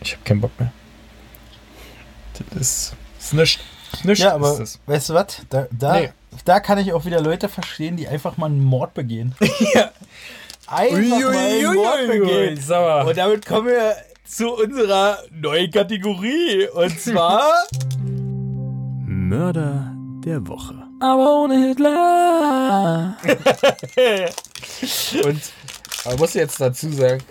ich 0.02 0.14
habe 0.14 0.24
keinen 0.24 0.42
Bock 0.42 0.52
mehr. 0.60 0.72
Das 2.52 2.62
ist, 2.62 2.96
ist 3.20 3.34
nichts. 3.34 3.64
Nichts 4.04 4.24
Ja, 4.24 4.36
aber 4.36 4.60
weißt 4.86 5.10
du 5.10 5.14
was? 5.14 5.42
Da, 5.50 5.68
da, 5.72 6.00
Nee. 6.00 6.10
da 6.46 6.60
kann 6.60 6.78
ich 6.78 6.94
auch 6.94 7.06
wieder 7.06 7.22
Leute 7.22 7.50
verstehen, 7.50 7.98
die 7.98 8.08
einfach 8.08 8.38
mal 8.38 8.46
einen 8.48 8.64
Mord 8.64 8.94
begehen. 8.94 9.36
Ja. 9.74 9.92
Einfach 10.68 11.20
mal 11.20 11.36
einen 11.36 11.74
Mord 11.74 12.08
begehen. 12.08 12.62
Sag 12.62 12.82
mal. 12.82 13.02
Und 13.08 13.18
damit 13.18 13.46
kommen 13.46 13.68
wir 13.70 13.96
zu 14.30 14.54
unserer 14.54 15.18
neuen 15.32 15.72
Kategorie. 15.72 16.68
Und 16.68 17.00
zwar. 17.00 17.44
Mörder 19.06 19.94
der 20.24 20.48
Woche. 20.48 20.76
Aber 21.00 21.44
ohne 21.44 21.68
Hitler. 21.68 23.18
Und 25.26 25.42
man 26.06 26.18
muss 26.18 26.34
jetzt 26.34 26.62
dazu 26.62 26.92
sagen, 26.92 27.24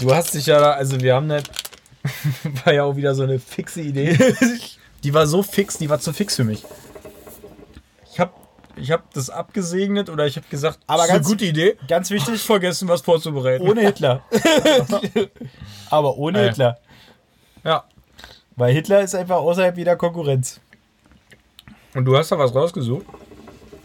du 0.00 0.14
hast 0.14 0.34
dich 0.34 0.46
ja 0.46 0.60
da, 0.60 0.72
also 0.72 1.00
wir 1.00 1.14
haben 1.14 1.26
nicht, 1.26 1.50
war 2.64 2.72
ja 2.72 2.84
auch 2.84 2.96
wieder 2.96 3.14
so 3.14 3.24
eine 3.24 3.38
fixe 3.38 3.80
Idee. 3.80 4.16
Die 5.04 5.14
war 5.14 5.26
so 5.28 5.44
fix, 5.44 5.78
die 5.78 5.88
war 5.88 6.00
zu 6.00 6.12
fix 6.12 6.34
für 6.34 6.42
mich. 6.42 6.64
Ich 8.80 8.90
hab, 8.90 9.00
ich 9.00 9.06
hab 9.08 9.14
das 9.14 9.30
abgesegnet 9.30 10.08
oder 10.10 10.26
ich 10.26 10.36
hab 10.36 10.48
gesagt, 10.50 10.78
Aber 10.86 11.06
ganz- 11.06 11.26
gute 11.26 11.44
Idee. 11.44 11.76
Ganz 11.88 12.10
Ich 12.10 12.16
wichtig, 12.16 12.42
vergessen, 12.42 12.88
was 12.88 13.00
vorzubereiten. 13.02 13.66
ohne 13.68 13.80
Hitler. 13.82 14.22
Aber 15.90 16.16
ohne 16.16 16.40
Ey. 16.40 16.48
Hitler. 16.48 16.78
Ja. 17.64 17.84
Weil 18.56 18.72
Hitler 18.74 19.00
ist 19.02 19.14
einfach 19.14 19.36
außerhalb 19.36 19.76
jeder 19.76 19.96
Konkurrenz. 19.96 20.60
Und 21.94 22.04
du 22.04 22.16
hast 22.16 22.30
da 22.32 22.38
was 22.38 22.54
rausgesucht. 22.54 23.06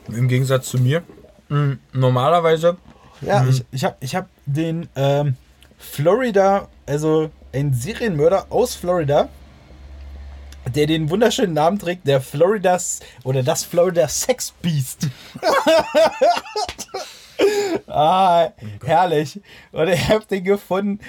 Im 0.09 0.27
Gegensatz 0.27 0.69
zu 0.69 0.77
mir. 0.79 1.03
Mhm. 1.49 1.79
Normalerweise. 1.93 2.77
Ja, 3.21 3.41
Mhm. 3.43 3.49
ich, 3.49 3.65
ich 3.71 3.83
habe 3.85 3.95
ich 3.99 4.15
hab 4.15 4.27
den 4.45 4.89
ähm, 4.95 5.35
Florida, 5.77 6.67
also 6.85 7.29
ein 7.53 7.73
Serienmörder 7.73 8.47
aus 8.49 8.75
Florida, 8.75 9.29
der 10.73 10.87
den 10.87 11.09
wunderschönen 11.09 11.53
Namen 11.53 11.79
trägt, 11.79 12.07
der 12.07 12.21
Floridas 12.21 12.99
oder 13.23 13.43
das 13.43 13.63
Florida 13.63 14.07
Sex 14.07 14.53
Beast. 14.61 15.07
ah, 17.87 18.49
herrlich. 18.83 19.41
Und 19.71 19.89
ich 19.89 20.09
habe 20.09 20.25
den 20.25 20.43
gefunden 20.43 20.99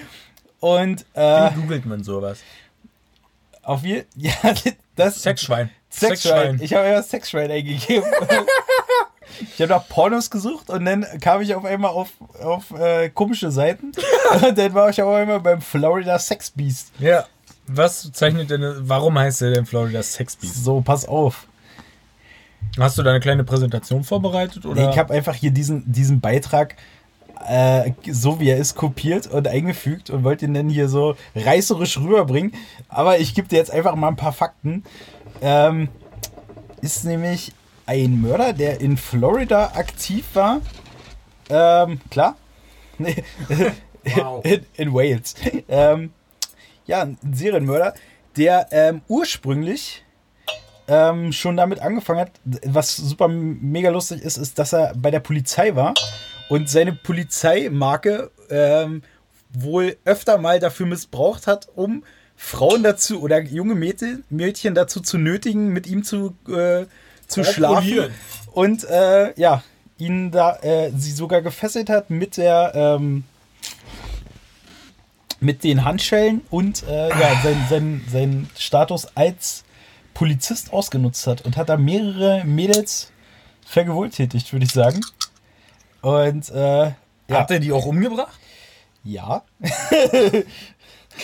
und 0.60 1.04
äh, 1.14 1.50
Wie 1.50 1.60
googelt 1.60 1.86
man 1.86 2.02
sowas? 2.02 2.40
auf 3.64 3.82
je, 3.82 4.04
ja, 4.16 4.32
das 4.96 5.22
Sexschwein. 5.22 5.70
Sexschwein. 5.90 6.60
Ich 6.60 6.74
habe 6.74 6.88
immer 6.88 7.02
Sexschwein 7.02 7.50
eingegeben. 7.50 8.04
ich 9.40 9.60
habe 9.60 9.72
nach 9.72 9.88
Pornos 9.88 10.30
gesucht 10.30 10.70
und 10.70 10.84
dann 10.84 11.06
kam 11.20 11.40
ich 11.40 11.54
auf 11.54 11.64
einmal 11.64 11.90
auf, 11.90 12.10
auf 12.40 12.70
äh, 12.72 13.10
komische 13.10 13.50
Seiten. 13.50 13.92
und 14.42 14.58
dann 14.58 14.74
war 14.74 14.90
ich 14.90 15.00
auf 15.00 15.14
einmal 15.14 15.40
beim 15.40 15.60
Florida 15.60 16.18
Sex 16.18 16.50
Beast. 16.50 16.92
Ja. 16.98 17.26
Was 17.66 18.12
zeichnet 18.12 18.50
denn, 18.50 18.62
warum 18.80 19.18
heißt 19.18 19.40
der 19.40 19.52
denn 19.52 19.66
Florida 19.66 20.02
Sex 20.02 20.36
Beast? 20.36 20.64
So, 20.64 20.80
pass 20.80 21.06
auf. 21.06 21.46
Hast 22.78 22.98
du 22.98 23.02
da 23.02 23.10
eine 23.10 23.20
kleine 23.20 23.44
Präsentation 23.44 24.04
vorbereitet? 24.04 24.66
Oder? 24.66 24.90
Ich 24.90 24.98
habe 24.98 25.14
einfach 25.14 25.34
hier 25.34 25.50
diesen, 25.50 25.90
diesen 25.90 26.20
Beitrag, 26.20 26.76
äh, 27.46 27.92
so 28.10 28.40
wie 28.40 28.50
er 28.50 28.56
ist, 28.56 28.74
kopiert 28.74 29.26
und 29.26 29.46
eingefügt 29.46 30.10
und 30.10 30.24
wollte 30.24 30.44
ihn 30.44 30.54
dann 30.54 30.68
hier 30.68 30.88
so 30.88 31.16
reißerisch 31.36 31.98
rüberbringen. 31.98 32.52
Aber 32.88 33.18
ich 33.18 33.34
gebe 33.34 33.48
dir 33.48 33.56
jetzt 33.56 33.70
einfach 33.70 33.94
mal 33.94 34.08
ein 34.08 34.16
paar 34.16 34.32
Fakten. 34.32 34.82
Ähm, 35.40 35.88
ist 36.82 37.04
nämlich 37.04 37.52
ein 37.86 38.20
Mörder, 38.20 38.52
der 38.52 38.80
in 38.80 38.96
Florida 38.96 39.72
aktiv 39.74 40.24
war. 40.34 40.60
Ähm, 41.48 42.00
klar. 42.10 42.36
Nee. 42.98 43.22
Wow. 44.16 44.44
in, 44.44 44.66
in 44.74 44.92
Wales. 44.92 45.34
Ähm, 45.66 46.12
ja, 46.86 47.02
ein 47.02 47.18
Serienmörder, 47.32 47.94
der 48.36 48.68
ähm, 48.70 49.02
ursprünglich 49.08 50.04
ähm, 50.86 51.32
schon 51.32 51.56
damit 51.56 51.80
angefangen 51.80 52.20
hat, 52.20 52.32
was 52.64 52.96
super 52.96 53.28
mega 53.28 53.90
lustig 53.90 54.22
ist, 54.22 54.36
ist, 54.36 54.58
dass 54.58 54.72
er 54.72 54.92
bei 54.96 55.10
der 55.10 55.20
Polizei 55.20 55.74
war 55.74 55.94
und 56.48 56.68
seine 56.68 56.92
Polizeimarke 56.92 58.30
ähm, 58.50 59.02
wohl 59.52 59.96
öfter 60.04 60.38
mal 60.38 60.58
dafür 60.60 60.86
missbraucht 60.86 61.46
hat, 61.46 61.68
um 61.74 62.04
Frauen 62.36 62.82
dazu 62.82 63.22
oder 63.22 63.40
junge 63.40 63.74
Mädchen, 63.74 64.24
Mädchen 64.28 64.74
dazu 64.74 65.00
zu 65.00 65.18
nötigen, 65.18 65.68
mit 65.68 65.86
ihm 65.86 66.02
zu, 66.04 66.34
äh, 66.48 66.86
zu 67.28 67.44
schlafen. 67.44 68.10
Und 68.52 68.84
äh, 68.84 69.32
ja, 69.40 69.62
ihn 69.98 70.30
da, 70.30 70.56
äh, 70.56 70.90
sie 70.96 71.12
sogar 71.12 71.42
gefesselt 71.42 71.88
hat 71.88 72.10
mit 72.10 72.36
der, 72.36 72.72
ähm, 72.74 73.24
mit 75.44 75.62
den 75.62 75.84
Handschellen 75.84 76.40
und 76.50 76.82
äh, 76.88 77.08
ja, 77.10 77.40
sein, 77.42 77.66
sein, 77.68 78.04
sein 78.10 78.50
Status 78.56 79.06
als 79.14 79.64
Polizist 80.14 80.72
ausgenutzt 80.72 81.26
hat 81.26 81.42
und 81.42 81.56
hat 81.56 81.68
da 81.68 81.76
mehrere 81.76 82.44
Mädels 82.44 83.12
vergewaltigt, 83.66 84.52
würde 84.52 84.64
ich 84.64 84.72
sagen. 84.72 85.00
Und 86.00 86.50
äh, 86.50 86.84
ja, 86.86 86.94
Hat 87.30 87.50
er 87.50 87.60
die 87.60 87.72
auch 87.72 87.86
umgebracht? 87.86 88.38
ja. 89.04 89.42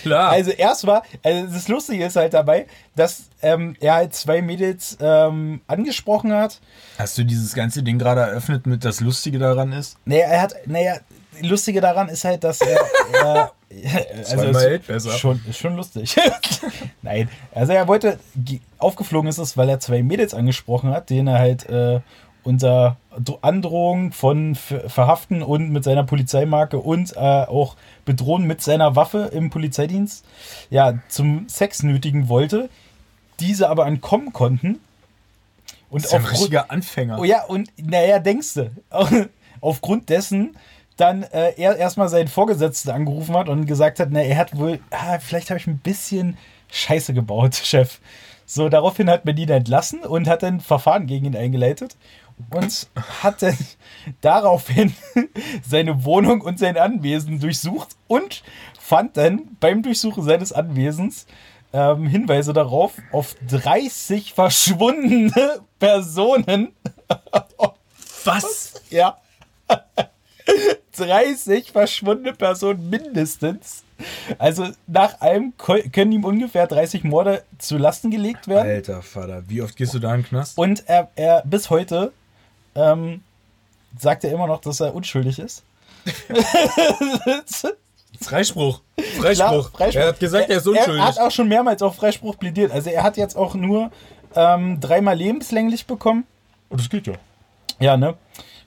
Klar. 0.03 0.31
Also 0.31 0.53
erst 0.53 0.87
war, 0.87 1.03
also 1.23 1.53
das 1.53 1.67
Lustige 1.67 2.05
ist 2.05 2.15
halt 2.15 2.33
dabei, 2.33 2.67
dass 2.95 3.25
ähm, 3.43 3.75
er 3.81 3.95
halt 3.95 4.15
zwei 4.15 4.41
Mädels 4.41 4.97
ähm, 5.01 5.63
angesprochen 5.67 6.33
hat. 6.33 6.61
Hast 6.97 7.19
du 7.19 7.25
dieses 7.25 7.55
ganze 7.55 7.83
Ding 7.83 7.99
gerade 7.99 8.21
eröffnet 8.21 8.67
mit 8.67 8.85
das 8.85 9.01
Lustige 9.01 9.41
daran 9.41 9.73
ist? 9.73 9.99
Naja, 10.05 10.27
er 10.29 10.43
hat, 10.43 10.55
naja, 10.67 10.99
Lustige 11.43 11.81
daran 11.81 12.09
ist 12.09 12.25
halt, 12.25 12.45
dass 12.45 12.61
er, 12.61 12.79
er 13.13 13.53
es- 14.21 14.33
hält 14.35 14.87
besser. 14.87 15.11
Schon, 15.13 15.41
ist 15.49 15.59
schon 15.59 15.77
lustig. 15.77 16.17
Nein, 17.03 17.29
also 17.55 17.73
er 17.73 17.87
wollte, 17.89 18.19
ge- 18.37 18.61
aufgeflogen 18.79 19.29
ist 19.29 19.39
es, 19.39 19.57
weil 19.57 19.69
er 19.69 19.81
zwei 19.81 20.03
Mädels 20.03 20.35
angesprochen 20.35 20.91
hat, 20.91 21.11
denen 21.11 21.29
er 21.29 21.39
halt 21.39 21.69
äh, 21.69 22.01
unter 22.43 22.97
Dro- 23.19 23.39
Androhung 23.43 24.13
von 24.13 24.55
Ver- 24.55 24.89
Verhaften 24.89 25.43
und 25.43 25.71
mit 25.71 25.85
seiner 25.85 26.05
Polizeimarke 26.05 26.79
und 26.79 27.15
äh, 27.17 27.19
auch 27.19 27.77
Bedrohen 28.05 28.45
mit 28.47 28.63
seiner 28.63 28.97
Waffe 28.97 29.31
im 29.33 29.51
Polizeidienst 29.51 30.25
ja, 30.71 30.95
zum 31.09 31.49
Sex 31.49 31.83
nötigen 31.83 32.29
wollte, 32.29 32.69
diese 33.41 33.69
aber 33.69 33.87
entkommen 33.87 34.33
konnten. 34.33 34.81
Und 35.91 36.05
ist 36.05 36.13
ja 36.13 36.19
ein 36.21 36.25
richtiger 36.25 36.71
Anfänger. 36.71 37.19
Oh 37.19 37.25
ja, 37.25 37.45
und 37.45 37.69
naja, 37.77 38.21
denkst 38.21 38.55
du, 38.55 38.71
aufgrund 39.61 40.09
dessen 40.09 40.57
dann 41.01 41.23
äh, 41.23 41.55
er 41.57 41.77
erstmal 41.77 42.09
seinen 42.09 42.29
Vorgesetzten 42.29 42.91
angerufen 42.91 43.37
hat 43.37 43.49
und 43.49 43.67
gesagt 43.67 44.01
hat, 44.01 44.09
na, 44.11 44.21
er 44.23 44.37
hat 44.37 44.57
wohl, 44.57 44.81
ah, 44.91 45.19
vielleicht 45.19 45.51
habe 45.51 45.59
ich 45.59 45.67
ein 45.67 45.79
bisschen 45.79 46.37
Scheiße 46.71 47.15
gebaut, 47.15 47.55
Chef. 47.65 48.01
So, 48.47 48.69
daraufhin 48.69 49.09
hat 49.09 49.25
man 49.25 49.37
ihn 49.37 49.49
entlassen 49.49 50.01
und 50.01 50.29
hat 50.29 50.43
dann 50.43 50.61
Verfahren 50.61 51.07
gegen 51.07 51.27
ihn 51.27 51.37
eingeleitet 51.37 51.97
und 52.51 52.89
hat 53.23 53.43
dann 53.43 53.57
daraufhin 54.21 54.95
seine 55.67 56.05
Wohnung 56.05 56.41
und 56.41 56.59
sein 56.59 56.77
Anwesen 56.77 57.41
durchsucht 57.41 57.97
und 58.09 58.43
fand 58.79 59.17
dann 59.17 59.43
beim 59.61 59.83
Durchsuchen 59.83 60.25
seines 60.25 60.53
Anwesens 60.53 61.27
ähm, 61.73 62.07
Hinweise 62.09 62.53
darauf 62.53 62.95
auf 63.13 63.37
30 63.49 64.35
verschwundene 64.35 65.61
Personen. 65.79 66.75
Was? 68.25 68.83
Ja. 68.91 69.19
30 70.97 71.73
verschwundene 71.73 72.33
Personen 72.33 72.91
mindestens. 72.91 73.85
Also 74.39 74.69
nach 74.87 75.21
allem 75.21 75.53
können 75.93 76.13
ihm 76.13 76.25
ungefähr 76.25 76.67
30 76.67 77.05
Morde 77.05 77.45
zu 77.59 77.77
Lasten 77.77 78.11
gelegt 78.11 78.49
werden. 78.49 78.69
Alter 78.69 79.03
Vater, 79.03 79.43
wie 79.49 79.63
oft 79.63 79.77
gehst 79.77 79.95
du 79.95 79.99
da 79.99 80.15
in 80.15 80.23
den 80.23 80.29
Knast? 80.29 80.59
Und 80.59 80.89
er, 80.89 81.11
er 81.17 81.43
bis 81.45 81.71
heute 81.71 82.13
ähm, 82.75 83.23
sagt 83.99 84.25
er 84.25 84.33
immer 84.33 84.47
noch, 84.47 84.61
dass 84.61 84.81
er 84.81 84.95
unschuldig 84.95 85.39
ist. 85.39 85.63
Freispruch. 88.21 88.81
Klar, 88.97 89.21
Freispruch. 89.21 89.71
Freispruch. 89.71 90.01
Er 90.01 90.09
hat 90.09 90.21
gesagt, 90.21 90.51
er 90.51 90.59
ist 90.59 90.67
unschuldig. 90.67 91.03
Er 91.03 91.09
hat 91.09 91.19
auch 91.19 91.31
schon 91.31 91.49
mehrmals 91.49 91.83
auf 91.83 91.97
Freispruch 91.97 92.39
plädiert. 92.39 92.71
Also 92.73 92.91
er 92.91 93.03
hat 93.03 93.17
jetzt 93.17 93.37
auch 93.37 93.55
nur 93.55 93.91
ähm, 94.35 94.79
dreimal 94.81 95.17
lebenslänglich 95.17 95.87
bekommen. 95.87 96.27
oh, 96.69 96.77
das 96.77 96.89
geht 96.89 97.07
ja. 97.07 97.15
Ja, 97.79 97.97
ne? 97.97 98.15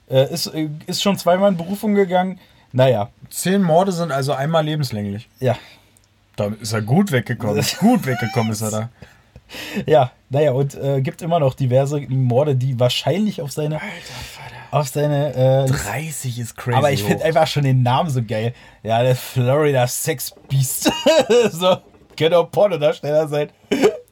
Äh, 0.09 0.33
ist, 0.33 0.47
äh, 0.47 0.69
ist 0.85 1.01
schon 1.01 1.17
zweimal 1.17 1.51
in 1.51 1.57
Berufung 1.57 1.95
gegangen. 1.95 2.39
Naja, 2.71 3.09
Zehn 3.29 3.61
Morde 3.61 3.91
sind 3.91 4.11
also 4.11 4.33
einmal 4.33 4.63
lebenslänglich. 4.65 5.29
ja. 5.39 5.55
Damit 6.35 6.61
ist 6.61 6.73
er 6.73 6.81
gut 6.81 7.11
weggekommen. 7.11 7.63
gut 7.79 8.07
weggekommen 8.07 8.53
ist 8.53 8.61
er 8.61 8.71
da. 8.71 8.89
Ja, 9.85 10.11
naja, 10.29 10.51
und 10.51 10.73
äh, 10.73 11.01
gibt 11.01 11.21
immer 11.21 11.39
noch 11.39 11.53
diverse 11.53 12.01
Morde, 12.01 12.55
die 12.55 12.79
wahrscheinlich 12.79 13.41
auf 13.41 13.51
seine. 13.51 13.79
Auf 14.71 14.87
seine. 14.87 15.65
Äh, 15.67 15.69
30 15.69 16.39
ist 16.39 16.57
crazy. 16.57 16.75
aber 16.75 16.91
ich 16.91 17.03
finde 17.03 17.23
einfach 17.23 17.45
schon 17.45 17.63
den 17.63 17.83
Namen 17.83 18.09
so 18.09 18.23
geil. 18.23 18.53
Ja, 18.81 19.03
der 19.03 19.15
Florida 19.15 19.85
Sex 19.87 20.33
Beast. 20.49 20.91
so, 21.51 21.77
könnte 22.17 22.39
auch 22.39 22.49
Pornodarsteller 22.49 23.27
sein. 23.27 23.49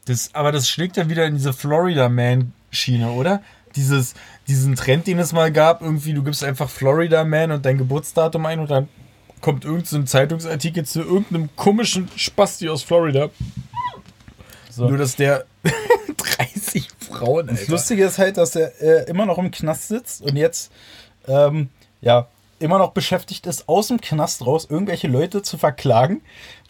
Das, 0.06 0.30
aber 0.34 0.52
das 0.52 0.70
schlägt 0.70 0.98
dann 0.98 1.10
wieder 1.10 1.26
in 1.26 1.34
diese 1.34 1.54
Florida 1.54 2.08
Man-Schiene, 2.08 3.12
oder? 3.12 3.42
Dieses, 3.76 4.14
diesen 4.48 4.76
Trend, 4.76 5.08
den 5.08 5.20
es 5.20 5.34
mal 5.34 5.52
gab, 5.52 5.82
irgendwie, 5.82 6.14
du 6.14 6.24
gibst 6.24 6.44
einfach 6.44 6.70
Florida 6.70 7.24
Man 7.24 7.52
und 7.52 7.66
dein 7.66 7.78
Geburtsdatum 7.78 8.46
ein 8.46 8.60
und 8.60 8.70
dann 8.70 8.90
kommt 9.42 9.66
irgendein 9.66 9.86
so 9.86 9.98
ein 9.98 10.08
Zeitungsartikel 10.08 10.86
zu 10.86 11.02
irgendeinem 11.02 11.50
komischen 11.56 12.10
Spasti 12.16 12.70
aus 12.70 12.84
Florida. 12.84 13.30
So. 14.70 14.88
Nur, 14.88 14.98
dass 14.98 15.16
der 15.16 15.46
30 16.18 16.88
Frauen, 17.00 17.48
Das 17.48 17.60
Alter. 17.60 17.72
Lustige 17.72 18.06
ist 18.06 18.18
halt, 18.18 18.38
dass 18.38 18.56
er 18.56 18.82
äh, 18.82 19.10
immer 19.10 19.26
noch 19.26 19.38
im 19.38 19.52
Knast 19.52 19.88
sitzt 19.90 20.22
und 20.22 20.36
jetzt, 20.36 20.72
ähm, 21.28 21.70
ja, 22.02 22.28
immer 22.60 22.78
noch 22.78 22.92
beschäftigt 22.92 23.48
ist, 23.48 23.68
aus 23.68 23.88
dem 23.88 24.00
Knast 24.00 24.46
raus 24.46 24.68
irgendwelche 24.70 25.08
Leute 25.08 25.42
zu 25.42 25.58
verklagen. 25.58 26.22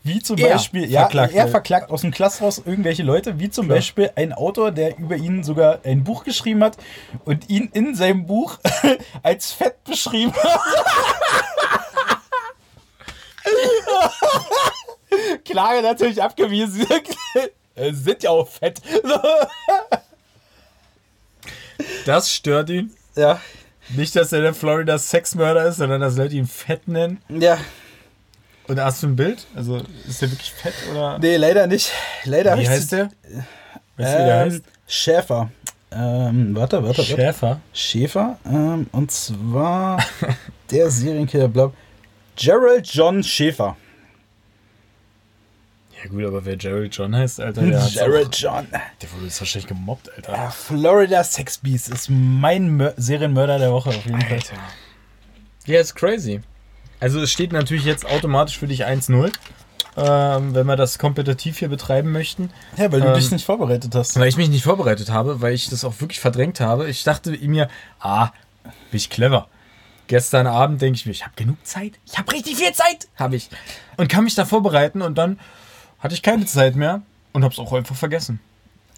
Wie 0.03 0.19
zum 0.21 0.37
Er 0.39 0.53
Beispiel, 0.53 0.89
ja, 0.89 1.01
verklagt, 1.01 1.33
er 1.35 1.47
verklagt 1.47 1.91
aus 1.91 2.01
dem 2.01 2.09
Knast 2.11 2.41
raus 2.41 2.61
irgendwelche 2.65 3.03
Leute, 3.03 3.39
wie 3.39 3.49
zum 3.51 3.67
Klar. 3.67 3.77
Beispiel 3.77 4.09
ein 4.15 4.33
Autor, 4.33 4.71
der 4.71 4.97
über 4.97 5.15
ihn 5.15 5.43
sogar 5.43 5.79
ein 5.83 6.03
Buch 6.03 6.23
geschrieben 6.23 6.63
hat 6.63 6.77
und 7.23 7.49
ihn 7.49 7.69
in 7.73 7.93
seinem 7.93 8.25
Buch 8.25 8.57
als 9.23 9.51
fett 9.51 9.83
beschrieben 9.83 10.33
hat. 10.33 10.59
Klage 15.45 15.81
natürlich 15.81 16.21
abgewiesen. 16.21 16.85
Äh, 17.73 17.93
Sind 17.93 18.21
ja 18.23 18.31
auch 18.31 18.49
fett. 18.49 18.81
Das 22.05 22.29
stört 22.29 22.69
ihn. 22.69 22.93
ja. 23.15 23.39
Nicht, 23.95 24.13
dass 24.17 24.33
er 24.33 24.41
der 24.41 24.53
Florida 24.53 24.99
Sexmörder 24.99 25.63
ist, 25.65 25.77
sondern 25.77 26.01
dass 26.01 26.17
Leute 26.17 26.35
ihn 26.35 26.47
fett 26.47 26.89
nennen. 26.89 27.21
Ja. 27.29 27.57
Und 28.71 28.79
hast 28.79 29.03
du 29.03 29.07
ein 29.07 29.17
Bild? 29.17 29.45
Also, 29.53 29.81
ist 30.07 30.21
der 30.21 30.31
wirklich 30.31 30.49
fett 30.49 30.73
oder? 30.89 31.19
Nee, 31.19 31.35
leider 31.35 31.67
nicht. 31.67 31.91
Leider 32.23 32.57
Wie 32.57 32.69
heißt 32.69 32.93
der? 32.93 33.11
Weißt 33.97 34.13
du, 34.13 34.19
wie 34.19 34.25
der 34.25 34.39
heißt? 34.39 34.63
Schäfer. 34.87 35.51
Ähm, 35.91 36.55
warte, 36.55 36.81
warte, 36.81 36.99
warte. 36.99 37.03
Schäfer. 37.03 37.59
Schäfer. 37.73 38.39
Ähm, 38.45 38.87
und 38.93 39.11
zwar 39.11 40.01
der 40.71 40.89
Serienkiller, 40.89 41.49
bla. 41.49 41.73
Gerald 42.37 42.87
John 42.87 43.21
Schäfer. 43.21 43.75
Ja 46.01 46.09
gut, 46.09 46.23
aber 46.23 46.45
wer 46.45 46.55
Gerald 46.55 46.95
John 46.95 47.13
heißt, 47.13 47.41
Alter, 47.41 47.63
der, 47.63 47.89
Gerald 47.93 48.27
auch, 48.27 48.39
John. 48.39 48.67
der 48.71 49.11
wurde 49.11 49.25
jetzt 49.25 49.41
wahrscheinlich 49.41 49.67
gemobbt, 49.67 50.09
Alter. 50.15 50.31
Ja, 50.31 50.49
Florida 50.49 51.25
Sex 51.25 51.57
Beast 51.57 51.89
ist 51.89 52.09
mein 52.09 52.69
Mör 52.69 52.93
Serienmörder 52.95 53.59
der 53.59 53.73
Woche 53.73 53.89
auf 53.89 54.05
jeden 54.05 54.21
Fall. 54.21 54.31
Alter. 54.31 54.55
Ja, 55.65 55.81
ist 55.81 55.93
crazy. 55.93 56.39
Also 57.01 57.19
es 57.19 57.31
steht 57.31 57.51
natürlich 57.51 57.83
jetzt 57.83 58.05
automatisch 58.05 58.57
für 58.59 58.67
dich 58.67 58.85
1-0, 58.85 59.31
ähm, 59.97 60.53
wenn 60.55 60.67
wir 60.67 60.75
das 60.77 60.99
kompetitiv 60.99 61.57
hier 61.57 61.67
betreiben 61.67 62.11
möchten. 62.11 62.51
Ja, 62.77 62.91
weil 62.91 63.01
du 63.01 63.07
Ähm, 63.07 63.15
dich 63.15 63.31
nicht 63.31 63.43
vorbereitet 63.45 63.93
hast. 63.95 64.17
Weil 64.17 64.29
ich 64.29 64.37
mich 64.37 64.49
nicht 64.49 64.63
vorbereitet 64.63 65.09
habe, 65.09 65.41
weil 65.41 65.53
ich 65.53 65.67
das 65.69 65.83
auch 65.83 65.99
wirklich 65.99 66.19
verdrängt 66.19 66.59
habe. 66.61 66.87
Ich 66.89 67.03
dachte 67.03 67.31
mir, 67.31 67.67
ah, 67.99 68.29
bin 68.63 68.97
ich 68.97 69.09
clever. 69.09 69.47
Gestern 70.07 70.45
Abend 70.45 70.81
denke 70.81 70.97
ich 70.97 71.05
mir, 71.05 71.11
ich 71.11 71.23
habe 71.23 71.33
genug 71.35 71.57
Zeit. 71.65 71.93
Ich 72.05 72.17
habe 72.17 72.31
richtig 72.31 72.55
viel 72.55 72.71
Zeit, 72.73 73.07
habe 73.15 73.35
ich. 73.35 73.49
Und 73.97 74.07
kann 74.07 74.23
mich 74.23 74.35
da 74.35 74.45
vorbereiten 74.45 75.01
und 75.01 75.17
dann 75.17 75.39
hatte 75.99 76.13
ich 76.13 76.21
keine 76.21 76.45
Zeit 76.45 76.75
mehr 76.75 77.01
und 77.33 77.43
habe 77.43 77.53
es 77.53 77.59
auch 77.59 77.73
einfach 77.73 77.95
vergessen. 77.95 78.39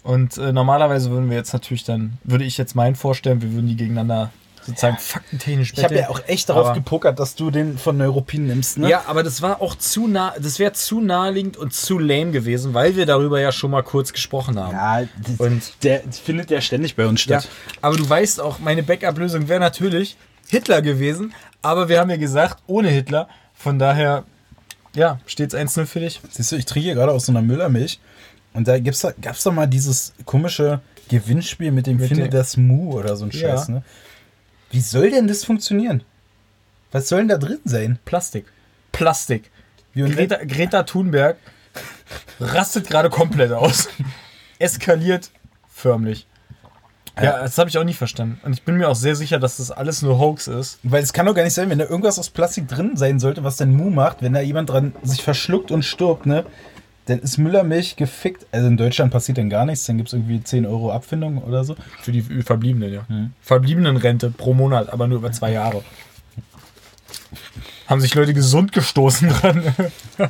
Und 0.02 0.36
äh, 0.36 0.52
normalerweise 0.52 1.10
würden 1.10 1.30
wir 1.30 1.36
jetzt 1.38 1.52
natürlich 1.54 1.84
dann, 1.84 2.18
würde 2.24 2.44
ich 2.44 2.58
jetzt 2.58 2.74
meinen 2.74 2.96
vorstellen, 2.96 3.40
wir 3.40 3.52
würden 3.52 3.68
die 3.68 3.76
gegeneinander 3.76 4.30
sozusagen 4.66 4.96
faktentechnisch 4.98 5.72
Ich 5.76 5.84
habe 5.84 5.94
ja 5.96 6.08
auch 6.08 6.20
echt 6.26 6.48
darauf 6.48 6.66
Aber- 6.66 6.74
gepokert, 6.74 7.18
dass 7.20 7.34
du 7.34 7.50
den 7.50 7.78
von 7.78 7.96
Neuropin 7.96 8.46
nimmst, 8.46 8.78
ne? 8.78 8.88
Ja, 8.88 9.04
aber 9.06 9.22
das 9.22 9.42
war 9.42 9.60
auch 9.62 9.74
zu 9.74 10.06
nah, 10.08 10.34
das 10.40 10.58
wäre 10.58 10.72
zu 10.72 11.00
naheliegend 11.00 11.56
und 11.56 11.72
zu 11.74 11.98
lame 11.98 12.30
gewesen, 12.30 12.74
weil 12.74 12.96
wir 12.96 13.06
darüber 13.06 13.40
ja 13.40 13.52
schon 13.52 13.70
mal 13.70 13.82
kurz 13.82 14.12
gesprochen 14.12 14.58
haben. 14.58 14.72
Ja, 14.72 15.08
das, 15.26 15.36
Und- 15.38 15.84
der 15.84 16.02
findet 16.10 16.50
ja 16.50 16.60
ständig 16.60 16.96
bei 16.96 17.06
uns 17.06 17.24
Ja, 17.26 17.40
statt. 17.40 17.52
aber 17.82 17.96
du 17.96 18.08
weißt 18.08 18.40
auch, 18.40 18.58
meine 18.58 18.82
Backup-Lösung 18.82 19.48
wäre 19.48 19.60
natürlich 19.60 20.16
Hitler 20.48 20.82
gewesen, 20.82 21.34
aber 21.62 21.88
wir 21.88 22.00
haben 22.00 22.10
ja 22.10 22.16
gesagt, 22.16 22.62
ohne 22.66 22.88
Hitler. 22.88 23.28
Von 23.54 23.78
daher, 23.78 24.24
ja, 24.94 25.18
steht's 25.26 25.54
1-0 25.54 25.86
für 25.86 26.00
dich. 26.00 26.20
Siehst 26.30 26.52
du, 26.52 26.56
ich 26.56 26.66
trinke 26.66 26.84
hier 26.86 26.94
gerade 26.94 27.12
aus 27.12 27.26
so 27.26 27.32
einer 27.32 27.40
Müllermilch 27.42 27.98
und 28.52 28.68
da 28.68 28.78
gibt's 28.78 29.00
da, 29.00 29.12
gab's 29.20 29.42
doch 29.42 29.52
mal 29.52 29.66
dieses 29.66 30.12
komische 30.24 30.80
Gewinnspiel 31.08 31.70
mit 31.70 31.86
dem 31.86 31.96
Mit 31.98 32.08
Finde 32.08 32.28
das 32.28 32.56
Mu 32.56 32.92
oder 32.94 33.16
so 33.16 33.24
ein 33.24 33.30
Ja. 33.30 33.40
Scheiß, 33.56 33.68
ne? 33.68 33.82
Wie 34.74 34.80
soll 34.80 35.12
denn 35.12 35.28
das 35.28 35.44
funktionieren? 35.44 36.02
Was 36.90 37.08
soll 37.08 37.20
denn 37.20 37.28
da 37.28 37.38
drin 37.38 37.60
sein? 37.64 38.00
Plastik. 38.04 38.46
Plastik. 38.90 39.52
Wie 39.92 40.02
und 40.02 40.16
Greta, 40.16 40.38
Greta 40.44 40.82
Thunberg 40.82 41.36
rastet 42.40 42.88
gerade 42.88 43.08
komplett 43.08 43.52
aus. 43.52 43.88
Eskaliert 44.58 45.30
förmlich. 45.68 46.26
Ja, 47.16 47.42
das 47.42 47.56
habe 47.56 47.70
ich 47.70 47.78
auch 47.78 47.84
nie 47.84 47.94
verstanden. 47.94 48.40
Und 48.42 48.54
ich 48.54 48.64
bin 48.64 48.76
mir 48.76 48.88
auch 48.88 48.96
sehr 48.96 49.14
sicher, 49.14 49.38
dass 49.38 49.58
das 49.58 49.70
alles 49.70 50.02
nur 50.02 50.18
Hoax 50.18 50.48
ist. 50.48 50.80
Weil 50.82 51.04
es 51.04 51.12
kann 51.12 51.26
doch 51.26 51.34
gar 51.34 51.44
nicht 51.44 51.54
sein, 51.54 51.70
wenn 51.70 51.78
da 51.78 51.84
irgendwas 51.84 52.18
aus 52.18 52.30
Plastik 52.30 52.66
drin 52.66 52.96
sein 52.96 53.20
sollte, 53.20 53.44
was 53.44 53.56
dann 53.56 53.72
Mu 53.72 53.90
macht, 53.90 54.22
wenn 54.22 54.32
da 54.32 54.40
jemand 54.40 54.70
dran 54.70 54.92
sich 55.04 55.22
verschluckt 55.22 55.70
und 55.70 55.84
stirbt, 55.84 56.26
ne? 56.26 56.44
Dann 57.06 57.18
ist 57.18 57.38
Müllermilch 57.38 57.96
gefickt. 57.96 58.46
Also 58.50 58.66
in 58.66 58.76
Deutschland 58.76 59.12
passiert 59.12 59.38
dann 59.38 59.50
gar 59.50 59.66
nichts, 59.66 59.84
dann 59.84 59.98
gibt 59.98 60.08
es 60.08 60.12
irgendwie 60.14 60.42
10 60.42 60.66
Euro 60.66 60.90
Abfindung 60.92 61.38
oder 61.38 61.64
so. 61.64 61.76
Für 62.02 62.12
die 62.12 62.22
Verbliebenen, 62.22 62.92
ja. 62.92 63.06
Verbliebenenrente 63.42 64.30
pro 64.30 64.54
Monat, 64.54 64.90
aber 64.92 65.06
nur 65.06 65.18
über 65.18 65.32
zwei 65.32 65.52
Jahre. 65.52 65.82
Haben 67.86 68.00
sich 68.00 68.14
Leute 68.14 68.32
gesund 68.32 68.72
gestoßen 68.72 69.28
dran. 69.28 69.74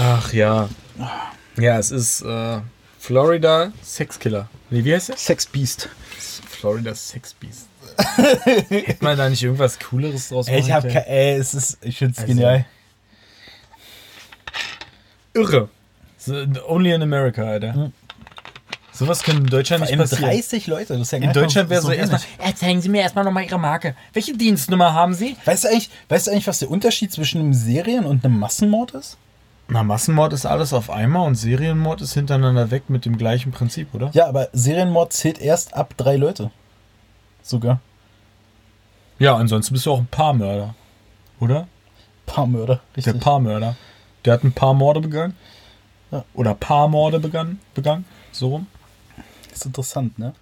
Ach 0.00 0.32
ja. 0.32 0.68
Ja, 1.56 1.78
es 1.78 1.90
ist 1.90 2.22
äh, 2.22 2.58
Florida 2.98 3.72
Sexkiller. 3.82 4.48
Nee, 4.70 4.84
wie 4.84 4.94
heißt 4.94 5.10
der? 5.10 5.16
Sex 5.16 5.46
Beast. 5.46 5.88
Florida 6.48 6.94
Sex 6.94 7.34
Beast. 7.34 7.68
Hätte 8.68 9.04
man 9.04 9.16
da 9.16 9.28
nicht 9.28 9.42
irgendwas 9.42 9.78
Cooleres 9.78 10.28
draus 10.28 10.46
Ey, 10.48 10.60
ich 10.60 10.70
hab 10.70 10.84
ey, 10.84 11.36
es 11.36 11.54
ist, 11.54 11.78
ich 11.80 11.98
find's 11.98 12.18
Also, 12.18 12.28
genial. 12.32 12.64
Irre. 15.38 15.68
So, 16.16 16.34
Only 16.66 16.92
in 16.92 17.02
America, 17.02 17.42
Alter. 17.42 17.92
Sowas 18.92 19.22
kann 19.22 19.36
in 19.36 19.46
Deutschland 19.46 19.84
nicht 19.84 19.96
passieren. 19.96 20.24
30 20.24 20.66
Leute, 20.66 20.94
das 20.94 21.02
ist 21.02 21.12
ja 21.12 21.18
In 21.18 21.32
Deutschland 21.32 21.70
wäre 21.70 21.80
so 21.80 21.88
wenig. 21.88 22.00
erstmal, 22.10 22.50
äh, 22.50 22.54
zeigen 22.54 22.80
Sie 22.80 22.88
mir 22.88 23.02
erstmal 23.02 23.24
nochmal 23.24 23.44
Ihre 23.44 23.58
Marke. 23.58 23.94
Welche 24.12 24.36
Dienstnummer 24.36 24.92
haben 24.92 25.14
Sie? 25.14 25.36
Weißt 25.44 25.64
du, 25.64 25.68
eigentlich, 25.68 25.90
weißt 26.08 26.26
du 26.26 26.30
eigentlich, 26.32 26.48
was 26.48 26.58
der 26.58 26.70
Unterschied 26.70 27.12
zwischen 27.12 27.40
einem 27.40 27.54
Serien- 27.54 28.04
und 28.04 28.24
einem 28.24 28.40
Massenmord 28.40 28.90
ist? 28.92 29.16
Na, 29.68 29.84
Massenmord 29.84 30.32
ist 30.32 30.46
alles 30.46 30.72
auf 30.72 30.90
einmal 30.90 31.26
und 31.28 31.36
Serienmord 31.36 32.00
ist 32.00 32.14
hintereinander 32.14 32.70
weg 32.72 32.84
mit 32.88 33.04
dem 33.04 33.16
gleichen 33.18 33.52
Prinzip, 33.52 33.94
oder? 33.94 34.10
Ja, 34.14 34.26
aber 34.26 34.48
Serienmord 34.52 35.12
zählt 35.12 35.38
erst 35.40 35.74
ab 35.74 35.94
drei 35.96 36.16
Leute. 36.16 36.50
Sogar. 37.42 37.80
Ja, 39.20 39.36
ansonsten 39.36 39.74
bist 39.74 39.86
du 39.86 39.92
auch 39.92 39.98
ein 39.98 40.06
Paarmörder. 40.10 40.74
Oder? 41.38 41.68
Paarmörder. 42.26 42.80
Der 42.96 42.96
Richtig. 43.06 43.20
Paarmörder. 43.20 43.76
Der 44.28 44.34
hat 44.34 44.44
ein 44.44 44.52
paar 44.52 44.74
Morde 44.74 45.00
begangen. 45.00 45.34
Ja. 46.10 46.22
Oder 46.34 46.52
Paarmorde 46.52 47.18
begangen. 47.18 47.60
begangen. 47.72 48.04
So 48.30 48.48
rum. 48.48 48.66
ist 49.50 49.64
interessant, 49.64 50.18
ne? 50.18 50.34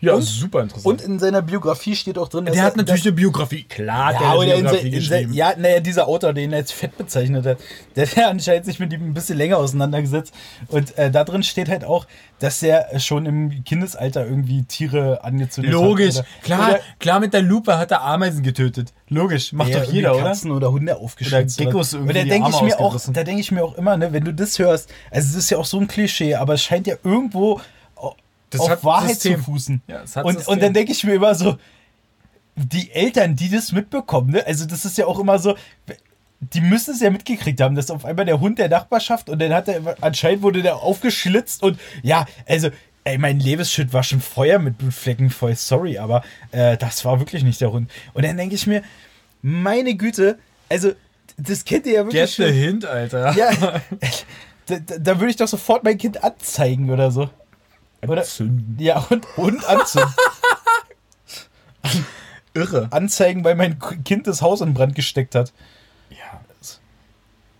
Ja, 0.00 0.14
Und- 0.14 0.22
super 0.22 0.62
interessant. 0.62 0.86
Und 0.86 1.02
in 1.02 1.18
seiner 1.18 1.42
Biografie 1.42 1.94
steht 1.96 2.18
auch 2.18 2.28
drin, 2.28 2.44
dass 2.46 2.54
der 2.54 2.62
er- 2.64 2.66
hat 2.68 2.76
natürlich 2.76 3.02
eine 3.04 3.12
Biografie. 3.12 3.64
Klar, 3.64 4.12
Ja, 4.12 4.18
der 4.18 4.28
hat 4.28 4.38
eine 4.40 4.52
in, 4.54 4.60
Biografie 4.62 4.86
in 4.86 4.92
geschrieben. 4.92 5.28
sein, 5.28 5.32
ja, 5.34 5.52
naja, 5.58 5.80
dieser 5.80 6.08
Autor, 6.08 6.32
den 6.32 6.52
er 6.52 6.58
als 6.58 6.72
fett 6.72 6.96
bezeichnet 6.96 7.44
hat, 7.46 7.58
der 7.96 8.06
hat 8.06 8.18
anscheinend 8.30 8.64
sich 8.66 8.78
mit 8.78 8.92
ihm 8.92 9.02
ein 9.04 9.14
bisschen 9.14 9.36
länger 9.38 9.58
auseinandergesetzt. 9.58 10.32
Und 10.68 10.96
äh, 10.98 11.10
da 11.10 11.24
drin 11.24 11.42
steht 11.42 11.68
halt 11.68 11.84
auch, 11.84 12.06
dass 12.38 12.62
er 12.62 12.98
schon 12.98 13.26
im 13.26 13.62
Kindesalter 13.64 14.26
irgendwie 14.26 14.64
Tiere 14.64 15.22
angezündet 15.22 15.72
Logisch. 15.72 16.16
hat. 16.16 16.26
klar, 16.42 16.68
oder, 16.70 16.80
klar, 16.98 17.20
mit 17.20 17.32
der 17.34 17.42
Lupe 17.42 17.78
hat 17.78 17.90
er 17.92 18.02
Ameisen 18.02 18.42
getötet. 18.42 18.92
Logisch. 19.08 19.52
Macht 19.52 19.68
ja, 19.70 19.80
doch 19.80 19.92
jeder, 19.92 20.14
oder? 20.14 20.24
Katzen 20.24 20.50
oder 20.50 20.72
Hunde 20.72 20.96
aufgeschlitzt. 20.96 21.60
Oder 21.60 21.70
Geckos 21.70 21.92
irgendwie 21.92 22.18
Und 22.18 22.26
da 22.26 22.34
denke 22.34 22.50
ich 22.50 22.62
mir 22.62 22.76
auch, 22.80 22.86
ausgerissen. 22.86 23.14
da 23.14 23.24
denke 23.24 23.40
ich 23.42 23.52
mir 23.52 23.62
auch 23.62 23.76
immer, 23.76 23.96
ne, 23.96 24.12
wenn 24.12 24.24
du 24.24 24.32
das 24.34 24.58
hörst, 24.58 24.90
also 25.10 25.28
es 25.28 25.34
ist 25.36 25.50
ja 25.50 25.58
auch 25.58 25.66
so 25.66 25.78
ein 25.78 25.86
Klischee, 25.86 26.34
aber 26.34 26.54
es 26.54 26.62
scheint 26.62 26.86
ja 26.86 26.96
irgendwo 27.04 27.60
Das 28.52 28.60
auf 28.60 28.84
Wahrheit 28.84 29.14
System. 29.14 29.36
zu 29.36 29.44
fußen. 29.44 29.82
Ja, 29.86 30.00
und, 30.00 30.08
System. 30.08 30.52
und 30.52 30.62
dann 30.62 30.72
denke 30.72 30.92
ich 30.92 31.04
mir 31.04 31.14
immer 31.14 31.34
so, 31.34 31.56
die 32.54 32.90
Eltern, 32.90 33.34
die 33.34 33.50
das 33.50 33.72
mitbekommen, 33.72 34.30
ne, 34.32 34.46
also 34.46 34.66
das 34.66 34.84
ist 34.84 34.98
ja 34.98 35.06
auch 35.06 35.18
immer 35.18 35.38
so, 35.38 35.56
die 36.40 36.60
müssen 36.60 36.94
es 36.94 37.00
ja 37.00 37.10
mitgekriegt 37.10 37.60
haben, 37.60 37.74
dass 37.74 37.90
auf 37.90 38.04
einmal 38.04 38.24
der 38.24 38.40
Hund 38.40 38.58
der 38.58 38.68
Nachbarschaft 38.68 39.28
und 39.28 39.40
dann 39.40 39.52
hat 39.52 39.68
er, 39.68 39.96
anscheinend 40.00 40.42
wurde 40.42 40.62
der 40.62 40.76
aufgeschlitzt 40.76 41.62
und 41.62 41.78
ja, 42.02 42.26
also, 42.46 42.70
ey, 43.04 43.16
mein 43.18 43.38
Lebensschild 43.40 43.92
war 43.92 44.02
schon 44.02 44.20
Feuer 44.20 44.58
mit 44.58 44.78
Blutflecken 44.78 45.30
voll, 45.30 45.54
sorry, 45.54 45.98
aber 45.98 46.22
äh, 46.50 46.76
das 46.76 47.04
war 47.04 47.20
wirklich 47.20 47.44
nicht 47.44 47.60
der 47.60 47.72
Hund. 47.72 47.90
Und 48.12 48.24
dann 48.24 48.36
denke 48.36 48.54
ich 48.54 48.66
mir, 48.66 48.82
meine 49.40 49.94
Güte, 49.94 50.38
also, 50.68 50.92
das 51.36 51.64
kennt 51.64 51.86
ihr 51.86 51.94
ja 51.94 52.04
wirklich 52.04 52.22
Get 52.22 52.30
the 52.30 52.42
schon. 52.44 52.52
hint, 52.52 52.84
Alter. 52.84 53.32
Ja, 53.36 53.50
da, 54.66 54.78
da 54.98 55.18
würde 55.18 55.30
ich 55.30 55.36
doch 55.36 55.48
sofort 55.48 55.84
mein 55.84 55.98
Kind 55.98 56.22
anzeigen 56.22 56.90
oder 56.90 57.10
so. 57.10 57.30
Oder, 58.06 58.22
Zünden. 58.24 58.76
ja, 58.78 58.98
und, 59.10 59.26
und 59.36 59.64
anzünden. 59.64 60.12
Irre. 62.54 62.88
anzeigen, 62.90 63.44
weil 63.44 63.54
mein 63.54 63.78
Kind 64.04 64.26
das 64.26 64.42
Haus 64.42 64.60
in 64.60 64.74
Brand 64.74 64.94
gesteckt 64.94 65.34
hat. 65.34 65.52
Ja. 66.10 66.40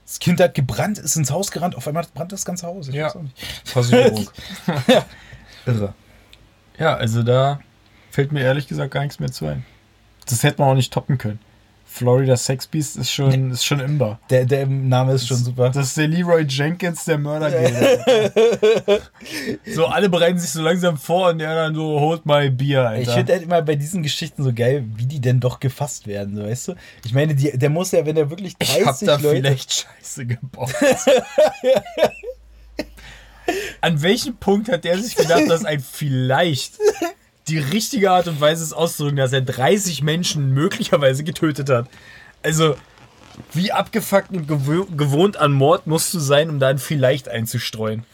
Das 0.04 0.18
Kind 0.18 0.40
hat 0.40 0.54
gebrannt, 0.54 0.98
ist 0.98 1.16
ins 1.16 1.30
Haus 1.30 1.50
gerannt, 1.50 1.74
auf 1.74 1.88
einmal 1.88 2.04
brannt 2.12 2.32
das 2.32 2.44
ganze 2.44 2.66
Haus. 2.66 2.88
Ich 2.88 2.94
Ja. 2.94 3.06
weiß 3.06 3.16
auch 3.16 3.22
nicht. 3.22 3.38
Versicherung. 3.64 4.28
Irre. 5.66 5.94
Ja, 6.78 6.94
also 6.96 7.22
da 7.22 7.60
fällt 8.10 8.32
mir 8.32 8.42
ehrlich 8.42 8.66
gesagt 8.68 8.90
gar 8.92 9.00
nichts 9.00 9.18
mehr 9.20 9.32
zu 9.32 9.46
ein. 9.46 9.64
Das 10.28 10.42
hätte 10.42 10.60
man 10.60 10.70
auch 10.70 10.74
nicht 10.74 10.92
toppen 10.92 11.16
können. 11.16 11.40
Florida 11.92 12.38
Sex 12.38 12.66
Beast 12.66 12.96
ist 12.96 13.10
schon, 13.10 13.50
ist 13.50 13.66
schon 13.66 13.78
imbar. 13.78 14.18
Der, 14.30 14.46
der 14.46 14.66
Name 14.66 15.12
ist 15.12 15.28
schon 15.28 15.36
super. 15.36 15.68
Das 15.68 15.88
ist 15.88 15.96
der 15.98 16.08
Leroy 16.08 16.42
Jenkins 16.42 17.04
der 17.04 17.18
Mörder. 17.18 17.50
so, 19.74 19.84
alle 19.86 20.08
bereiten 20.08 20.38
sich 20.38 20.48
so 20.48 20.62
langsam 20.62 20.96
vor 20.96 21.28
und 21.28 21.38
der 21.38 21.54
dann 21.54 21.74
so, 21.74 22.00
hold 22.00 22.24
my 22.24 22.48
Bier, 22.48 22.88
Alter. 22.88 23.02
ich 23.02 23.10
finde 23.10 23.34
halt 23.34 23.42
immer 23.42 23.60
bei 23.60 23.74
diesen 23.74 24.02
Geschichten 24.02 24.42
so 24.42 24.54
geil, 24.54 24.86
wie 24.96 25.04
die 25.04 25.20
denn 25.20 25.38
doch 25.38 25.60
gefasst 25.60 26.06
werden, 26.06 26.34
so, 26.34 26.44
weißt 26.44 26.68
du? 26.68 26.74
Ich 27.04 27.12
meine, 27.12 27.34
die, 27.34 27.50
der 27.58 27.68
muss 27.68 27.92
ja, 27.92 28.06
wenn 28.06 28.16
er 28.16 28.30
wirklich 28.30 28.56
30 28.56 28.78
ich 28.78 28.86
hab 28.86 28.98
da 29.00 29.16
Leute... 29.16 29.36
vielleicht 29.36 29.72
Scheiße 29.74 30.24
gebaut. 30.24 30.72
An 33.82 34.00
welchem 34.00 34.36
Punkt 34.36 34.70
hat 34.70 34.84
der 34.84 34.96
sich 34.96 35.14
gedacht, 35.14 35.42
dass 35.48 35.66
ein 35.66 35.80
vielleicht 35.80 36.78
die 37.48 37.58
richtige 37.58 38.10
Art 38.10 38.28
und 38.28 38.40
Weise 38.40 38.62
ist 38.62 38.72
auszudrücken, 38.72 39.16
dass 39.16 39.32
er 39.32 39.40
30 39.42 40.02
Menschen 40.02 40.52
möglicherweise 40.52 41.24
getötet 41.24 41.68
hat? 41.68 41.88
Also, 42.42 42.76
wie 43.52 43.72
abgefuckt 43.72 44.30
und 44.30 44.46
gewohnt 44.46 45.36
an 45.36 45.52
Mord 45.52 45.86
musst 45.86 46.12
du 46.14 46.20
sein, 46.20 46.50
um 46.50 46.58
da 46.58 46.68
ein 46.68 46.78
vielleicht 46.78 47.28
einzustreuen? 47.28 48.04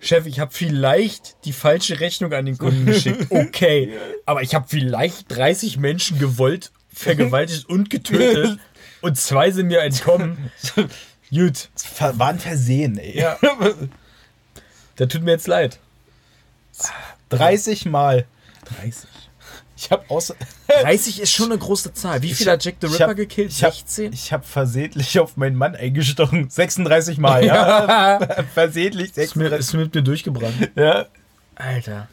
Chef, 0.00 0.26
ich 0.26 0.40
habe 0.40 0.52
vielleicht 0.52 1.44
die 1.44 1.52
falsche 1.52 2.00
Rechnung 2.00 2.32
an 2.32 2.46
den 2.46 2.56
Kunden 2.56 2.86
geschickt. 2.86 3.26
Okay, 3.30 3.92
aber 4.26 4.42
ich 4.42 4.54
habe 4.54 4.66
vielleicht 4.68 5.26
30 5.36 5.76
Menschen 5.78 6.18
gewollt, 6.18 6.70
vergewaltigt 6.92 7.68
und 7.68 7.90
getötet 7.90 8.58
und 9.00 9.16
zwei 9.18 9.50
sind 9.50 9.66
mir 9.66 9.80
entkommen. 9.80 10.50
Gut. 11.30 11.68
War 11.98 12.28
ein 12.28 12.38
Versehen, 12.38 12.98
ey. 12.98 13.18
Ja. 13.18 13.38
Der 14.98 15.08
tut 15.08 15.22
mir 15.22 15.32
jetzt 15.32 15.46
leid. 15.46 15.78
30 17.30 17.86
Mal. 17.86 18.26
30. 18.82 19.08
Ich 19.76 19.92
habe 19.92 20.04
außer 20.08 20.34
30 20.82 21.20
ist 21.20 21.30
schon 21.30 21.52
eine 21.52 21.58
große 21.58 21.92
Zahl. 21.92 22.20
Wie 22.22 22.34
viel 22.34 22.50
hat 22.50 22.64
Jack 22.64 22.76
the 22.80 22.88
Ripper 22.88 23.08
hab- 23.10 23.16
gekillt? 23.16 23.52
ich 23.52 23.62
hab- 23.62 23.72
16? 23.72 24.12
Ich 24.12 24.32
habe 24.32 24.44
versehentlich 24.44 25.18
auf 25.20 25.36
meinen 25.36 25.54
Mann 25.54 25.76
eingestochen. 25.76 26.50
36 26.50 27.18
Mal, 27.18 27.44
ja. 27.44 28.18
versehentlich 28.54 29.16
ist, 29.16 29.36
mir, 29.36 29.50
36. 29.50 29.58
ist 29.60 29.74
mit 29.74 29.94
mir 29.94 30.02
durchgebrannt. 30.02 30.70
Ja. 30.76 31.06
Alter. 31.54 32.08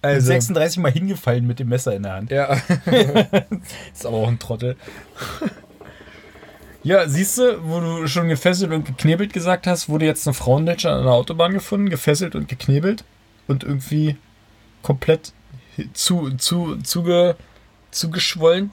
Also. 0.00 0.16
Also. 0.16 0.26
36 0.28 0.78
Mal 0.78 0.92
hingefallen 0.92 1.46
mit 1.46 1.58
dem 1.58 1.68
Messer 1.68 1.94
in 1.94 2.04
der 2.04 2.12
Hand. 2.14 2.30
Ja. 2.30 2.56
ist 3.92 4.06
aber 4.06 4.16
auch 4.16 4.28
ein 4.28 4.38
Trottel. 4.38 4.76
Ja, 6.84 7.08
siehst 7.08 7.38
du, 7.38 7.62
wo 7.64 7.78
du 7.80 8.06
schon 8.08 8.28
gefesselt 8.28 8.72
und 8.72 8.84
geknebelt 8.84 9.32
gesagt 9.32 9.66
hast, 9.68 9.88
wurde 9.88 10.04
jetzt 10.04 10.26
eine 10.26 10.34
Frauenletsche 10.34 10.90
an 10.90 11.04
der 11.04 11.12
Autobahn 11.12 11.52
gefunden, 11.52 11.90
gefesselt 11.90 12.34
und 12.34 12.48
geknebelt 12.48 13.04
und 13.48 13.64
irgendwie 13.64 14.16
komplett 14.82 15.32
zu, 15.94 16.30
zu, 16.36 16.76
zuge, 16.82 17.36
zugeschwollen. 17.90 18.70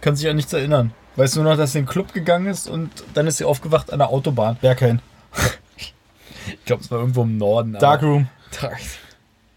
Kann 0.00 0.16
sich 0.16 0.28
an 0.28 0.36
nichts 0.36 0.52
erinnern. 0.52 0.92
Weißt 1.16 1.36
nur 1.36 1.44
noch, 1.44 1.56
dass 1.56 1.72
sie 1.72 1.78
in 1.78 1.84
den 1.84 1.90
Club 1.90 2.12
gegangen 2.12 2.46
ist 2.46 2.68
und 2.68 2.90
dann 3.14 3.26
ist 3.26 3.38
sie 3.38 3.44
aufgewacht 3.44 3.92
an 3.92 4.00
der 4.00 4.08
Autobahn. 4.10 4.56
Berghain. 4.60 5.00
Ich 6.46 6.66
glaube, 6.66 6.82
es 6.82 6.90
war 6.90 6.98
irgendwo 6.98 7.22
im 7.22 7.38
Norden. 7.38 7.72
Darkroom. 7.72 8.28
Dark. 8.60 8.78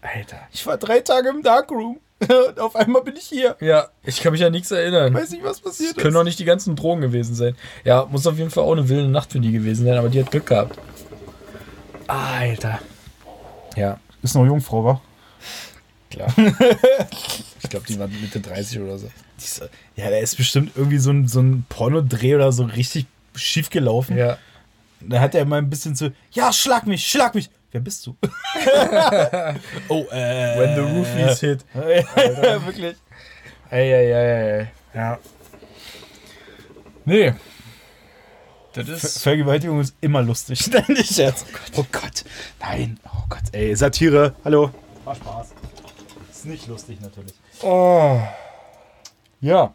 Alter. 0.00 0.38
Ich 0.52 0.66
war 0.66 0.78
drei 0.78 1.00
Tage 1.00 1.28
im 1.28 1.42
Darkroom. 1.42 2.00
Und 2.20 2.60
auf 2.60 2.76
einmal 2.76 3.02
bin 3.02 3.14
ich 3.16 3.24
hier. 3.24 3.56
Ja, 3.60 3.88
ich 4.02 4.20
kann 4.20 4.32
mich 4.32 4.42
an 4.42 4.52
nichts 4.52 4.70
erinnern. 4.70 5.12
Weiß 5.12 5.30
nicht, 5.30 5.44
was 5.44 5.60
passiert 5.60 5.96
Können 5.96 6.08
ist. 6.08 6.14
doch 6.14 6.24
nicht 6.24 6.38
die 6.38 6.44
ganzen 6.46 6.76
Drogen 6.76 7.00
gewesen 7.02 7.34
sein. 7.34 7.56
Ja, 7.84 8.06
muss 8.10 8.26
auf 8.26 8.38
jeden 8.38 8.50
Fall 8.50 8.64
auch 8.64 8.72
eine 8.72 8.88
wilde 8.88 9.08
Nacht 9.08 9.32
für 9.32 9.40
die 9.40 9.52
gewesen 9.52 9.84
sein, 9.86 9.98
aber 9.98 10.08
die 10.08 10.20
hat 10.20 10.30
Glück 10.30 10.46
gehabt. 10.46 10.78
Alter. 12.06 12.78
Ja, 13.76 14.00
Ist 14.22 14.34
noch 14.34 14.44
Jungfrau, 14.46 14.84
wa? 14.84 15.00
klar. 16.10 16.32
ich 17.62 17.68
glaube, 17.70 17.86
die 17.86 17.98
war 17.98 18.08
Mitte 18.08 18.40
30 18.40 18.80
oder 18.80 18.98
so. 18.98 19.10
Diese- 19.38 19.68
Ja, 19.96 20.10
da 20.10 20.16
ist 20.16 20.36
bestimmt 20.36 20.72
irgendwie 20.74 20.98
so 20.98 21.10
ein, 21.10 21.28
so 21.28 21.40
ein 21.40 21.64
Pornodreh 21.68 22.34
oder 22.34 22.50
so 22.50 22.64
richtig 22.64 23.06
schief 23.34 23.70
gelaufen. 23.70 24.16
Ja. 24.16 24.38
Da 25.00 25.20
hat 25.20 25.34
er 25.34 25.44
mal 25.44 25.58
ein 25.58 25.70
bisschen 25.70 25.94
so, 25.94 26.10
ja, 26.32 26.52
schlag 26.52 26.86
mich, 26.86 27.06
schlag 27.06 27.34
mich. 27.34 27.50
Wer 27.70 27.80
bist 27.82 28.06
du? 28.06 28.16
oh, 29.88 30.06
äh. 30.10 30.58
When 30.58 30.74
the 30.74 30.80
roofies 30.80 31.40
hit. 31.40 31.64
ja, 31.74 32.66
wirklich. 32.66 32.96
Ey, 33.70 33.92
ey, 33.92 34.12
ey, 34.12 34.58
ey. 34.60 34.66
Ja. 34.94 35.18
Nee. 37.04 37.34
Das 38.84 39.00
Ver. 39.00 39.20
Vergewaltigung 39.20 39.80
ist 39.80 39.94
immer 40.00 40.22
lustig. 40.22 40.68
Nein, 40.72 40.84
nicht 40.88 41.14
Scherz. 41.14 41.44
Oh 41.76 41.84
Gott. 41.90 42.24
Nein. 42.60 42.98
Oh 43.04 43.24
Gott. 43.28 43.42
Ey, 43.52 43.74
Satire. 43.74 44.34
Hallo. 44.44 44.70
War 45.04 45.14
Spaß. 45.14 45.48
Ist 46.30 46.46
nicht 46.46 46.66
lustig 46.68 47.00
natürlich. 47.00 47.34
Oh. 47.62 48.20
Ja. 49.40 49.74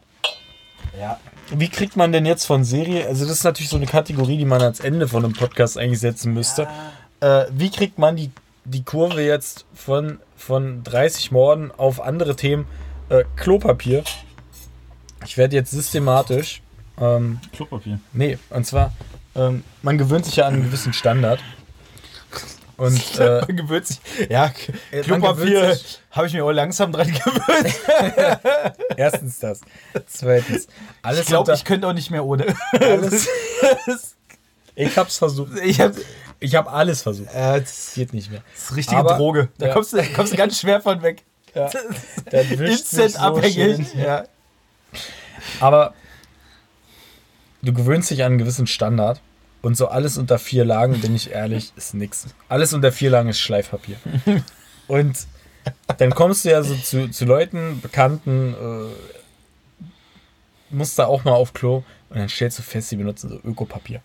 Ja. 0.99 1.19
Wie 1.51 1.69
kriegt 1.69 1.95
man 1.95 2.11
denn 2.11 2.25
jetzt 2.25 2.45
von 2.45 2.63
Serie, 2.63 3.05
also 3.07 3.25
das 3.25 3.37
ist 3.37 3.43
natürlich 3.43 3.69
so 3.69 3.75
eine 3.75 3.85
Kategorie, 3.85 4.37
die 4.37 4.45
man 4.45 4.61
ans 4.61 4.79
Ende 4.79 5.07
von 5.07 5.23
einem 5.23 5.33
Podcast 5.33 5.77
eigentlich 5.77 5.99
setzen 5.99 6.33
müsste. 6.33 6.67
Äh, 7.19 7.45
wie 7.51 7.69
kriegt 7.69 7.99
man 7.99 8.15
die, 8.15 8.31
die 8.65 8.83
Kurve 8.83 9.21
jetzt 9.21 9.65
von, 9.73 10.19
von 10.35 10.83
30 10.83 11.31
Morden 11.31 11.71
auf 11.71 12.01
andere 12.01 12.35
Themen? 12.35 12.65
Äh, 13.09 13.25
Klopapier. 13.35 14.03
Ich 15.25 15.37
werde 15.37 15.55
jetzt 15.55 15.71
systematisch, 15.71 16.62
ähm, 16.99 17.39
Klopapier. 17.53 17.99
nee, 18.13 18.37
und 18.49 18.65
zwar, 18.65 18.93
ähm, 19.35 19.63
man 19.81 19.97
gewöhnt 19.97 20.25
sich 20.25 20.35
ja 20.37 20.45
an 20.47 20.53
einen 20.55 20.63
gewissen 20.63 20.93
Standard. 20.93 21.39
Und 22.75 23.01
äh, 23.19 23.41
man 23.47 23.55
gewöhnt 23.55 23.85
sich. 23.87 23.99
Ja, 24.29 24.51
Äh, 24.91 25.01
Klopapier 25.01 25.77
habe 26.11 26.27
ich 26.27 26.33
mir 26.33 26.43
auch 26.43 26.51
langsam 26.51 26.91
dran 26.91 27.07
gewöhnt. 27.07 27.75
erstens 28.97 29.39
das. 29.39 29.61
Zweitens, 30.07 30.67
alles 31.03 31.21
Ich 31.21 31.25
glaube, 31.27 31.53
ich 31.53 31.63
könnte 31.65 31.87
auch 31.87 31.93
nicht 31.93 32.09
mehr 32.09 32.25
ohne. 32.25 32.55
Alles- 32.73 33.27
ich 34.75 34.97
hab's 34.97 35.17
versucht. 35.17 35.51
ich 35.63 35.79
habe. 35.81 35.95
Ich 36.39 36.55
habe 36.55 36.69
alles 36.71 37.03
versucht. 37.03 37.29
Äh, 37.33 37.61
das 37.61 37.91
Geht 37.95 38.11
nicht 38.13 38.29
mehr. 38.31 38.41
ist 38.55 38.75
richtige 38.75 38.97
Aber- 38.97 39.15
Droge. 39.17 39.49
Da 39.59 39.67
ja. 39.67 39.73
kommst, 39.73 39.93
du, 39.93 40.03
kommst 40.13 40.33
du 40.33 40.37
ganz 40.37 40.59
schwer 40.59 40.81
von 40.81 41.01
weg. 41.01 41.23
Ja. 41.55 41.69
Instant 42.31 43.11
so 43.11 43.19
abhängig. 43.19 43.93
ja. 43.93 44.25
Aber 45.59 45.93
du 47.63 47.73
gewöhnst 47.73 48.11
dich 48.11 48.23
an 48.23 48.33
einen 48.33 48.37
gewissen 48.37 48.67
Standard 48.67 49.21
und 49.61 49.75
so 49.75 49.87
alles 49.87 50.17
unter 50.17 50.37
vier 50.37 50.65
Lagen, 50.65 50.99
bin 51.01 51.15
ich 51.15 51.31
ehrlich, 51.31 51.71
ist 51.75 51.93
nix. 51.93 52.27
Alles 52.49 52.73
unter 52.73 52.91
vier 52.91 53.09
Lagen 53.09 53.29
ist 53.29 53.39
Schleifpapier. 53.39 53.97
Und 54.87 55.27
dann 55.97 56.13
kommst 56.13 56.43
du 56.43 56.49
ja 56.49 56.61
so 56.61 56.75
zu, 56.75 57.09
zu 57.09 57.23
Leuten, 57.23 57.79
Bekannten, 57.81 58.53
äh, 58.53 59.85
musst 60.69 60.99
da 60.99 61.05
auch 61.05 61.23
mal 61.23 61.31
auf 61.31 61.53
Klo 61.53 61.83
und 62.09 62.19
dann 62.19 62.27
stellst 62.27 62.59
du 62.59 62.63
fest, 62.63 62.89
sie 62.89 62.97
benutzen 62.97 63.29
so 63.29 63.39
Ökopapier. 63.47 64.01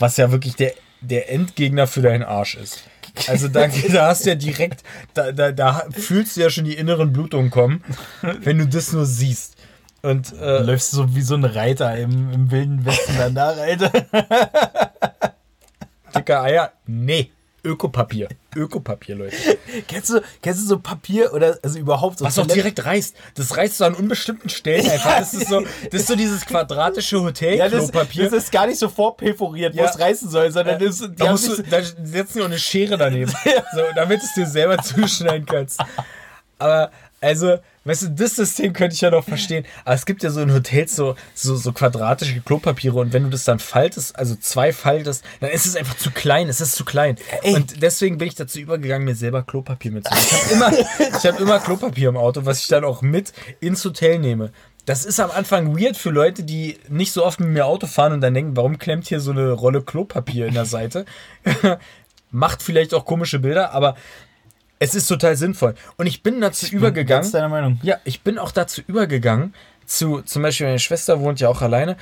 Was 0.00 0.16
ja 0.16 0.32
wirklich 0.32 0.56
der, 0.56 0.72
der 1.00 1.30
Endgegner 1.30 1.86
für 1.86 2.02
deinen 2.02 2.24
Arsch 2.24 2.56
ist. 2.56 2.82
Also 3.28 3.46
da, 3.48 3.68
da 3.92 4.08
hast 4.08 4.24
du 4.24 4.30
ja 4.30 4.34
direkt, 4.34 4.82
da, 5.14 5.30
da, 5.30 5.52
da 5.52 5.86
fühlst 5.92 6.36
du 6.36 6.40
ja 6.40 6.50
schon 6.50 6.64
die 6.64 6.74
inneren 6.74 7.12
Blutungen 7.12 7.50
kommen, 7.50 7.84
wenn 8.22 8.58
du 8.58 8.66
das 8.66 8.92
nur 8.92 9.06
siehst. 9.06 9.56
Und 10.02 10.30
Du 10.32 10.36
äh, 10.36 10.62
läufst 10.62 10.92
so 10.92 11.14
wie 11.16 11.22
so 11.22 11.34
ein 11.34 11.44
Reiter 11.44 11.96
im, 11.96 12.32
im 12.32 12.50
wilden 12.50 12.84
Westen 12.84 13.14
danach, 13.18 13.56
Alter. 13.56 13.90
dicke 16.14 16.40
Eier, 16.40 16.72
nee, 16.86 17.30
Ökopapier. 17.64 18.28
Ökopapier, 18.54 19.16
Leute. 19.16 19.36
kennst, 19.88 20.10
du, 20.10 20.22
kennst 20.40 20.62
du 20.62 20.66
so 20.66 20.78
Papier 20.78 21.32
oder 21.34 21.58
also 21.62 21.78
überhaupt 21.78 22.18
so 22.18 22.24
Was 22.24 22.38
auch 22.38 22.44
Toilette- 22.44 22.54
direkt 22.54 22.84
reißt. 22.84 23.16
Das 23.34 23.56
reißt 23.56 23.76
so 23.78 23.84
an 23.84 23.94
unbestimmten 23.94 24.48
Stellen 24.48 24.88
einfach. 24.88 25.18
Das 25.18 25.34
ist 25.34 25.48
so, 25.48 25.62
das 25.90 26.00
ist 26.02 26.06
so 26.06 26.14
dieses 26.16 26.46
quadratische 26.46 27.16
Ja, 27.58 27.68
das, 27.68 27.90
das 27.90 28.32
ist 28.32 28.52
gar 28.52 28.66
nicht 28.68 28.78
so 28.78 28.88
vorpeforiert, 28.88 29.74
wo 29.76 29.80
Ja. 29.80 29.90
es 29.90 29.98
reißen 29.98 30.30
soll, 30.30 30.50
sondern 30.52 30.78
das, 30.78 30.98
die 31.00 31.14
da, 31.16 31.32
musst 31.32 31.48
du, 31.48 31.62
da 31.64 31.82
setzen 31.82 32.38
die 32.38 32.40
auch 32.42 32.46
eine 32.46 32.58
Schere 32.58 32.96
daneben, 32.96 33.32
so, 33.74 33.82
damit 33.96 34.22
es 34.22 34.32
dir 34.34 34.46
selber 34.46 34.78
zuschneiden 34.78 35.44
kannst. 35.44 35.80
Aber, 36.58 36.90
also, 37.20 37.58
weißt 37.88 38.02
du, 38.02 38.10
das 38.10 38.36
System 38.36 38.72
könnte 38.72 38.94
ich 38.94 39.00
ja 39.00 39.10
noch 39.10 39.24
verstehen. 39.24 39.64
Aber 39.84 39.94
es 39.94 40.06
gibt 40.06 40.22
ja 40.22 40.30
so 40.30 40.40
in 40.40 40.52
Hotels 40.52 40.94
so, 40.94 41.16
so, 41.34 41.56
so 41.56 41.72
quadratische 41.72 42.40
Klopapiere 42.40 42.98
und 42.98 43.12
wenn 43.12 43.24
du 43.24 43.30
das 43.30 43.44
dann 43.44 43.58
faltest, 43.58 44.16
also 44.16 44.36
zwei 44.36 44.72
faltest, 44.72 45.24
dann 45.40 45.50
ist 45.50 45.66
es 45.66 45.76
einfach 45.76 45.96
zu 45.96 46.10
klein. 46.10 46.48
Es 46.48 46.60
ist 46.60 46.72
zu 46.76 46.84
klein. 46.84 47.16
Ey. 47.42 47.54
Und 47.54 47.82
deswegen 47.82 48.18
bin 48.18 48.28
ich 48.28 48.34
dazu 48.34 48.58
übergegangen, 48.58 49.04
mir 49.04 49.14
selber 49.14 49.42
Klopapier 49.42 49.92
mitzunehmen. 49.92 50.26
Ich 50.26 50.32
habe 50.32 50.52
immer, 50.52 51.18
ich 51.18 51.26
hab 51.26 51.40
immer 51.40 51.58
Klopapier 51.58 52.10
im 52.10 52.16
Auto, 52.16 52.44
was 52.44 52.60
ich 52.60 52.68
dann 52.68 52.84
auch 52.84 53.02
mit 53.02 53.32
ins 53.60 53.84
Hotel 53.84 54.18
nehme. 54.18 54.52
Das 54.88 55.04
ist 55.04 55.20
am 55.20 55.30
Anfang 55.30 55.78
weird 55.78 55.98
für 55.98 56.10
Leute, 56.10 56.44
die 56.44 56.78
nicht 56.88 57.12
so 57.12 57.24
oft 57.24 57.40
mit 57.40 57.50
mir 57.50 57.66
Auto 57.66 57.86
fahren 57.86 58.14
und 58.14 58.22
dann 58.22 58.32
denken, 58.32 58.56
warum 58.56 58.78
klemmt 58.78 59.06
hier 59.06 59.20
so 59.20 59.32
eine 59.32 59.52
Rolle 59.52 59.82
Klopapier 59.82 60.46
in 60.46 60.54
der 60.54 60.64
Seite? 60.64 61.04
Macht 62.30 62.62
vielleicht 62.62 62.94
auch 62.94 63.04
komische 63.04 63.38
Bilder, 63.38 63.72
aber 63.72 63.96
es 64.78 64.94
ist 64.94 65.06
total 65.06 65.36
sinnvoll. 65.36 65.74
Und 65.96 66.06
ich 66.06 66.22
bin 66.22 66.40
dazu 66.40 66.66
Ganz 66.66 66.72
übergegangen. 66.72 67.32
deiner 67.32 67.48
Meinung. 67.48 67.80
Ja, 67.82 67.98
ich 68.04 68.22
bin 68.22 68.38
auch 68.38 68.52
dazu 68.52 68.80
übergegangen, 68.86 69.54
zu, 69.86 70.22
zum 70.22 70.42
Beispiel 70.42 70.66
meine 70.66 70.78
Schwester 70.78 71.20
wohnt 71.20 71.40
ja 71.40 71.48
auch 71.48 71.62
alleine. 71.62 71.96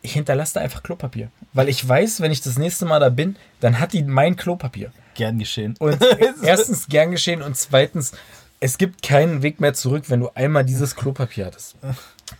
Ich 0.00 0.12
hinterlasse 0.12 0.54
da 0.54 0.60
einfach 0.60 0.82
Klopapier. 0.82 1.30
Weil 1.52 1.68
ich 1.68 1.86
weiß, 1.86 2.20
wenn 2.20 2.32
ich 2.32 2.40
das 2.40 2.58
nächste 2.58 2.86
Mal 2.86 3.00
da 3.00 3.10
bin, 3.10 3.36
dann 3.60 3.78
hat 3.78 3.92
die 3.92 4.02
mein 4.02 4.36
Klopapier. 4.36 4.92
Gern 5.14 5.38
geschehen. 5.38 5.74
Und 5.78 5.98
erstens 6.42 6.88
gern 6.88 7.10
geschehen 7.10 7.42
und 7.42 7.56
zweitens, 7.56 8.12
es 8.60 8.78
gibt 8.78 9.02
keinen 9.02 9.42
Weg 9.42 9.60
mehr 9.60 9.74
zurück, 9.74 10.04
wenn 10.08 10.20
du 10.20 10.30
einmal 10.34 10.64
dieses 10.64 10.96
Klopapier 10.96 11.46
hattest. 11.46 11.76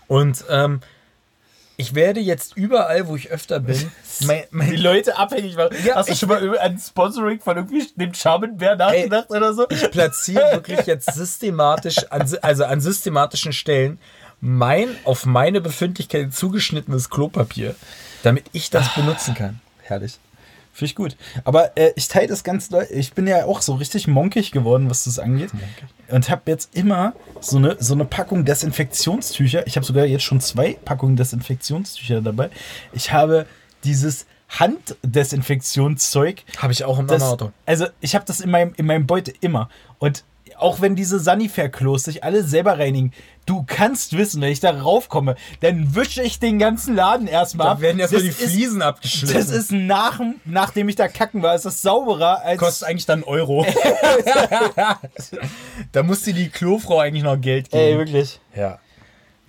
Und 0.07 0.45
ähm, 0.49 0.81
ich 1.81 1.95
werde 1.95 2.19
jetzt 2.19 2.57
überall, 2.57 3.07
wo 3.07 3.15
ich 3.15 3.31
öfter 3.31 3.61
bin, 3.61 3.91
mein, 4.23 4.43
die 4.43 4.57
mein, 4.57 4.77
Leute 4.77 5.17
abhängig 5.17 5.57
machen. 5.57 5.77
Ja, 5.85 5.95
Hast 5.95 6.11
du 6.11 6.17
schon 6.17 6.29
mal 6.29 6.43
über 6.43 6.61
ein 6.61 6.77
Sponsoring 6.77 7.41
von 7.41 7.57
irgendwie 7.57 7.87
dem 7.95 8.13
Charmenbär 8.13 8.75
nachgedacht 8.75 9.31
oder 9.31 9.55
so? 9.55 9.65
ich 9.71 9.89
platziere 9.91 10.43
wirklich 10.53 10.87
jetzt 10.87 11.15
systematisch, 11.15 11.99
an, 12.11 12.29
also 12.43 12.65
an 12.65 12.81
systematischen 12.81 13.53
Stellen, 13.53 13.99
mein 14.41 14.89
auf 15.05 15.25
meine 15.25 15.61
Befindlichkeit 15.61 16.35
zugeschnittenes 16.35 17.11
Klopapier, 17.11 17.77
damit 18.25 18.47
ich 18.53 18.71
das 18.71 18.93
benutzen 18.95 19.35
kann. 19.35 19.61
Herrlich. 19.83 20.19
Finde 20.79 20.91
ich 20.91 20.95
gut. 20.95 21.17
Aber 21.43 21.77
äh, 21.77 21.91
ich 21.97 22.07
teile 22.07 22.29
das 22.29 22.45
ganz 22.45 22.69
doll. 22.69 22.87
Ich 22.91 23.13
bin 23.13 23.27
ja 23.27 23.47
auch 23.47 23.63
so 23.63 23.75
richtig 23.75 24.07
monkig 24.07 24.53
geworden, 24.53 24.89
was 24.89 25.03
das 25.05 25.19
angeht. 25.19 25.51
Und 26.09 26.31
habe 26.31 26.43
jetzt 26.47 26.73
immer 26.73 27.15
so 27.41 27.57
eine, 27.57 27.77
so 27.81 27.95
eine 27.95 28.05
Packung 28.05 28.45
Desinfektionstücher. 28.45 29.67
Ich 29.67 29.75
habe 29.75 29.85
sogar 29.85 30.05
jetzt 30.05 30.23
schon 30.23 30.41
zwei 30.41 30.75
Packungen 30.85 31.17
Desinfektionstücher 31.17 32.21
dabei. 32.21 32.51
Ich 32.93 33.13
habe 33.13 33.47
dieses 33.83 34.27
Handdesinfektionszeug. 34.51 36.45
Habe 36.59 36.73
ich 36.73 36.85
auch 36.85 37.01
im 37.01 37.09
Das, 37.09 37.23
Auto. 37.25 37.51
also 37.67 37.87
ich 38.01 38.15
habe 38.15 38.25
das 38.25 38.39
in 38.39 38.51
meinem, 38.51 38.73
in 38.77 38.87
meinem 38.87 39.05
Beutel 39.05 39.35
immer. 39.41 39.69
Und 39.99 40.23
auch 40.59 40.81
wenn 40.81 40.97
diese 40.97 41.19
Sanifair-Klos 41.19 42.05
sich 42.05 42.25
alle 42.25 42.45
selber 42.45 42.79
reinigen, 42.79 43.13
du 43.47 43.65
kannst 43.67 44.17
wissen, 44.17 44.41
wenn 44.43 44.53
ich 44.53 44.61
da 44.61 44.71
raufkomme, 44.71 45.37
dann 45.61 45.95
wische 45.95 46.23
ich 46.23 46.39
den 46.39 46.59
ganzen 46.59 46.95
Laden 46.95 47.27
erstmal 47.27 47.77
Da 47.77 47.81
werden 47.81 47.99
erstmal 47.99 48.23
die 48.23 48.31
Fliesen 48.31 48.83
abgeschliffen. 48.83 49.37
Das 49.37 49.51
ist 49.51 49.73
nach, 49.73 50.21
nachdem 50.45 50.89
ich 50.89 50.97
da 50.97 51.09
kacken 51.09 51.43
war, 51.43 51.55
ist 51.55 51.65
das 51.65 51.83
sauberer 51.83 52.43
als. 52.43 52.59
kostet 52.59 52.89
eigentlich 52.89 53.07
dann 53.07 53.21
einen 53.21 53.29
Euro. 53.29 53.67
da 55.93 56.03
muss 56.03 56.23
dir 56.23 56.35
die 56.35 56.49
Klofrau 56.49 57.01
eigentlich 57.01 57.25
noch 57.25 57.41
Geld 57.41 57.71
geben. 57.71 57.83
Ey, 57.83 57.99
wirklich. 57.99 58.41
Ja. 58.55 58.79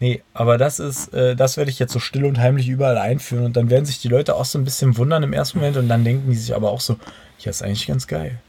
Nee, 0.01 0.24
aber 0.34 0.57
das 0.57 0.80
ist, 0.80 1.14
äh, 1.14 1.36
das 1.36 1.57
werde 1.57 1.72
ich 1.72 1.78
jetzt 1.78 1.91
so 1.91 1.99
still 1.99 2.24
und 2.24 2.39
heimlich 2.39 2.70
überall 2.70 2.97
einführen 2.97 3.43
und 3.43 3.57
dann 3.57 3.70
werden 3.70 3.86
sich 3.86 3.99
die 3.99 4.07
Leute 4.07 4.36
auch 4.36 4.45
so 4.45 4.57
ein 4.57 4.64
bisschen 4.64 4.95
wundern 4.95 5.24
im 5.24 5.34
ersten 5.34 5.60
Moment 5.60 5.76
und 5.76 5.89
dann 5.89 6.05
denken 6.05 6.32
die 6.32 6.38
sich 6.38 6.55
aber 6.55 6.72
auch 6.72 6.80
so, 6.80 6.97
ja, 7.39 7.49
ist 7.49 7.62
eigentlich 7.62 7.88
ganz 7.88 8.07
geil. 8.07 8.39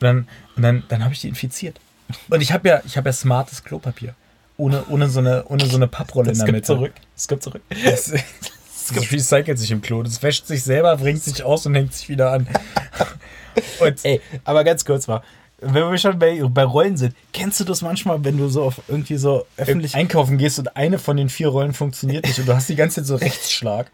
Und 0.00 0.02
dann, 0.02 0.28
und 0.56 0.62
dann, 0.62 0.84
dann 0.88 1.04
habe 1.04 1.12
ich 1.12 1.20
die 1.20 1.28
infiziert. 1.28 1.80
Und 2.28 2.40
ich 2.40 2.52
habe 2.52 2.68
ja, 2.68 2.82
ich 2.84 2.96
habe 2.96 3.08
ja 3.08 3.12
smartes 3.12 3.64
Klopapier. 3.64 4.14
Ohne, 4.58 4.84
ohne, 4.88 5.08
so 5.08 5.20
eine, 5.20 5.44
ohne 5.48 5.66
so 5.66 5.76
eine 5.76 5.86
Papprolle 5.86 6.32
in 6.32 6.38
der 6.38 6.46
Mitte. 6.46 6.62
zurück. 6.62 6.92
Das 7.14 7.28
gibt 7.28 7.42
zurück. 7.42 7.62
Das, 7.84 8.06
das 8.10 8.92
recycelt 9.12 9.58
sich 9.58 9.70
im 9.70 9.82
Klo. 9.82 10.02
Das 10.02 10.22
wäscht 10.22 10.46
sich 10.46 10.62
selber, 10.62 10.96
bringt 10.96 11.22
sich 11.22 11.42
aus 11.42 11.66
und 11.66 11.74
hängt 11.74 11.92
sich 11.92 12.08
wieder 12.08 12.32
an. 12.32 12.48
Und 13.80 14.04
Ey, 14.04 14.20
aber 14.44 14.64
ganz 14.64 14.84
kurz 14.84 15.06
mal. 15.06 15.22
Wenn 15.58 15.90
wir 15.90 15.96
schon 15.96 16.18
bei, 16.18 16.42
bei 16.42 16.64
Rollen 16.64 16.98
sind, 16.98 17.14
kennst 17.32 17.58
du 17.60 17.64
das 17.64 17.80
manchmal, 17.80 18.22
wenn 18.22 18.36
du 18.36 18.48
so 18.48 18.62
auf 18.62 18.82
irgendwie 18.88 19.16
so 19.16 19.46
öffentlich. 19.56 19.94
einkaufen 19.94 20.36
gehst 20.36 20.58
und 20.58 20.76
eine 20.76 20.98
von 20.98 21.16
den 21.16 21.30
vier 21.30 21.48
Rollen 21.48 21.72
funktioniert 21.72 22.26
nicht 22.26 22.38
und 22.38 22.46
du 22.46 22.54
hast 22.54 22.68
die 22.68 22.76
ganze 22.76 22.96
Zeit 22.96 23.06
so 23.06 23.16
Rechtsschlag. 23.16 23.90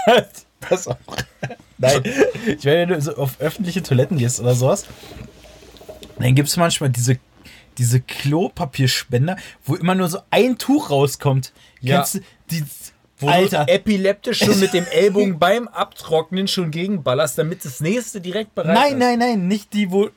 Pass 0.60 0.86
auf. 0.86 0.98
Nein. 1.78 2.02
Ich 2.46 2.64
meine, 2.64 2.80
wenn 2.80 2.88
du 2.90 3.00
so 3.00 3.16
auf 3.16 3.40
öffentliche 3.40 3.82
Toiletten 3.82 4.18
gehst 4.18 4.38
oder 4.38 4.54
sowas, 4.54 4.86
dann 6.18 6.34
gibt 6.34 6.48
es 6.48 6.56
manchmal 6.56 6.90
diese, 6.90 7.18
diese 7.78 8.00
Klopapierspender, 8.00 9.36
wo 9.64 9.74
immer 9.74 9.94
nur 9.94 10.08
so 10.08 10.18
ein 10.30 10.58
Tuch 10.58 10.90
rauskommt. 10.90 11.52
Ja. 11.80 11.96
Kennst 11.96 12.14
du 12.16 12.20
die. 12.50 12.64
Wo 13.18 13.28
Alter. 13.28 13.66
du 13.66 13.72
epileptisch 13.72 14.38
schon 14.38 14.58
mit 14.60 14.72
dem 14.72 14.86
Ellbogen 14.86 15.38
beim 15.38 15.68
Abtrocknen 15.68 16.48
schon 16.48 16.70
gegenballerst, 16.70 17.36
damit 17.36 17.64
das 17.66 17.80
nächste 17.80 18.20
direkt 18.20 18.54
bereit 18.54 18.74
Nein, 18.74 18.92
ist. 18.94 18.98
nein, 18.98 19.18
nein, 19.18 19.46
nicht 19.48 19.72
die, 19.74 19.90
wo. 19.90 20.08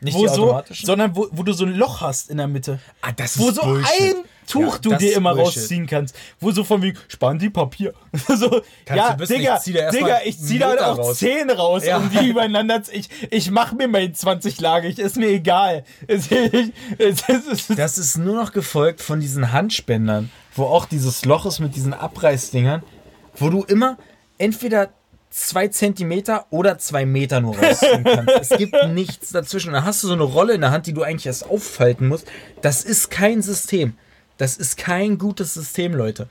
Nicht 0.00 0.16
wo 0.16 0.26
die 0.26 0.32
so, 0.32 0.62
sondern 0.70 1.14
wo, 1.14 1.28
wo 1.32 1.42
du 1.42 1.52
so 1.52 1.64
ein 1.66 1.74
Loch 1.74 2.00
hast 2.00 2.30
in 2.30 2.38
der 2.38 2.46
Mitte. 2.46 2.78
Ah, 3.02 3.12
das 3.12 3.38
wo 3.38 3.48
ist 3.48 3.56
so 3.56 3.62
Bullshit. 3.62 4.00
ein 4.00 4.24
Tuch 4.50 4.74
Ja, 4.74 4.78
du 4.82 4.96
dir 4.96 5.16
immer 5.16 5.34
Bullshit. 5.34 5.56
rausziehen 5.62 5.86
kannst. 5.86 6.14
Wo 6.40 6.50
so 6.50 6.64
von 6.64 6.82
wegen, 6.82 6.98
sparen 7.08 7.38
die 7.38 7.50
Papier. 7.50 7.94
so, 8.28 8.60
ja, 8.88 9.12
du 9.14 9.20
wissen, 9.20 9.36
Digga, 9.38 9.56
ich 9.56 9.62
zieh 9.62 9.72
da 9.72 9.90
Digga, 9.90 10.18
ich 10.24 10.38
zieh 10.40 10.58
da 10.58 10.74
auch 10.92 10.98
raus. 10.98 11.18
10 11.18 11.50
raus 11.50 11.84
Ja. 11.86 11.98
und 11.98 12.12
die 12.12 12.28
übereinander. 12.28 12.82
Ich, 12.92 13.08
ich 13.30 13.50
mach 13.50 13.72
mir 13.72 13.88
mein 13.88 14.14
20 14.14 14.60
Lage, 14.60 14.88
ich, 14.88 14.98
ist 14.98 15.16
mir 15.16 15.28
egal. 15.28 15.84
Das 17.76 17.98
ist 17.98 18.16
nur 18.18 18.36
noch 18.36 18.52
gefolgt 18.52 19.00
von 19.00 19.20
diesen 19.20 19.52
Handspendern, 19.52 20.30
wo 20.54 20.64
auch 20.64 20.86
dieses 20.86 21.24
Loch 21.24 21.46
ist 21.46 21.60
mit 21.60 21.74
diesen 21.76 21.94
Abreißdingern, 21.94 22.82
wo 23.36 23.48
du 23.50 23.62
immer 23.64 23.96
entweder 24.38 24.90
zwei 25.30 25.68
Zentimeter 25.68 26.46
oder 26.50 26.78
zwei 26.78 27.06
Meter 27.06 27.40
nur 27.40 27.56
rausziehen 27.56 28.02
kannst. 28.04 28.50
es 28.52 28.58
gibt 28.58 28.74
nichts 28.88 29.30
dazwischen. 29.30 29.72
Dann 29.72 29.84
hast 29.84 30.02
du 30.02 30.08
so 30.08 30.14
eine 30.14 30.24
Rolle 30.24 30.54
in 30.54 30.60
der 30.60 30.72
Hand, 30.72 30.86
die 30.86 30.92
du 30.92 31.02
eigentlich 31.02 31.26
erst 31.26 31.48
auffalten 31.48 32.08
musst. 32.08 32.26
Das 32.62 32.82
ist 32.82 33.10
kein 33.10 33.40
System. 33.42 33.94
Das 34.40 34.56
ist 34.56 34.78
kein 34.78 35.18
gutes 35.18 35.52
System, 35.52 35.92
Leute. 35.92 36.26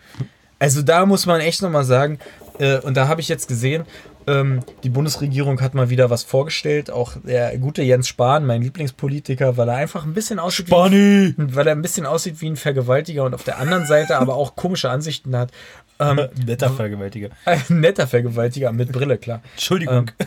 Also 0.57 0.81
da 0.81 1.05
muss 1.05 1.27
man 1.27 1.41
echt 1.41 1.61
nochmal 1.61 1.83
sagen, 1.83 2.17
äh, 2.57 2.79
und 2.79 2.97
da 2.97 3.07
habe 3.07 3.21
ich 3.21 3.29
jetzt 3.29 3.47
gesehen, 3.47 3.85
ähm, 4.25 4.61
die 4.83 4.89
Bundesregierung 4.89 5.61
hat 5.61 5.75
mal 5.75 5.91
wieder 5.91 6.09
was 6.09 6.23
vorgestellt. 6.23 6.89
Auch 6.89 7.13
der 7.23 7.55
gute 7.59 7.83
Jens 7.83 8.07
Spahn, 8.07 8.47
mein 8.47 8.63
Lieblingspolitiker, 8.63 9.57
weil 9.57 9.69
er 9.69 9.75
einfach 9.75 10.05
ein 10.05 10.15
bisschen 10.15 10.39
aussieht 10.39 10.67
wie 10.67 10.71
Bunny! 10.71 11.33
weil 11.37 11.67
er 11.67 11.75
ein 11.75 11.83
bisschen 11.83 12.07
aussieht 12.07 12.41
wie 12.41 12.49
ein 12.49 12.55
Vergewaltiger 12.55 13.23
und 13.25 13.35
auf 13.35 13.43
der 13.43 13.59
anderen 13.59 13.85
Seite 13.85 14.17
aber 14.17 14.35
auch 14.35 14.55
komische 14.55 14.89
Ansichten 14.89 15.37
hat. 15.37 15.51
Ähm, 15.99 16.29
Netter 16.47 16.71
Vergewaltiger. 16.71 17.29
ein 17.45 17.61
netter 17.69 18.07
Vergewaltiger 18.07 18.71
mit 18.71 18.91
Brille, 18.91 19.19
klar. 19.19 19.41
Entschuldigung. 19.53 20.09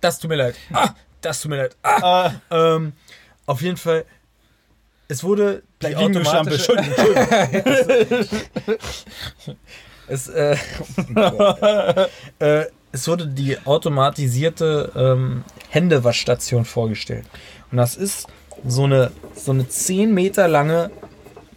Das 0.00 0.20
tut 0.20 0.28
mir 0.28 0.36
leid. 0.36 0.54
Ah, 0.70 0.90
das 1.20 1.40
tut 1.40 1.50
mir 1.50 1.56
leid. 1.56 1.76
Ah, 1.82 2.32
ähm, 2.50 2.92
auf 3.46 3.62
jeden 3.62 3.78
Fall, 3.78 4.04
es 5.08 5.22
wurde 5.22 5.62
die 5.82 5.96
automatische, 5.96 6.76
Entschuldigung. 6.76 8.26
es, 10.08 10.28
äh, 10.28 10.56
äh, 12.38 12.64
es 12.92 13.08
wurde 13.08 13.26
die 13.26 13.58
automatisierte 13.64 14.92
ähm, 14.96 15.44
Händewaschstation 15.68 16.64
vorgestellt. 16.64 17.26
Und 17.70 17.78
das 17.78 17.96
ist 17.96 18.28
so 18.66 18.84
eine, 18.84 19.10
so 19.34 19.52
eine 19.52 19.68
10 19.68 20.14
Meter 20.14 20.48
lange 20.48 20.90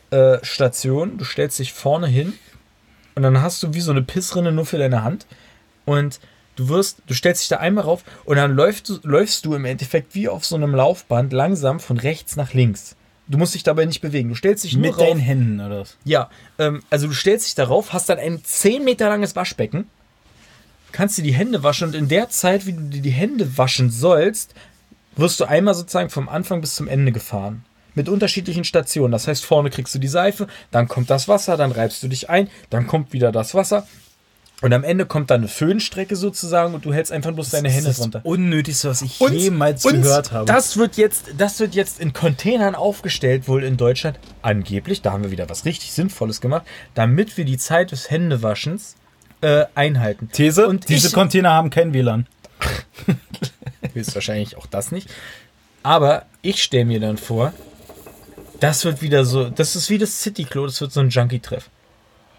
äh, 0.09 0.39
Station. 0.41 1.17
Du 1.17 1.23
stellst 1.23 1.59
dich 1.59 1.73
vorne 1.73 2.07
hin 2.07 2.33
und 3.15 3.23
dann 3.23 3.41
hast 3.41 3.63
du 3.63 3.73
wie 3.73 3.81
so 3.81 3.91
eine 3.91 4.01
Pissrinne 4.01 4.51
nur 4.51 4.65
für 4.65 4.77
deine 4.77 5.03
Hand. 5.03 5.25
Und 5.85 6.19
du 6.57 6.67
wirst, 6.67 7.01
du 7.07 7.13
stellst 7.13 7.43
dich 7.43 7.49
da 7.49 7.57
einmal 7.57 7.85
rauf 7.85 8.03
und 8.25 8.35
dann 8.35 8.55
läufst 8.55 9.01
läufst 9.03 9.45
du 9.45 9.53
im 9.53 9.63
Endeffekt 9.63 10.15
wie 10.15 10.27
auf 10.27 10.45
so 10.45 10.55
einem 10.55 10.75
Laufband 10.75 11.31
langsam 11.31 11.79
von 11.79 11.97
rechts 11.97 12.35
nach 12.35 12.53
links. 12.53 12.96
Du 13.29 13.37
musst 13.37 13.53
dich 13.55 13.63
dabei 13.63 13.85
nicht 13.85 14.01
bewegen. 14.01 14.29
Du 14.29 14.35
stellst 14.35 14.63
dich 14.63 14.73
nur 14.73 14.83
Mit 14.83 14.97
rauf. 14.97 15.07
deinen 15.07 15.19
Händen, 15.19 15.59
oder 15.59 15.81
was? 15.81 15.97
Ja, 16.05 16.29
ähm, 16.59 16.81
also 16.89 17.07
du 17.07 17.13
stellst 17.13 17.45
dich 17.47 17.55
darauf, 17.55 17.91
hast 17.93 18.09
dann 18.09 18.19
ein 18.19 18.43
10 18.43 18.83
Meter 18.83 19.09
langes 19.09 19.35
Waschbecken, 19.35 19.89
kannst 20.93 21.17
dir 21.17 21.23
die 21.23 21.33
Hände 21.33 21.63
waschen 21.63 21.89
und 21.89 21.95
in 21.95 22.07
der 22.07 22.29
Zeit, 22.29 22.65
wie 22.65 22.73
du 22.73 22.81
dir 22.81 23.01
die 23.01 23.09
Hände 23.09 23.57
waschen 23.57 23.89
sollst, 23.89 24.53
wirst 25.15 25.39
du 25.39 25.45
einmal 25.45 25.73
sozusagen 25.75 26.09
vom 26.09 26.29
Anfang 26.29 26.61
bis 26.61 26.75
zum 26.75 26.87
Ende 26.87 27.11
gefahren. 27.11 27.65
Mit 27.95 28.09
unterschiedlichen 28.09 28.63
Stationen. 28.63 29.11
Das 29.11 29.27
heißt, 29.27 29.43
vorne 29.43 29.71
kriegst 29.71 29.93
du 29.95 29.99
die 29.99 30.07
Seife, 30.07 30.47
dann 30.71 30.87
kommt 30.87 31.09
das 31.09 31.27
Wasser, 31.27 31.57
dann 31.57 31.71
reibst 31.71 32.03
du 32.03 32.07
dich 32.07 32.29
ein, 32.29 32.47
dann 32.69 32.85
kommt 32.87 33.11
wieder 33.11 33.31
das 33.31 33.55
Wasser. 33.55 33.87
Und 34.61 34.73
am 34.73 34.83
Ende 34.83 35.05
kommt 35.05 35.29
dann 35.29 35.41
eine 35.41 35.47
Föhnstrecke 35.47 36.15
sozusagen 36.15 36.73
und 36.73 36.83
du 36.83 36.91
hältst 36.91 37.11
einfach 37.11 37.31
bloß 37.31 37.51
deine 37.51 37.69
Hände 37.69 37.89
das 37.89 37.97
drunter. 37.97 38.19
das 38.19 38.25
Unnötigste, 38.31 38.89
was 38.89 39.03
ich 39.03 39.21
Und- 39.21 39.33
jemals 39.35 39.85
und 39.85 40.01
gehört 40.01 40.31
habe. 40.31 40.45
Das 40.45 40.77
wird, 40.77 40.97
jetzt, 40.97 41.25
das 41.37 41.59
wird 41.59 41.75
jetzt 41.75 41.99
in 41.99 42.11
Containern 42.11 42.73
aufgestellt, 42.73 43.47
wohl 43.47 43.63
in 43.63 43.77
Deutschland. 43.77 44.17
Angeblich, 44.41 45.03
da 45.03 45.11
haben 45.11 45.23
wir 45.23 45.29
wieder 45.29 45.47
was 45.47 45.65
richtig 45.65 45.91
Sinnvolles 45.91 46.41
gemacht, 46.41 46.65
damit 46.95 47.37
wir 47.37 47.45
die 47.45 47.57
Zeit 47.59 47.91
des 47.91 48.09
Händewaschens 48.09 48.95
äh, 49.41 49.65
einhalten. 49.75 50.29
These, 50.31 50.67
Und 50.67 50.89
diese 50.89 51.09
ich- 51.09 51.13
Container 51.13 51.51
haben 51.51 51.69
kein 51.69 51.93
WLAN. 51.93 52.25
Höchstwahrscheinlich 53.93 54.57
auch 54.57 54.65
das 54.65 54.91
nicht. 54.91 55.07
Aber 55.83 56.25
ich 56.41 56.63
stelle 56.63 56.85
mir 56.85 56.99
dann 56.99 57.17
vor, 57.17 57.53
das 58.59 58.83
wird 58.85 59.03
wieder 59.03 59.23
so, 59.25 59.49
das 59.49 59.75
ist 59.75 59.91
wie 59.91 59.99
das 59.99 60.21
City-Klo, 60.21 60.65
das 60.65 60.81
wird 60.81 60.91
so 60.91 60.99
ein 60.99 61.09
Junkie-Treff. 61.09 61.69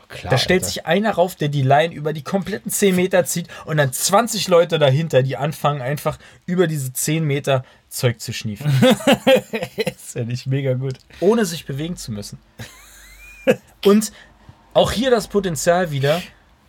Klar, 0.09 0.31
Da 0.31 0.39
stellt 0.39 0.65
sich 0.65 0.87
einer 0.87 1.13
rauf, 1.13 1.35
der 1.35 1.49
die 1.49 1.63
Line 1.63 1.95
über 1.95 2.15
die 2.15 2.23
kompletten 2.23 2.71
10 2.71 2.97
Meter 2.97 3.27
zieht 3.27 3.49
und 3.67 3.77
dann 3.77 3.93
20 3.93 4.49
Leute 4.49 4.79
dahinter, 4.79 5.23
die 5.23 5.37
anfangen 5.37 5.83
einfach 5.83 6.19
über 6.47 6.67
diese 6.67 6.93
10 6.93 7.25
Meter 7.25 7.65
Zeug 7.91 8.21
zu 8.21 8.33
schniefen. 8.33 8.73
ist 9.77 10.15
ja 10.15 10.25
nicht 10.25 10.47
mega 10.47 10.75
gut. 10.75 10.99
ohne 11.21 11.45
sich 11.45 11.67
bewegen 11.67 11.97
zu 11.97 12.13
müssen. 12.13 12.39
Und 13.85 14.13
auch 14.75 14.93
hier 14.93 15.11
das 15.11 15.29
Potenzial 15.29 15.91
wieder, 15.91 16.23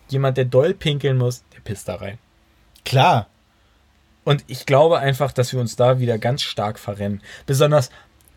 jemand, 0.08 0.38
der 0.38 0.46
doll 0.46 0.74
pinkeln 0.74 1.18
muss, 1.18 1.44
der 1.54 1.60
pisst 1.62 1.88
da 1.88 1.96
rein. 1.96 2.18
Klar. 2.86 3.28
Und 4.24 4.44
ich 4.48 4.66
glaube 4.66 5.00
einfach, 5.00 5.32
dass 5.32 5.54
wir 5.54 5.60
uns 5.60 5.76
da 5.76 6.00
wieder 6.00 6.18
ganz 6.18 6.42
stark 6.42 6.80
verrennen. 6.80 7.22
Besonders, 7.46 7.90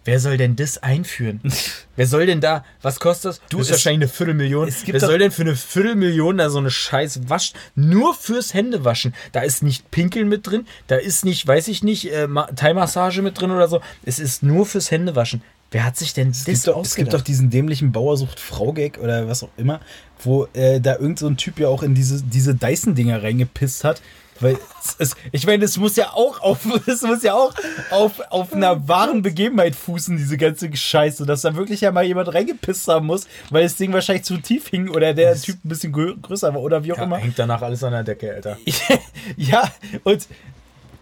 wer 0.05 0.18
soll 0.20 0.36
denn 0.36 0.57
das 0.57 0.78
einführen? 0.82 1.40
wer 1.96 2.07
soll 2.07 2.26
denn 2.26 2.40
da, 2.40 2.64
was 2.82 2.98
kostet 3.00 3.30
das? 3.30 3.40
Du, 3.50 3.59
ist 3.61 3.66
es- 3.66 3.72
wahrscheinlich 3.72 4.03
eine 4.09 4.09
Viertelmillion. 4.09 4.68
es 4.68 4.84
gibt 4.84 4.94
wer 5.00 5.00
soll 5.00 5.18
denn 5.18 5.30
für 5.30 5.42
eine 5.42 5.57
Viertelmillion 5.57 6.38
da 6.38 6.50
so 6.50 6.59
eine 6.59 6.70
scheiß 6.70 7.28
Wasch, 7.28 7.53
nur 7.74 8.14
fürs 8.14 8.55
Händewaschen? 8.55 9.14
Da 9.32 9.40
ist 9.40 9.62
nicht 9.62 9.90
Pinkeln 9.90 10.28
mit 10.28 10.46
drin, 10.46 10.66
da 10.86 10.96
ist 10.96 11.24
nicht, 11.24 11.46
weiß 11.46 11.68
ich 11.68 11.82
nicht, 11.82 12.12
äh, 12.12 12.26
Ma- 12.26 12.46
Thai-Massage 12.46 13.22
mit 13.22 13.40
drin 13.40 13.50
oder 13.50 13.68
so. 13.68 13.80
Es 14.05 14.18
ist 14.18 14.42
nur 14.42 14.66
fürs 14.66 14.90
Händewaschen. 14.90 15.42
Wer 15.70 15.84
hat 15.86 15.96
sich 15.96 16.12
denn 16.12 16.28
das 16.28 16.40
Es 16.40 16.44
gibt, 16.44 16.66
doch, 16.66 16.82
es 16.84 16.94
gibt 16.96 17.14
doch 17.14 17.22
diesen 17.22 17.48
dämlichen 17.48 17.92
Bauersucht-Frau-Gag 17.92 18.98
oder 18.98 19.26
was 19.26 19.42
auch 19.42 19.48
immer, 19.57 19.80
wo 20.22 20.46
äh, 20.53 20.80
da 20.80 20.96
irgend 20.98 21.18
so 21.18 21.26
ein 21.26 21.38
Typ 21.38 21.59
ja 21.59 21.68
auch 21.68 21.82
in 21.82 21.94
diese, 21.94 22.22
diese 22.22 22.55
Dyson-Dinger 22.55 23.22
reingepisst 23.22 23.82
hat. 23.84 24.03
Weil 24.43 24.59
es, 24.82 24.97
es, 24.99 25.16
ich 25.30 25.47
meine, 25.47 25.64
es 25.64 25.76
muss 25.78 25.97
ja 25.97 26.11
auch 26.12 26.40
auf, 26.40 26.59
es 26.86 27.03
muss 27.03 27.22
ja 27.22 27.34
auch 27.34 27.55
auf, 27.90 28.20
auf 28.30 28.53
einer 28.53 28.86
wahren 28.88 29.22
Begebenheit 29.22 29.74
fußen, 29.76 30.16
diese 30.16 30.36
ganze 30.36 30.74
Scheiße, 30.74 31.24
dass 31.24 31.43
da 31.43 31.55
wirklich 31.57 31.80
ja 31.80 31.93
mal 31.93 32.05
jemand 32.05 32.34
reingepisst 32.34 32.88
haben 32.88 33.07
muss, 33.07 33.26
weil 33.51 33.62
das 33.62 33.76
Ding 33.76 33.93
wahrscheinlich 33.93 34.24
zu 34.24 34.36
tief 34.38 34.68
hing 34.68 34.88
oder 34.88 35.14
der 35.14 35.40
Typ 35.40 35.64
ein 35.64 35.68
bisschen 35.68 35.93
grö 35.93 36.14
größer 36.20 36.53
war 36.53 36.61
oder 36.61 36.84
wie 36.84 36.93
auch 36.93 36.99
Ja, 36.99 37.05
immer. 37.05 37.18
hängt 37.18 37.38
danach 37.38 37.62
alles 37.62 37.82
an 37.84 37.93
der 37.93 38.03
Decke, 38.03 38.34
Alter. 38.34 38.59
ja, 39.36 39.62
und 40.05 40.26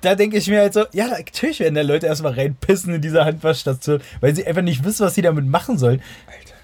da 0.02 0.14
denke 0.14 0.36
ich 0.38 0.48
mir 0.48 0.60
halt 0.60 0.72
so, 0.72 0.84
ja, 0.92 1.08
natürlich 1.08 1.60
werden 1.60 1.74
da 1.74 1.82
Leute 1.82 2.06
erstmal 2.06 2.32
reinpissen 2.32 2.94
in 2.94 3.02
diese 3.02 3.24
Handwaschstation, 3.24 4.00
weil 4.20 4.34
sie 4.34 4.46
einfach 4.46 4.62
nicht 4.62 4.84
wissen, 4.84 5.04
was 5.04 5.14
sie 5.14 5.22
damit 5.22 5.46
machen 5.46 5.76
sollen. 5.78 6.00
Alter. 6.26 6.54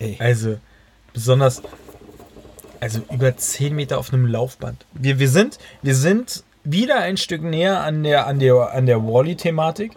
Ey. 0.00 0.16
Also, 0.18 0.58
besonders, 1.12 1.62
also 2.80 3.00
über 3.12 3.36
10 3.36 3.74
Meter 3.74 3.98
auf 3.98 4.12
einem 4.12 4.26
Laufband. 4.26 4.84
Wir, 4.92 5.18
wir, 5.18 5.28
sind, 5.28 5.58
wir 5.82 5.94
sind 5.94 6.44
wieder 6.64 7.00
ein 7.00 7.16
Stück 7.16 7.42
näher 7.42 7.80
an 7.80 8.02
der, 8.02 8.26
an 8.26 8.38
der, 8.38 8.72
an 8.72 8.86
der 8.86 9.02
Wally-Thematik. 9.02 9.92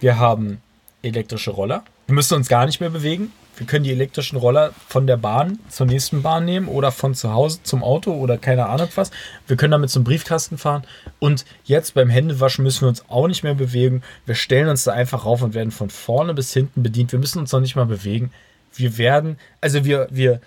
Wir 0.00 0.18
haben 0.18 0.60
elektrische 1.02 1.50
Roller. 1.50 1.84
Wir 2.06 2.14
müssen 2.14 2.34
uns 2.34 2.48
gar 2.48 2.66
nicht 2.66 2.80
mehr 2.80 2.90
bewegen. 2.90 3.32
Wir 3.56 3.66
können 3.66 3.84
die 3.84 3.90
elektrischen 3.90 4.36
Roller 4.36 4.72
von 4.88 5.06
der 5.06 5.18
Bahn 5.18 5.58
zur 5.68 5.86
nächsten 5.86 6.22
Bahn 6.22 6.46
nehmen 6.46 6.66
oder 6.66 6.92
von 6.92 7.14
zu 7.14 7.34
Hause 7.34 7.62
zum 7.62 7.84
Auto 7.84 8.12
oder 8.12 8.38
keine 8.38 8.66
Ahnung 8.66 8.88
was. 8.94 9.10
Wir 9.46 9.56
können 9.58 9.72
damit 9.72 9.90
zum 9.90 10.02
Briefkasten 10.02 10.56
fahren. 10.56 10.84
Und 11.18 11.44
jetzt 11.64 11.92
beim 11.92 12.08
Händewaschen 12.08 12.64
müssen 12.64 12.82
wir 12.82 12.88
uns 12.88 13.04
auch 13.10 13.28
nicht 13.28 13.42
mehr 13.42 13.54
bewegen. 13.54 14.02
Wir 14.24 14.34
stellen 14.34 14.68
uns 14.68 14.84
da 14.84 14.92
einfach 14.92 15.26
rauf 15.26 15.42
und 15.42 15.52
werden 15.52 15.72
von 15.72 15.90
vorne 15.90 16.32
bis 16.32 16.54
hinten 16.54 16.82
bedient. 16.82 17.12
Wir 17.12 17.18
müssen 17.18 17.38
uns 17.38 17.52
noch 17.52 17.60
nicht 17.60 17.76
mal 17.76 17.84
bewegen. 17.84 18.32
Wir 18.74 18.96
werden, 18.96 19.38
also 19.60 19.84
wir, 19.84 20.08
wir, 20.10 20.40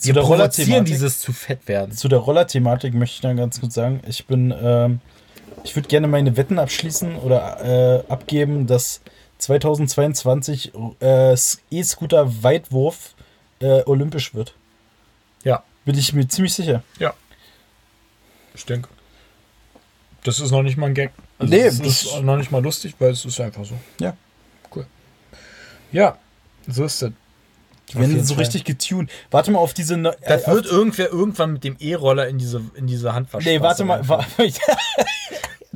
wir 0.00 0.14
der 0.14 0.20
provozieren 0.22 0.84
dieses 0.84 1.20
zu 1.20 1.32
fett 1.32 1.66
werden. 1.68 1.92
Zu 1.92 2.08
der 2.08 2.18
Roller-Thematik 2.20 2.94
möchte 2.94 3.14
ich 3.16 3.20
dann 3.20 3.36
ganz 3.36 3.60
kurz 3.60 3.74
sagen, 3.74 4.00
ich 4.06 4.26
bin, 4.26 4.54
ähm, 4.62 5.00
ich 5.64 5.74
würde 5.76 5.88
gerne 5.88 6.06
meine 6.08 6.36
Wetten 6.36 6.58
abschließen 6.58 7.16
oder 7.16 8.04
äh, 8.06 8.12
abgeben, 8.12 8.66
dass 8.66 9.00
2022 9.38 10.72
äh, 11.00 11.36
E-Scooter 11.70 12.42
Weitwurf 12.42 13.14
äh, 13.60 13.82
olympisch 13.86 14.34
wird. 14.34 14.54
Ja, 15.44 15.62
Bin 15.84 15.96
ich 15.98 16.12
mir 16.12 16.26
ziemlich 16.28 16.54
sicher. 16.54 16.82
ja. 16.98 17.14
Ich 18.54 18.64
denke. 18.66 18.88
Das 20.24 20.40
ist 20.40 20.50
noch 20.50 20.62
nicht 20.64 20.76
mal 20.76 20.86
ein 20.86 20.94
Gag. 20.94 21.12
Also 21.38 21.54
Nee, 21.54 21.64
das, 21.64 21.78
das- 21.78 21.86
ist 22.02 22.22
noch 22.22 22.36
nicht 22.36 22.50
mal 22.50 22.60
lustig, 22.62 22.94
weil 22.98 23.12
es 23.12 23.24
ist 23.24 23.40
einfach 23.40 23.64
so. 23.64 23.74
Ja. 24.00 24.16
Cool. 24.74 24.84
Ja, 25.92 26.18
so 26.66 26.84
ist 26.84 27.00
es. 27.02 27.12
Die 27.92 27.98
werden 27.98 28.24
so 28.24 28.34
Fall. 28.34 28.42
richtig 28.44 28.64
getuned. 28.64 29.10
Warte 29.30 29.50
mal 29.50 29.58
auf 29.58 29.74
diese. 29.74 29.96
Ne 29.96 30.14
Da 30.26 30.36
äh, 30.36 30.46
wird 30.46 30.66
irgendwer 30.66 31.10
irgendwann 31.10 31.52
mit 31.54 31.64
dem 31.64 31.76
E-Roller 31.78 32.28
in 32.28 32.38
diese, 32.38 32.60
in 32.74 32.86
diese 32.86 33.14
Handwaschstraße 33.14 33.56
Nee, 33.56 33.62
warte 33.62 33.84
mal. 33.84 33.96
reinfahren. 33.96 34.26
Wa 34.36 34.44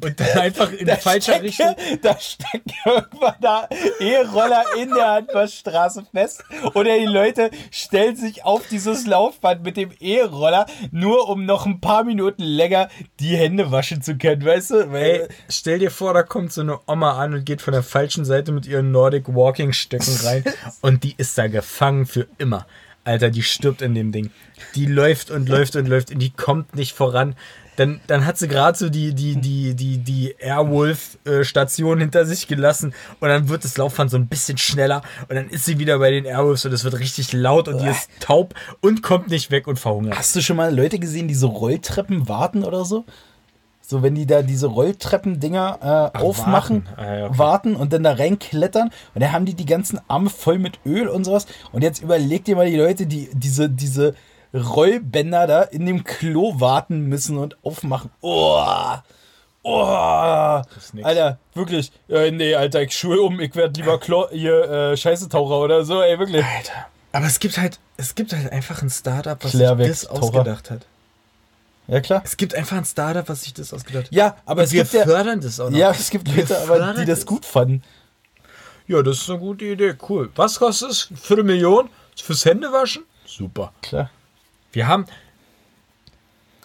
Und 0.02 0.18
dann 0.18 0.38
einfach 0.38 0.72
in 0.72 0.86
da 0.86 0.96
falscher 0.96 1.34
stecken- 1.34 1.44
Richtung. 1.46 1.76
Da 2.02 2.18
stecken 2.18 2.72
irgendwann 2.84 3.34
da 3.40 3.68
E-Roller 4.00 4.64
in 4.78 4.90
der 4.90 5.10
Handwaschstraße 5.12 6.04
fest. 6.12 6.44
Oder 6.74 6.98
die 6.98 7.06
Leute 7.06 7.50
stellen 7.70 8.16
sich 8.16 8.44
auf 8.44 8.66
dieses 8.68 9.06
Laufband 9.06 9.62
mit 9.62 9.76
dem 9.76 9.90
E-Roller, 10.00 10.66
nur 10.90 11.28
um 11.28 11.44
noch 11.44 11.66
ein 11.66 11.80
paar 11.80 12.04
Minuten 12.04 12.42
länger 12.42 12.88
die 13.20 13.36
Hände 13.36 13.70
waschen 13.70 14.02
zu 14.02 14.16
können, 14.16 14.44
weißt 14.44 14.70
du? 14.70 14.74
Ey, 14.92 15.28
stell 15.48 15.78
dir 15.78 15.90
vor, 15.90 16.14
da 16.14 16.22
kommt 16.22 16.52
so 16.52 16.60
eine 16.62 16.80
Oma 16.86 17.18
an 17.22 17.34
und 17.34 17.46
geht 17.46 17.62
von 17.62 17.72
der 17.72 17.82
falschen 17.82 18.24
Seite 18.24 18.52
mit 18.52 18.66
ihren 18.66 18.90
Nordic 18.90 19.28
Walking 19.28 19.72
Stöcken 19.72 20.16
rein 20.24 20.44
und 20.80 21.04
die 21.04 21.14
ist 21.16 21.38
da 21.38 21.46
gefangen 21.46 22.06
für 22.06 22.26
immer. 22.38 22.66
Alter, 23.04 23.30
die 23.30 23.42
stirbt 23.42 23.82
in 23.82 23.94
dem 23.96 24.12
Ding. 24.12 24.30
Die 24.76 24.86
läuft 24.86 25.30
und 25.32 25.48
läuft 25.48 25.74
und 25.74 25.88
läuft 25.88 26.12
und 26.12 26.20
die 26.20 26.30
kommt 26.30 26.76
nicht 26.76 26.92
voran. 26.94 27.34
Dann, 27.76 28.00
dann 28.06 28.26
hat 28.26 28.36
sie 28.36 28.48
gerade 28.48 28.76
so 28.76 28.90
die, 28.90 29.14
die, 29.14 29.36
die, 29.36 29.74
die, 29.74 29.98
die 29.98 30.34
Airwolf-Station 30.38 32.00
hinter 32.00 32.26
sich 32.26 32.46
gelassen 32.46 32.94
und 33.20 33.28
dann 33.28 33.48
wird 33.48 33.64
das 33.64 33.78
Laufband 33.78 34.10
so 34.10 34.18
ein 34.18 34.26
bisschen 34.26 34.58
schneller 34.58 35.02
und 35.28 35.36
dann 35.36 35.48
ist 35.48 35.64
sie 35.64 35.78
wieder 35.78 35.98
bei 35.98 36.10
den 36.10 36.26
Airwolves 36.26 36.64
und 36.66 36.72
es 36.72 36.84
wird 36.84 36.98
richtig 36.98 37.32
laut 37.32 37.68
und 37.68 37.80
die 37.80 37.88
ist 37.88 38.10
taub 38.20 38.54
und 38.80 39.02
kommt 39.02 39.28
nicht 39.28 39.50
weg 39.50 39.66
und 39.66 39.78
verhungert. 39.78 40.18
Hast 40.18 40.36
du 40.36 40.42
schon 40.42 40.56
mal 40.56 40.74
Leute 40.74 40.98
gesehen, 40.98 41.28
die 41.28 41.34
so 41.34 41.48
Rolltreppen 41.48 42.28
warten 42.28 42.64
oder 42.64 42.84
so? 42.84 43.04
So, 43.84 44.02
wenn 44.02 44.14
die 44.14 44.26
da 44.26 44.42
diese 44.42 44.68
Rolltreppen-Dinger 44.68 46.12
äh, 46.14 46.18
aufmachen, 46.18 46.86
warten. 46.86 47.00
Ah, 47.00 47.14
ja, 47.14 47.26
okay. 47.26 47.38
warten 47.38 47.76
und 47.76 47.92
dann 47.92 48.04
da 48.04 48.12
reinklettern 48.12 48.90
und 49.14 49.22
dann 49.22 49.32
haben 49.32 49.44
die 49.44 49.54
die 49.54 49.66
ganzen 49.66 49.98
Arme 50.08 50.30
voll 50.30 50.58
mit 50.58 50.78
Öl 50.86 51.08
und 51.08 51.24
sowas. 51.24 51.46
Und 51.72 51.82
jetzt 51.82 52.00
überleg 52.00 52.44
dir 52.44 52.56
mal 52.56 52.70
die 52.70 52.76
Leute, 52.76 53.06
die 53.06 53.28
diese, 53.34 53.68
diese 53.68 54.14
Rollbänder 54.54 55.46
da 55.46 55.62
in 55.62 55.86
dem 55.86 56.04
Klo 56.04 56.60
warten 56.60 57.02
müssen 57.06 57.38
und 57.38 57.56
aufmachen. 57.64 58.10
Oh! 58.20 58.62
Oh! 59.64 60.62
Alter, 61.02 61.38
wirklich. 61.54 61.92
Äh, 62.08 62.30
nee, 62.32 62.54
Alter, 62.54 62.82
ich 62.82 62.92
schwöre 62.96 63.22
um, 63.22 63.40
ich 63.40 63.54
werde 63.54 63.80
lieber 63.80 63.98
Klo 64.00 64.28
hier 64.30 64.68
äh, 64.68 64.96
Scheißetaucher 64.96 65.58
oder 65.58 65.84
so, 65.84 66.02
ey, 66.02 66.18
wirklich. 66.18 66.44
Alter. 66.44 66.86
Aber 67.12 67.26
es 67.26 67.38
gibt 67.38 67.58
halt, 67.58 67.78
es 67.96 68.14
gibt 68.14 68.32
halt 68.32 68.50
einfach 68.50 68.82
ein 68.82 68.90
Startup, 68.90 69.42
was 69.42 69.52
sich 69.52 69.60
das 69.60 70.06
ausgedacht 70.06 70.70
hat. 70.70 70.86
Ja, 71.88 72.00
klar. 72.00 72.22
Es 72.24 72.36
gibt 72.36 72.54
einfach 72.54 72.76
ein 72.76 72.84
Startup, 72.84 73.28
was 73.28 73.42
sich 73.42 73.54
das 73.54 73.72
ausgedacht 73.72 74.06
hat. 74.06 74.12
Ja, 74.12 74.36
aber 74.46 74.60
Und 74.60 74.66
es 74.66 74.72
wir 74.72 74.82
gibt 74.82 74.94
ja. 74.94 75.04
fördern 75.04 75.40
das 75.40 75.60
auch 75.60 75.70
noch. 75.70 75.76
Ja, 75.76 75.90
es 75.90 76.10
gibt 76.10 76.26
Wir 76.26 76.42
Leute, 76.42 76.58
aber 76.62 76.94
die 76.94 77.04
das 77.04 77.20
das. 77.20 77.26
gut 77.26 77.44
fanden. 77.44 77.82
Ja, 78.86 79.02
das 79.02 79.18
ist 79.18 79.30
eine 79.30 79.38
gute 79.38 79.64
Idee. 79.64 79.94
Cool. 80.08 80.30
Was 80.34 80.58
kostet 80.58 80.90
es? 80.90 81.08
Viertelmillion? 81.14 81.88
Fürs 82.16 82.44
Händewaschen? 82.44 83.04
Super. 83.26 83.72
Klar. 83.82 84.10
Wir 84.72 84.86
haben. 84.88 85.06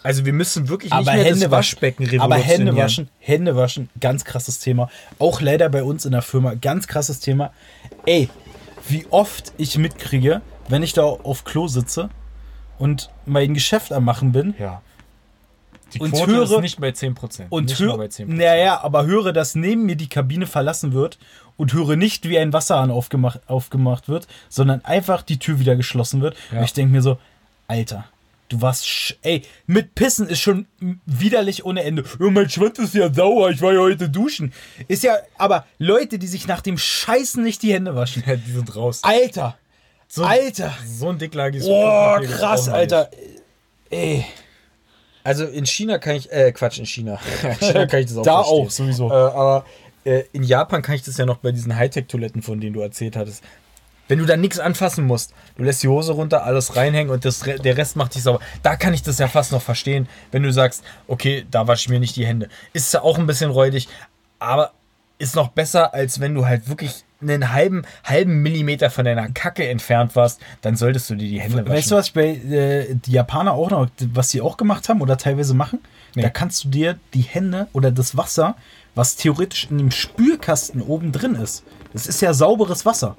Also 0.02 0.24
wir 0.24 0.32
müssen 0.32 0.68
wirklich 0.68 0.92
nicht 0.92 0.98
Aber 1.08 1.12
mehr 1.16 1.24
Hände 1.24 1.40
das 1.40 1.50
Waschbecken 1.50 2.04
Aber 2.20 2.36
revolutionieren. 2.36 2.66
Hände 2.68 2.76
waschen, 2.76 3.08
Hände 3.18 3.56
waschen, 3.56 3.90
ganz 4.00 4.24
krasses 4.24 4.58
Thema. 4.60 4.88
Auch 5.18 5.40
leider 5.40 5.68
bei 5.68 5.82
uns 5.82 6.04
in 6.04 6.12
der 6.12 6.22
Firma, 6.22 6.54
ganz 6.54 6.86
krasses 6.86 7.20
Thema. 7.20 7.52
Ey, 8.06 8.28
wie 8.88 9.06
oft 9.10 9.52
ich 9.58 9.76
mitkriege, 9.76 10.40
wenn 10.68 10.82
ich 10.82 10.92
da 10.92 11.02
auf 11.02 11.44
Klo 11.44 11.66
sitze 11.66 12.10
und 12.78 13.10
mein 13.26 13.54
Geschäft 13.54 13.92
am 13.92 14.04
machen 14.04 14.32
bin 14.32 14.54
Ja. 14.58 14.82
Die 15.94 16.00
Und 16.00 16.10
Quote 16.12 16.30
höre- 16.32 16.42
ist 16.56 16.60
nicht 16.60 16.80
bei 16.80 16.90
10%. 16.92 17.46
und 17.48 17.64
nicht 17.70 17.78
höre, 17.80 17.96
bei 17.96 18.08
10%. 18.08 18.26
naja, 18.36 18.78
aber 18.82 19.06
höre, 19.06 19.32
dass 19.32 19.54
neben 19.54 19.86
mir 19.86 19.96
die 19.96 20.08
Kabine 20.10 20.46
verlassen 20.46 20.92
wird 20.92 21.18
und 21.56 21.72
höre 21.72 21.96
nicht, 21.96 22.28
wie 22.28 22.38
ein 22.38 22.52
Wasserhahn 22.52 22.90
aufgemacht, 22.90 23.40
aufgemacht 23.46 24.06
wird, 24.06 24.28
sondern 24.50 24.84
einfach 24.84 25.22
die 25.22 25.38
Tür 25.38 25.58
wieder 25.60 25.76
geschlossen 25.76 26.20
wird. 26.20 26.36
Ja. 26.52 26.58
Und 26.58 26.64
ich 26.64 26.74
denke 26.74 26.92
mir 26.92 27.00
so, 27.00 27.16
Alter, 27.68 28.06
du 28.48 28.60
warst, 28.62 28.86
sch 28.88 29.14
ey, 29.22 29.42
mit 29.66 29.94
Pissen 29.94 30.26
ist 30.28 30.40
schon 30.40 30.66
widerlich 31.06 31.64
ohne 31.66 31.82
Ende. 31.84 32.02
Ja, 32.18 32.30
mein 32.30 32.48
Schwanz 32.48 32.78
ist 32.78 32.94
ja 32.94 33.12
sauer, 33.12 33.50
ich 33.50 33.60
war 33.60 33.72
ja 33.74 33.80
heute 33.80 34.08
duschen. 34.08 34.52
Ist 34.88 35.02
ja, 35.02 35.18
aber 35.36 35.66
Leute, 35.78 36.18
die 36.18 36.26
sich 36.26 36.46
nach 36.46 36.62
dem 36.62 36.78
Scheißen 36.78 37.42
nicht 37.42 37.62
die 37.62 37.72
Hände 37.74 37.94
waschen. 37.94 38.24
Ja, 38.26 38.36
die 38.36 38.50
sind 38.52 38.74
raus. 38.74 39.00
Alter, 39.02 39.58
So, 40.08 40.24
Alter. 40.24 40.72
So 40.86 41.10
ein 41.10 41.18
dicklagiges 41.18 41.66
gibt's 41.66 42.38
krass, 42.38 42.68
Alter. 42.68 43.10
Ey, 43.90 44.24
Also 45.24 45.44
in 45.44 45.66
China 45.66 45.98
kann 45.98 46.16
ich, 46.16 46.32
äh, 46.32 46.52
Quatsch, 46.52 46.78
in 46.78 46.86
China. 46.86 47.20
In 47.42 47.54
China 47.66 47.86
kann 47.86 48.00
ich 48.00 48.06
das 48.06 48.16
auch 48.16 48.22
Da 48.22 48.42
verstehen. 48.42 48.66
auch, 48.66 48.70
sowieso. 48.70 49.10
Äh, 49.10 49.12
aber 49.12 49.64
äh, 50.04 50.22
in 50.32 50.42
Japan 50.42 50.80
kann 50.80 50.94
ich 50.94 51.02
das 51.02 51.18
ja 51.18 51.26
noch 51.26 51.36
bei 51.38 51.52
diesen 51.52 51.76
Hightech-Toiletten, 51.76 52.40
von 52.40 52.60
denen 52.60 52.72
du 52.72 52.80
erzählt 52.80 53.14
hattest. 53.16 53.42
Wenn 54.08 54.18
du 54.18 54.26
da 54.26 54.36
nichts 54.36 54.58
anfassen 54.58 55.06
musst, 55.06 55.32
du 55.56 55.62
lässt 55.62 55.82
die 55.82 55.88
Hose 55.88 56.12
runter, 56.12 56.44
alles 56.44 56.76
reinhängen 56.76 57.12
und 57.12 57.24
das, 57.24 57.40
der 57.40 57.76
Rest 57.76 57.96
macht 57.96 58.14
dich 58.14 58.22
sauber. 58.22 58.40
Da 58.62 58.76
kann 58.76 58.94
ich 58.94 59.02
das 59.02 59.18
ja 59.18 59.28
fast 59.28 59.52
noch 59.52 59.62
verstehen, 59.62 60.08
wenn 60.32 60.42
du 60.42 60.52
sagst, 60.52 60.82
okay, 61.06 61.46
da 61.50 61.66
wasche 61.66 61.82
ich 61.82 61.88
mir 61.90 62.00
nicht 62.00 62.16
die 62.16 62.26
Hände. 62.26 62.48
Ist 62.72 62.92
ja 62.94 63.02
auch 63.02 63.18
ein 63.18 63.26
bisschen 63.26 63.50
räudig, 63.50 63.88
aber 64.38 64.72
ist 65.18 65.36
noch 65.36 65.48
besser, 65.48 65.94
als 65.94 66.20
wenn 66.20 66.34
du 66.34 66.46
halt 66.46 66.68
wirklich 66.68 67.04
einen 67.20 67.52
halben, 67.52 67.82
halben 68.04 68.42
Millimeter 68.42 68.90
von 68.90 69.04
deiner 69.04 69.28
Kacke 69.30 69.68
entfernt 69.68 70.14
warst, 70.14 70.40
dann 70.60 70.76
solltest 70.76 71.10
du 71.10 71.16
dir 71.16 71.28
die 71.28 71.40
Hände 71.40 71.64
waschen. 71.64 71.76
Weißt 71.76 71.90
du, 71.90 71.96
was 71.96 72.10
bei 72.10 72.28
äh, 72.28 72.94
die 72.94 73.12
Japaner 73.12 73.52
auch 73.52 73.70
noch, 73.70 73.88
was 74.12 74.30
sie 74.30 74.40
auch 74.40 74.56
gemacht 74.56 74.88
haben 74.88 75.00
oder 75.00 75.16
teilweise 75.16 75.54
machen? 75.54 75.80
Nee. 76.14 76.22
Da 76.22 76.30
kannst 76.30 76.64
du 76.64 76.68
dir 76.68 76.98
die 77.14 77.22
Hände 77.22 77.66
oder 77.72 77.90
das 77.90 78.16
Wasser, 78.16 78.54
was 78.94 79.16
theoretisch 79.16 79.68
in 79.70 79.78
dem 79.78 79.90
Spülkasten 79.90 80.80
oben 80.80 81.12
drin 81.12 81.34
ist, 81.34 81.64
das 81.92 82.06
ist 82.06 82.22
ja 82.22 82.32
sauberes 82.34 82.86
Wasser. 82.86 83.16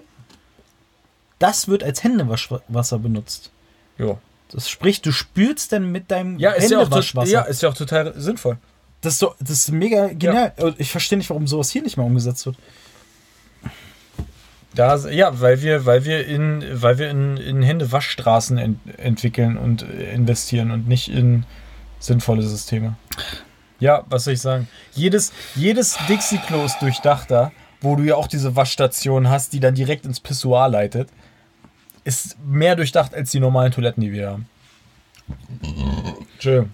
Das 1.39 1.67
wird 1.67 1.83
als 1.83 2.03
Händewaschwasser 2.03 2.99
benutzt. 2.99 3.51
Ja. 3.97 4.17
Das 4.51 4.69
sprich, 4.69 5.01
du 5.01 5.11
spülst 5.11 5.71
dann 5.71 5.91
mit 5.91 6.11
deinem 6.11 6.37
Ja, 6.39 6.51
ist 6.51 6.71
ja, 6.71 6.77
auch, 6.79 6.83
tot- 6.83 6.91
Händewaschwasser. 6.91 7.31
ja, 7.31 7.41
ist 7.41 7.61
ja 7.61 7.69
auch 7.69 7.73
total 7.73 8.13
sinnvoll. 8.19 8.57
das, 9.01 9.13
ist 9.13 9.21
doch, 9.21 9.35
das 9.39 9.51
ist 9.51 9.71
mega 9.71 10.07
genial. 10.07 10.53
Ich 10.77 10.91
verstehe 10.91 11.17
nicht, 11.17 11.29
warum 11.29 11.47
sowas 11.47 11.69
hier 11.69 11.81
nicht 11.81 11.97
mal 11.97 12.03
umgesetzt 12.03 12.45
wird. 12.45 12.57
Da, 14.75 14.95
ja, 15.09 15.39
weil 15.41 15.61
wir, 15.61 15.85
weil 15.85 16.05
wir 16.05 16.25
in, 16.27 16.63
weil 16.81 16.99
wir 16.99 17.09
in, 17.09 17.37
in 17.37 17.61
Händewaschstraßen 17.63 18.57
ent 18.59 18.79
entwickeln 18.97 19.57
und 19.57 19.81
äh, 19.81 20.13
investieren 20.13 20.69
und 20.71 20.87
nicht 20.87 21.09
in 21.09 21.45
sinnvolle 21.99 22.43
Systeme. 22.43 22.95
Ja, 23.79 24.03
was 24.09 24.25
soll 24.25 24.33
ich 24.35 24.41
sagen? 24.41 24.67
Jedes, 24.93 25.31
jedes 25.55 25.97
Dixie-Klo 26.07 26.63
ist 26.65 26.79
durchdachter, 26.81 27.51
wo 27.81 27.95
du 27.95 28.03
ja 28.03 28.15
auch 28.15 28.27
diese 28.27 28.55
Waschstation 28.55 29.29
hast, 29.29 29.53
die 29.53 29.59
dann 29.59 29.73
direkt 29.73 30.05
ins 30.05 30.19
Pissoir 30.19 30.69
leitet. 30.69 31.09
Ist 32.03 32.37
mehr 32.45 32.75
durchdacht 32.75 33.13
als 33.13 33.31
die 33.31 33.39
normalen 33.39 33.71
Toiletten, 33.71 34.01
die 34.01 34.11
wir 34.11 34.29
haben. 34.29 34.47
Entschuldigung. 36.33 36.71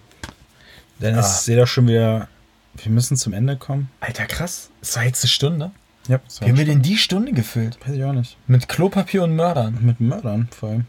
Dann 1.00 1.16
Ah. 1.16 1.20
ist 1.20 1.44
sehe 1.46 1.58
doch 1.58 1.68
schon 1.68 1.88
wieder. 1.88 2.28
Wir 2.76 2.92
müssen 2.92 3.18
zum 3.18 3.34
Ende 3.34 3.56
kommen. 3.58 3.90
Alter, 4.02 4.26
krass. 4.26 4.70
Es 4.82 4.96
war 4.96 5.04
jetzt 5.04 5.24
eine 5.24 5.30
Stunde. 5.30 5.72
Ja, 6.08 6.20
Wie 6.42 6.50
haben 6.50 6.58
wir 6.58 6.66
denn 6.66 6.82
die 6.82 6.98
Stunde 6.98 7.32
gefüllt? 7.34 7.78
Weiß 7.86 7.96
ich 7.96 8.04
auch 8.04 8.14
nicht. 8.14 8.38
Mit 8.48 8.68
Klopapier 8.68 9.24
und 9.24 9.36
Mördern. 9.36 9.80
Mit 9.82 10.00
Mördern 10.00 10.50
vor 10.52 10.70
allem. 10.70 10.86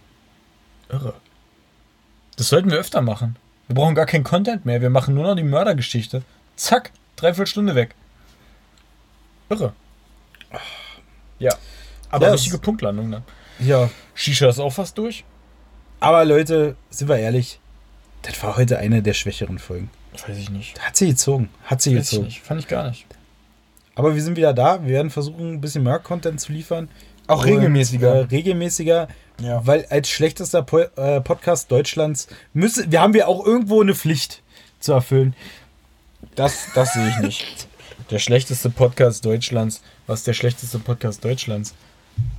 Irre. 0.90 1.14
Das 2.36 2.48
sollten 2.48 2.70
wir 2.70 2.78
öfter 2.78 3.00
machen. 3.00 3.36
Wir 3.66 3.74
brauchen 3.76 3.94
gar 3.94 4.06
keinen 4.06 4.24
Content 4.24 4.66
mehr. 4.66 4.80
Wir 4.82 4.90
machen 4.90 5.14
nur 5.14 5.24
noch 5.24 5.34
die 5.36 5.42
Mördergeschichte. 5.42 6.22
Zack, 6.56 6.90
dreiviertel 7.16 7.46
Stunde 7.46 7.74
weg. 7.74 7.94
Irre. 9.48 9.72
Ja. 11.38 11.52
Aber 12.10 12.26
Ja, 12.26 12.32
richtige 12.32 12.58
Punktlandung 12.58 13.10
dann. 13.10 13.22
Ja, 13.58 13.88
Shisha 14.16 14.48
ist 14.48 14.58
auch 14.58 14.72
fast 14.72 14.98
durch. 14.98 15.24
Aber 16.00 16.24
Leute, 16.24 16.74
sind 16.90 17.08
wir 17.08 17.18
ehrlich, 17.18 17.60
das 18.22 18.42
war 18.42 18.56
heute 18.56 18.78
eine 18.78 19.02
der 19.02 19.14
schwächeren 19.14 19.58
Folgen. 19.58 19.90
Weiß 20.26 20.36
ich 20.36 20.50
nicht. 20.50 20.80
Hat 20.80 20.96
sie 20.96 21.08
gezogen. 21.08 21.50
Hat 21.64 21.80
sie 21.82 21.94
Weiß 21.96 22.04
ich 22.04 22.10
gezogen. 22.10 22.26
nicht. 22.26 22.40
Fand 22.42 22.60
ich 22.60 22.68
gar 22.68 22.88
nicht. 22.88 23.06
Aber 23.94 24.14
wir 24.14 24.22
sind 24.22 24.36
wieder 24.36 24.52
da. 24.52 24.82
Wir 24.82 24.94
werden 24.94 25.10
versuchen, 25.10 25.52
ein 25.54 25.60
bisschen 25.60 25.84
mehr 25.84 25.98
Content 25.98 26.40
zu 26.40 26.52
liefern. 26.52 26.88
Auch 27.28 27.44
Und, 27.44 27.50
regelmäßiger. 27.52 28.14
Äh, 28.14 28.20
regelmäßiger. 28.24 29.08
Ja. 29.40 29.66
Weil 29.66 29.86
als 29.90 30.08
schlechtester 30.08 30.62
po 30.62 30.78
äh, 30.80 31.20
Podcast 31.20 31.70
Deutschlands 31.70 32.28
müssen, 32.54 32.90
wir 32.90 33.00
haben 33.00 33.14
wir 33.14 33.28
auch 33.28 33.44
irgendwo 33.44 33.82
eine 33.82 33.94
Pflicht 33.94 34.42
zu 34.80 34.92
erfüllen. 34.92 35.34
Das, 36.34 36.68
das 36.74 36.94
sehe 36.94 37.08
ich 37.08 37.18
nicht. 37.18 37.68
Der 38.10 38.18
schlechteste 38.18 38.70
Podcast 38.70 39.24
Deutschlands. 39.24 39.82
Was 40.06 40.20
ist 40.20 40.26
der 40.26 40.32
schlechteste 40.34 40.78
Podcast 40.78 41.24
Deutschlands? 41.24 41.74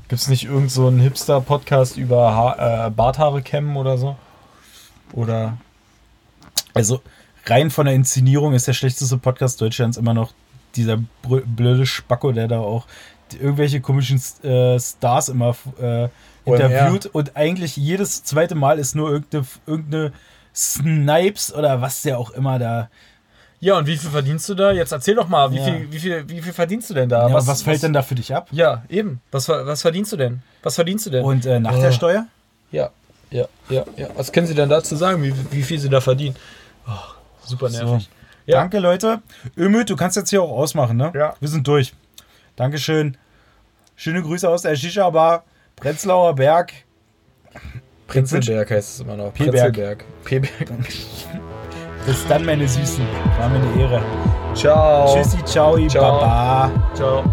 Gibt 0.07 0.21
es 0.21 0.27
nicht 0.27 0.45
irgend 0.45 0.71
so 0.71 0.87
einen 0.87 0.99
Hipster-Podcast 0.99 1.97
über 1.97 2.33
ha 2.33 2.87
äh, 2.87 2.89
Barthaare 2.91 3.41
kämmen 3.41 3.75
oder 3.75 3.97
so? 3.97 4.15
Oder. 5.13 5.57
Also 6.73 7.01
rein 7.45 7.69
von 7.71 7.85
der 7.85 7.95
Inszenierung 7.95 8.53
ist 8.53 8.67
der 8.67 8.73
schlechteste 8.73 9.17
Podcast 9.17 9.59
Deutschlands 9.59 9.97
immer 9.97 10.13
noch 10.13 10.33
dieser 10.75 10.97
blöde 11.21 11.85
Spacko, 11.85 12.31
der 12.31 12.47
da 12.47 12.59
auch 12.59 12.85
irgendwelche 13.33 13.81
komischen 13.81 14.21
äh, 14.43 14.79
Stars 14.79 15.29
immer 15.29 15.55
äh, 15.81 16.07
interviewt 16.45 17.07
und 17.07 17.35
eigentlich 17.35 17.75
jedes 17.75 18.23
zweite 18.23 18.55
Mal 18.55 18.79
ist 18.79 18.95
nur 18.95 19.09
irgendeine, 19.09 19.45
irgendeine 19.65 20.13
Snipes 20.55 21.53
oder 21.53 21.81
was 21.81 22.01
der 22.01 22.17
auch 22.17 22.31
immer 22.31 22.59
da. 22.59 22.89
Ja, 23.59 23.77
und 23.77 23.87
wie 23.87 23.97
viel 23.97 24.09
verdienst 24.11 24.47
du 24.49 24.53
da? 24.55 24.71
Jetzt 24.71 24.91
erzähl 24.91 25.15
doch 25.15 25.27
mal, 25.27 25.51
wie, 25.51 25.57
Ja. 25.57 25.63
viel, 25.65 25.91
wie, 25.91 25.99
viel, 25.99 26.29
wie 26.29 26.41
viel 26.41 26.53
verdienst 26.53 26.89
du 26.89 26.93
denn 26.93 27.09
da? 27.09 27.27
Ja, 27.27 27.33
was, 27.33 27.61
fällt 27.63 27.81
denn 27.81 27.93
da 27.93 28.03
für 28.03 28.13
dich 28.15 28.33
ab? 28.35 28.47
Ja, 28.51 28.83
eben. 28.87 29.19
Was, 29.31 29.49
was 29.49 29.81
verdienst 29.81 30.11
du 30.11 30.17
denn? 30.17 30.41
Was 30.61 30.75
verdienst 30.75 31.07
du 31.07 31.09
denn? 31.09 31.23
Und 31.23 31.45
äh, 31.45 31.59
nach 31.59 31.75
Oh. 31.75 31.81
der 31.81 31.91
Steuer? 31.91 32.27
ja, 32.71 32.89
ja, 33.31 33.45
ja, 33.69 33.83
ja. 33.97 34.07
Was 34.15 34.31
können 34.31 34.47
Sie 34.47 34.53
denn 34.55 34.69
dazu 34.69 34.95
sagen, 34.95 35.21
wie, 35.23 35.33
wie 35.51 35.63
viel 35.63 35.79
Sie 35.79 35.89
da 35.89 35.99
verdienen? 36.01 36.35
Oh, 36.87 36.91
super 37.45 37.69
nervig. 37.69 38.03
So. 38.03 38.09
Ja. 38.51 38.59
Danke, 38.59 38.79
Leute. 38.79 39.21
Ömüt, 39.57 39.89
du 39.89 39.95
kannst 39.97 40.15
jetzt 40.15 40.29
hier 40.29 40.41
auch 40.41 40.51
ausmachen, 40.51 40.95
ne? 40.95 41.11
Ja. 41.13 41.35
Wir 41.39 41.49
sind 41.49 41.67
durch. 41.67 41.93
Dankeschön. 42.55 43.17
Schöne 43.97 44.21
Grüße 44.21 44.47
aus 44.47 44.61
der 44.61 44.75
Shisha-Bar, 44.75 45.43
Prenzlauer 45.75 46.35
Berg. 46.35 46.71
Prinzelberg 48.07 48.69
heißt 48.71 48.93
es 48.95 48.99
immer 49.01 49.17
noch. 49.17 49.33
P-Berg. 49.33 49.73
Prinzelberg. 49.73 50.05
P-Berg. 50.23 50.69
Bis 52.07 52.25
dann, 52.27 52.45
meine 52.45 52.65
Süßen. 52.65 53.05
War 53.37 53.49
mir 53.49 53.57
eine 53.57 53.81
Ehre. 53.81 54.01
Ciao. 54.53 55.13
Tschüssi, 55.13 55.43
ciao, 55.43 55.77
Ciao. 55.89 56.19
Baba. 56.19 56.71
Ciao. 56.93 57.23